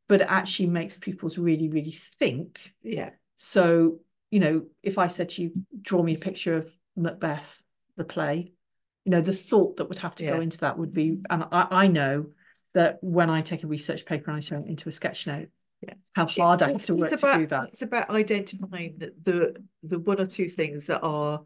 but 0.08 0.22
it 0.22 0.28
actually 0.30 0.68
makes 0.68 0.98
pupils 0.98 1.38
really, 1.38 1.70
really 1.70 1.92
think. 1.92 2.74
Yeah. 2.82 3.12
So, 3.36 4.00
you 4.32 4.40
know, 4.40 4.66
if 4.84 4.98
I 4.98 5.08
said 5.08 5.30
to 5.30 5.42
you, 5.44 5.52
draw 5.82 6.04
me 6.04 6.16
a 6.16 6.20
picture 6.20 6.54
of 6.54 6.72
Macbeth, 6.96 7.64
the 7.96 8.06
play, 8.06 8.54
you 9.06 9.12
know, 9.12 9.22
the 9.22 9.34
thought 9.34 9.78
that 9.78 9.90
would 9.90 10.00
have 10.00 10.16
to 10.16 10.24
Yeah. 10.24 10.32
go 10.32 10.42
into 10.42 10.60
that 10.60 10.78
would 10.78 10.94
be, 10.94 11.22
and 11.30 11.44
I, 11.52 11.68
I 11.72 11.88
know 11.88 12.28
that 12.76 13.00
when 13.02 13.30
I 13.30 13.42
take 13.42 13.64
a 13.64 13.68
research 13.68 14.06
paper 14.06 14.30
and 14.30 14.38
I 14.38 14.42
turn 14.42 14.64
it 14.64 14.70
into 14.70 14.88
a 14.88 14.92
sketch 14.92 15.26
note, 15.26 15.48
Yeah. 15.82 15.94
how 16.14 16.28
hard 16.28 16.62
I 16.62 16.72
have 16.74 16.86
to 16.86 16.96
work 16.96 17.12
it's 17.12 17.22
to 17.22 17.28
about, 17.28 17.38
do 17.40 17.48
that. 17.48 17.70
It's 17.70 17.82
about 17.82 18.10
identifying 18.10 18.98
the- 19.24 19.56
the 19.82 20.00
one 20.00 20.20
or 20.22 20.26
two 20.28 20.50
things 20.50 20.86
that 20.88 21.02
are 21.02 21.44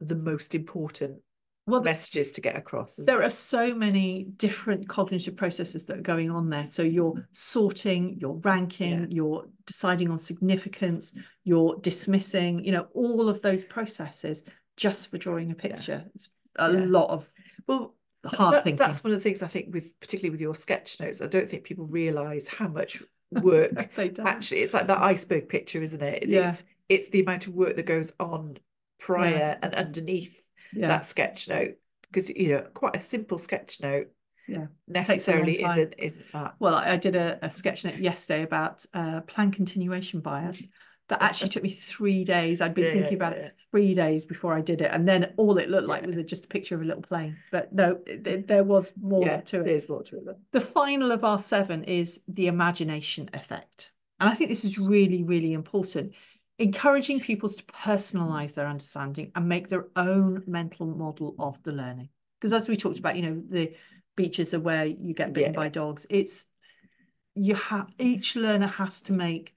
the 0.00 0.14
most 0.14 0.54
important 0.54 1.22
Well, 1.66 1.82
messages 1.82 2.32
to 2.32 2.40
get 2.42 2.56
across. 2.56 2.96
there 2.96 3.22
are 3.22 3.30
so 3.30 3.74
many 3.74 4.24
different 4.24 4.88
cognitive 4.88 5.36
processes 5.36 5.86
that 5.86 5.98
are 5.98 6.02
going 6.02 6.30
on 6.30 6.50
there. 6.50 6.66
So 6.66 6.82
you're 6.82 7.26
sorting, 7.32 8.18
you're 8.20 8.34
ranking, 8.44 9.00
Yeah. 9.00 9.06
you're 9.08 9.48
deciding 9.66 10.10
on 10.10 10.18
significance, 10.18 11.14
you're 11.44 11.76
dismissing, 11.80 12.62
you 12.64 12.72
know, 12.72 12.88
all 12.92 13.28
of 13.28 13.40
those 13.42 13.64
processes 13.64 14.44
just 14.76 15.08
for 15.10 15.18
drawing 15.18 15.50
a 15.50 15.54
picture. 15.54 16.04
It's 16.14 16.28
a 16.56 16.72
Yeah. 16.72 16.84
lot 16.86 17.10
of 17.10 17.32
Well, 17.66 17.94
hard 18.24 18.54
that- 18.54 18.64
thinking. 18.64 18.78
that's 18.78 19.02
one 19.04 19.12
of 19.12 19.18
the 19.18 19.22
things 19.22 19.42
I 19.42 19.46
think 19.46 19.72
with 19.72 19.98
particularly 20.00 20.30
with 20.30 20.40
your 20.40 20.54
sketch 20.54 21.00
notes. 21.00 21.22
I 21.22 21.26
don't 21.28 21.48
think 21.48 21.64
people 21.64 21.86
realise 21.86 22.48
how 22.48 22.68
much 22.68 23.02
work 23.30 23.90
actually 24.18 24.60
it's 24.60 24.72
like 24.72 24.86
that 24.86 25.00
iceberg 25.00 25.48
picture, 25.48 25.82
isn't 25.82 26.02
it? 26.02 26.26
Yeah. 26.26 26.50
It's 26.50 26.64
it's 26.88 27.08
the 27.10 27.20
amount 27.20 27.46
of 27.46 27.54
work 27.54 27.76
that 27.76 27.86
goes 27.86 28.12
on 28.18 28.56
prior 28.98 29.56
and 29.62 29.74
underneath 29.74 30.40
yeah. 30.72 30.88
that 30.88 31.06
sketch 31.06 31.48
note. 31.48 31.74
Because 32.10 32.30
you 32.30 32.48
know, 32.48 32.62
quite 32.72 32.96
a 32.96 33.02
simple 33.02 33.36
sketch 33.36 33.82
note 33.82 34.08
Yeah. 34.48 34.66
necessarily 34.86 35.62
isn't 35.62 35.94
isn't 35.98 36.32
that. 36.32 36.54
Well, 36.58 36.74
I, 36.74 36.92
I 36.92 36.96
did 36.96 37.16
a, 37.16 37.38
a 37.44 37.50
sketch 37.50 37.84
note 37.84 37.96
yesterday 37.98 38.42
about 38.42 38.84
uh, 38.94 39.20
plan 39.22 39.50
continuation 39.52 40.20
bias. 40.20 40.66
That 41.08 41.22
actually 41.22 41.48
took 41.48 41.62
me 41.62 41.70
three 41.70 42.22
days. 42.24 42.60
I'd 42.60 42.74
been 42.74 42.84
Yeah, 42.84 42.92
thinking 42.92 43.14
about 43.14 43.34
yeah. 43.36 43.46
it 43.46 43.54
three 43.70 43.94
days 43.94 44.26
before 44.26 44.52
I 44.52 44.60
did 44.60 44.82
it, 44.82 44.90
and 44.92 45.08
then 45.08 45.32
all 45.38 45.56
it 45.56 45.70
looked 45.70 45.88
like 45.88 46.02
Yeah. 46.02 46.06
was 46.08 46.18
a, 46.18 46.22
just 46.22 46.44
a 46.44 46.48
picture 46.48 46.74
of 46.74 46.82
a 46.82 46.84
little 46.84 47.02
plane. 47.02 47.38
But 47.50 47.72
no, 47.72 48.00
it- 48.06 48.46
there 48.46 48.64
was 48.64 48.92
more 49.00 49.24
to 49.26 49.60
it. 49.60 49.64
there's 49.64 49.88
more 49.88 50.02
to 50.04 50.16
it. 50.18 50.36
The 50.52 50.60
final 50.60 51.10
of 51.10 51.24
our 51.24 51.38
seven 51.38 51.84
is 51.84 52.20
the 52.28 52.46
imagination 52.46 53.30
effect, 53.32 53.92
and 54.20 54.28
I 54.28 54.34
think 54.34 54.50
this 54.50 54.64
is 54.64 54.78
really, 54.78 55.24
really 55.24 55.54
important. 55.54 56.12
Encouraging 56.58 57.20
pupils 57.20 57.56
to 57.56 57.64
personalize 57.64 58.54
their 58.54 58.66
understanding 58.66 59.30
and 59.34 59.48
make 59.48 59.68
their 59.68 59.86
own 59.96 60.42
mental 60.46 60.86
model 60.86 61.34
of 61.38 61.62
the 61.62 61.72
learning. 61.72 62.08
Because 62.38 62.52
as 62.52 62.68
we 62.68 62.76
talked 62.76 62.98
about, 62.98 63.16
you 63.16 63.22
know, 63.22 63.42
the 63.48 63.74
beaches 64.16 64.52
are 64.52 64.60
where 64.60 64.84
you 64.84 65.14
get 65.14 65.32
bitten 65.32 65.52
by 65.52 65.68
dogs. 65.68 66.06
It's 66.10 66.46
you 67.34 67.54
have 67.54 67.88
each 67.98 68.34
learner 68.36 68.66
has 68.66 69.00
to 69.02 69.12
make 69.12 69.54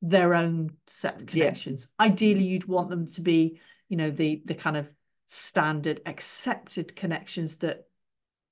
their 0.00 0.34
own 0.34 0.70
set 0.86 1.16
of 1.16 1.22
Yeah. 1.34 1.44
connections. 1.46 1.88
Ideally, 1.98 2.44
you'd 2.44 2.66
want 2.66 2.90
them 2.90 3.06
to 3.08 3.20
be, 3.20 3.60
you 3.88 3.96
know, 3.96 4.10
the 4.10 4.42
the 4.44 4.54
kind 4.54 4.76
of 4.76 4.88
standard 5.26 6.00
accepted 6.06 6.96
connections 6.96 7.56
that 7.58 7.86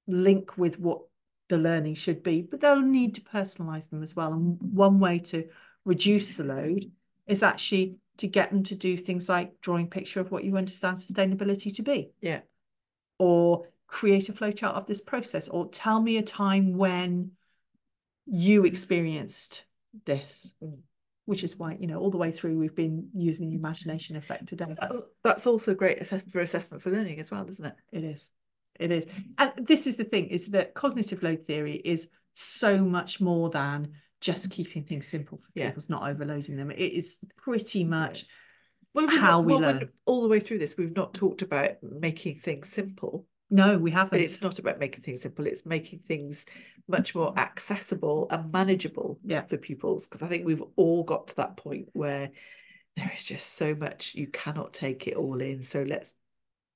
link 0.06 0.58
with 0.58 0.78
what 0.78 1.02
the 1.48 1.58
learning 1.58 1.94
should 1.94 2.22
be, 2.22 2.42
but 2.42 2.60
they'll 2.60 2.80
need 2.80 3.14
to 3.14 3.20
personalize 3.20 3.88
them 3.88 4.02
as 4.02 4.14
well. 4.16 4.32
And 4.32 4.58
one 4.60 4.98
way 4.98 5.18
to 5.20 5.48
reduce 5.84 6.34
the 6.34 6.44
load 6.44 6.90
is 7.26 7.42
actually 7.42 7.98
to 8.18 8.26
get 8.26 8.50
them 8.50 8.64
to 8.64 8.74
do 8.74 8.96
things 8.96 9.28
like 9.28 9.60
drawing 9.60 9.86
a 9.86 9.88
picture 9.90 10.20
of 10.20 10.30
what 10.30 10.44
you 10.44 10.56
understand 10.56 10.98
sustainability 10.98 11.74
to 11.76 11.82
be 11.82 12.10
Yeah. 12.20 12.40
or 13.18 13.68
create 13.86 14.28
a 14.28 14.32
flowchart 14.32 14.74
of 14.74 14.86
this 14.86 15.00
process 15.00 15.48
or 15.48 15.68
tell 15.68 16.00
me 16.00 16.16
a 16.16 16.22
time 16.22 16.76
when 16.76 17.32
you 18.26 18.64
experienced 18.64 19.64
this 20.04 20.54
Mm. 20.62 20.82
Which 21.26 21.44
is 21.44 21.56
why 21.58 21.76
you 21.78 21.86
know 21.86 21.98
all 21.98 22.10
the 22.10 22.16
way 22.16 22.30
through 22.32 22.58
we've 22.58 22.74
been 22.74 23.08
using 23.14 23.50
the 23.50 23.56
mm-hmm. 23.56 23.64
imagination 23.64 24.16
effect 24.16 24.48
today 24.48 24.74
That's, 24.80 25.02
that's 25.22 25.46
also 25.46 25.74
great 25.74 26.00
assess 26.00 26.22
for 26.22 26.40
assessment 26.40 26.82
for 26.82 26.90
learning 26.90 27.20
as 27.20 27.30
well, 27.30 27.46
isn't 27.48 27.66
it? 27.66 27.74
it 27.92 28.04
is 28.04 28.32
it 28.80 28.90
is 28.90 29.06
and 29.38 29.52
this 29.58 29.86
is 29.86 29.96
the 29.96 30.04
thing 30.04 30.26
is 30.28 30.48
that 30.48 30.74
cognitive 30.74 31.22
load 31.22 31.46
theory 31.46 31.74
is 31.74 32.08
so 32.32 32.78
much 32.78 33.20
more 33.20 33.50
than 33.50 33.92
just 34.20 34.44
mm-hmm. 34.44 34.54
keeping 34.54 34.84
things 34.84 35.06
simple 35.06 35.38
for 35.38 35.50
Yeah. 35.54 35.66
pupils 35.66 35.90
not 35.90 36.08
overloading 36.08 36.56
them 36.56 36.70
it 36.70 36.78
is 36.78 37.18
pretty 37.36 37.84
much 37.84 38.24
Well, 38.94 39.08
How 39.08 39.38
not- 39.40 39.44
we 39.44 39.52
well, 39.52 39.62
learn. 39.62 39.88
all 40.06 40.22
the 40.22 40.28
way 40.28 40.40
through 40.40 40.58
this, 40.58 40.76
we've 40.78 40.96
not 40.96 41.12
talked 41.12 41.42
about 41.42 41.82
making 41.82 42.36
things 42.36 42.68
simple, 42.68 43.26
no 43.50 43.78
we 43.78 43.90
haven't 43.90 44.20
it's 44.20 44.42
not 44.42 44.58
about 44.58 44.78
making 44.78 45.02
things 45.02 45.22
simple. 45.22 45.46
It's 45.46 45.66
making 45.66 46.00
things 46.00 46.46
much 46.88 47.14
more 47.14 47.36
accessible 47.38 48.26
and 48.30 48.52
manageable 48.52 49.18
Yeah. 49.24 49.42
for 49.46 49.56
pupils. 49.56 50.06
Because 50.06 50.22
I 50.22 50.28
think 50.28 50.46
we've 50.46 50.62
all 50.76 51.02
got 51.02 51.28
to 51.28 51.36
that 51.36 51.56
point 51.56 51.88
where 51.92 52.30
there 52.96 53.10
is 53.14 53.24
just 53.26 53.54
so 53.54 53.74
much 53.74 54.14
you 54.14 54.26
cannot 54.28 54.72
take 54.72 55.06
it 55.06 55.16
all 55.16 55.40
in. 55.40 55.62
So 55.62 55.82
let's 55.82 56.14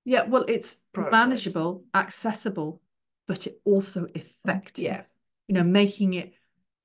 yeah 0.04 0.22
well 0.22 0.44
it's 0.48 0.78
Prioritise. 0.94 1.10
manageable 1.10 1.84
accessible 1.94 2.80
but 3.26 3.46
it 3.46 3.60
also 3.64 4.06
effective 4.14 4.82
yeah 4.84 5.02
you 5.50 5.54
know, 5.54 5.64
making 5.64 6.14
it 6.14 6.32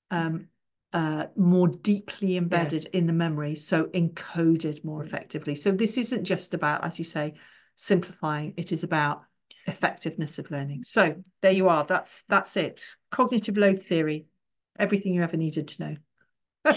um, 0.09 0.47
uh, 0.91 1.27
more 1.35 1.67
deeply 1.67 2.35
embedded 2.35 2.87
in 2.93 3.05
the 3.05 3.13
memory, 3.13 3.53
so 3.55 3.85
encoded 3.87 4.83
more 4.83 5.03
Mm. 5.03 5.05
effectively. 5.05 5.53
So 5.53 5.71
this 5.71 5.99
isn't 5.99 6.23
just 6.23 6.55
about, 6.55 6.83
as 6.83 6.97
you 6.97 7.05
say, 7.05 7.35
simplifying. 7.75 8.55
It 8.57 8.71
is 8.71 8.83
about 8.83 9.21
effectiveness 9.65 10.39
of 10.39 10.51
learning. 10.51 10.83
So 10.83 11.23
there 11.41 11.51
you 11.51 11.69
are. 11.69 11.83
That's 11.83 12.23
that's 12.27 12.55
it. 12.57 12.83
Cognitive 13.11 13.57
load 13.57 13.83
theory. 13.83 14.25
Everything 14.77 15.13
you 15.13 15.23
ever 15.23 15.37
needed 15.37 15.67
to 15.69 15.81
know. 15.83 15.95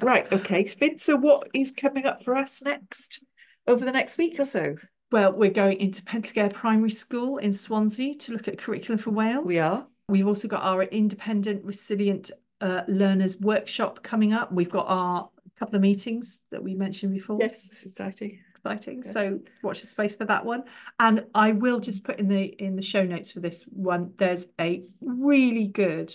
right. 0.00 0.30
Okay, 0.32 0.64
Fin. 0.64 0.98
So 0.98 1.16
what 1.16 1.48
is 1.54 1.74
coming 1.74 2.06
up 2.06 2.24
for 2.24 2.36
us 2.36 2.62
next 2.62 3.24
over 3.66 3.84
the 3.84 3.92
next 3.92 4.18
week 4.18 4.40
or 4.40 4.46
so? 4.46 4.76
Well, 5.12 5.32
we're 5.32 5.50
going 5.50 5.80
into 5.80 6.02
Penllergaer 6.02 6.52
Primary 6.52 6.90
School 6.90 7.38
in 7.38 7.52
Swansea 7.52 8.14
to 8.14 8.32
look 8.32 8.48
at 8.48 8.58
curriculum 8.58 8.98
for 8.98 9.10
Wales. 9.10 9.44
We 9.44 9.58
are. 9.58 9.84
We've 10.08 10.26
also 10.26 10.48
got 10.48 10.62
our 10.62 10.84
independent 10.84 11.64
resilient 11.64 12.30
uh, 12.60 12.82
learners 12.86 13.38
workshop 13.38 14.02
coming 14.02 14.32
up. 14.32 14.52
We've 14.52 14.70
got 14.70 14.86
our 14.88 15.30
couple 15.60 15.76
of 15.76 15.82
meetings 15.82 16.40
that 16.50 16.62
we 16.62 16.74
mentioned 16.74 17.12
before. 17.12 17.36
Yes, 17.38 17.84
exciting. 17.84 18.40
Exciting. 18.64 19.02
So 19.02 19.40
watch 19.62 19.82
the 19.82 19.88
space 19.88 20.14
for 20.16 20.24
that 20.26 20.44
one. 20.44 20.64
And 20.98 21.26
I 21.34 21.52
will 21.52 21.80
just 21.80 22.04
put 22.04 22.18
in 22.18 22.28
the 22.28 22.42
in 22.44 22.76
the 22.76 22.82
show 22.82 23.04
notes 23.04 23.30
for 23.30 23.40
this 23.40 23.64
one. 23.64 24.12
There's 24.18 24.46
a 24.60 24.84
really 25.00 25.66
good 25.66 26.12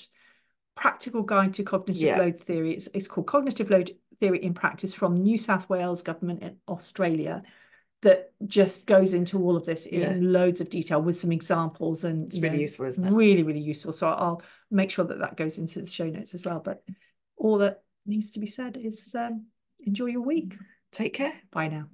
practical 0.76 1.24
guide 1.24 1.54
to 1.56 1.64
cognitive 1.64 2.02
Yeah. 2.02 2.18
load 2.18 2.38
theory. 2.40 2.74
It's, 2.74 2.88
it's 2.94 3.08
called 3.08 3.28
Cognitive 3.28 3.70
Load 3.70 3.92
Theory 4.20 4.44
in 4.44 4.54
Practice 4.54 4.94
from 4.94 5.16
New 5.24 5.38
South 5.38 5.70
Wales 5.70 6.02
Government 6.02 6.44
in 6.44 6.58
Australia 6.68 7.44
that 8.02 8.34
just 8.46 8.86
goes 8.86 9.14
into 9.14 9.42
all 9.42 9.56
of 9.56 9.66
this 9.66 9.88
Yeah. 9.90 10.12
in 10.12 10.32
loads 10.34 10.60
of 10.62 10.70
detail 10.70 11.02
with 11.02 11.18
some 11.18 11.32
examples 11.32 12.04
and 12.04 12.26
It's 12.28 12.40
really 12.40 12.58
know, 12.58 12.62
useful, 12.62 12.86
isn't 12.88 13.08
it? 13.08 13.14
really 13.14 13.42
really 13.42 13.62
useful 13.62 13.94
so 13.94 14.10
i'll 14.10 14.42
make 14.70 14.92
sure 14.92 15.06
that 15.06 15.20
that 15.20 15.38
goes 15.38 15.58
into 15.58 15.80
the 15.82 15.90
show 15.90 16.08
notes 16.08 16.34
as 16.36 16.44
well 16.44 16.60
but 16.60 16.84
all 17.38 17.58
that 17.60 17.82
needs 18.06 18.32
to 18.32 18.40
be 18.40 18.48
said 18.48 18.78
is 18.78 19.16
um, 19.16 19.46
enjoy 19.80 20.08
your 20.08 20.22
week 20.22 20.56
Take 20.92 21.14
care. 21.14 21.34
bye 21.52 21.70
now 21.70 21.86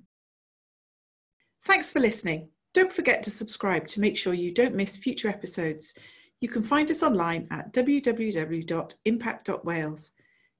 Thanks 1.63 1.91
for 1.91 1.99
listening. 1.99 2.49
Don't 2.73 2.91
forget 2.91 3.21
to 3.23 3.31
subscribe 3.31 3.87
to 3.87 3.99
make 3.99 4.17
sure 4.17 4.33
you 4.33 4.53
don't 4.53 4.75
miss 4.75 4.97
future 4.97 5.29
episodes. 5.29 5.93
You 6.39 6.49
can 6.49 6.63
find 6.63 6.89
us 6.89 7.03
online 7.03 7.47
at 7.51 7.71
www.impact.wales. 7.71 10.11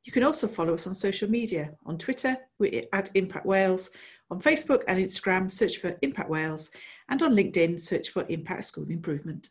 You 0.04 0.12
can 0.12 0.24
also 0.24 0.47
follow 0.47 0.74
us 0.74 0.88
on 0.88 0.93
social 0.93 1.30
media. 1.30 1.72
On 1.86 1.97
Twitter, 1.97 2.38
we're 2.60 2.84
at 2.93 3.10
Impact 3.16 3.45
Wales. 3.45 3.91
On 4.30 4.39
Facebook 4.39 4.84
and 4.88 4.99
Instagram, 4.99 5.49
search 5.49 5.78
for 5.78 5.97
Impact 6.02 6.30
Wales. 6.30 6.72
And 7.10 7.22
on 7.24 7.34
LinkedIn, 7.34 7.80
search 7.80 8.10
for 8.10 8.26
Impact 8.30 8.66
School 8.66 8.86
Improvement. 8.89 9.49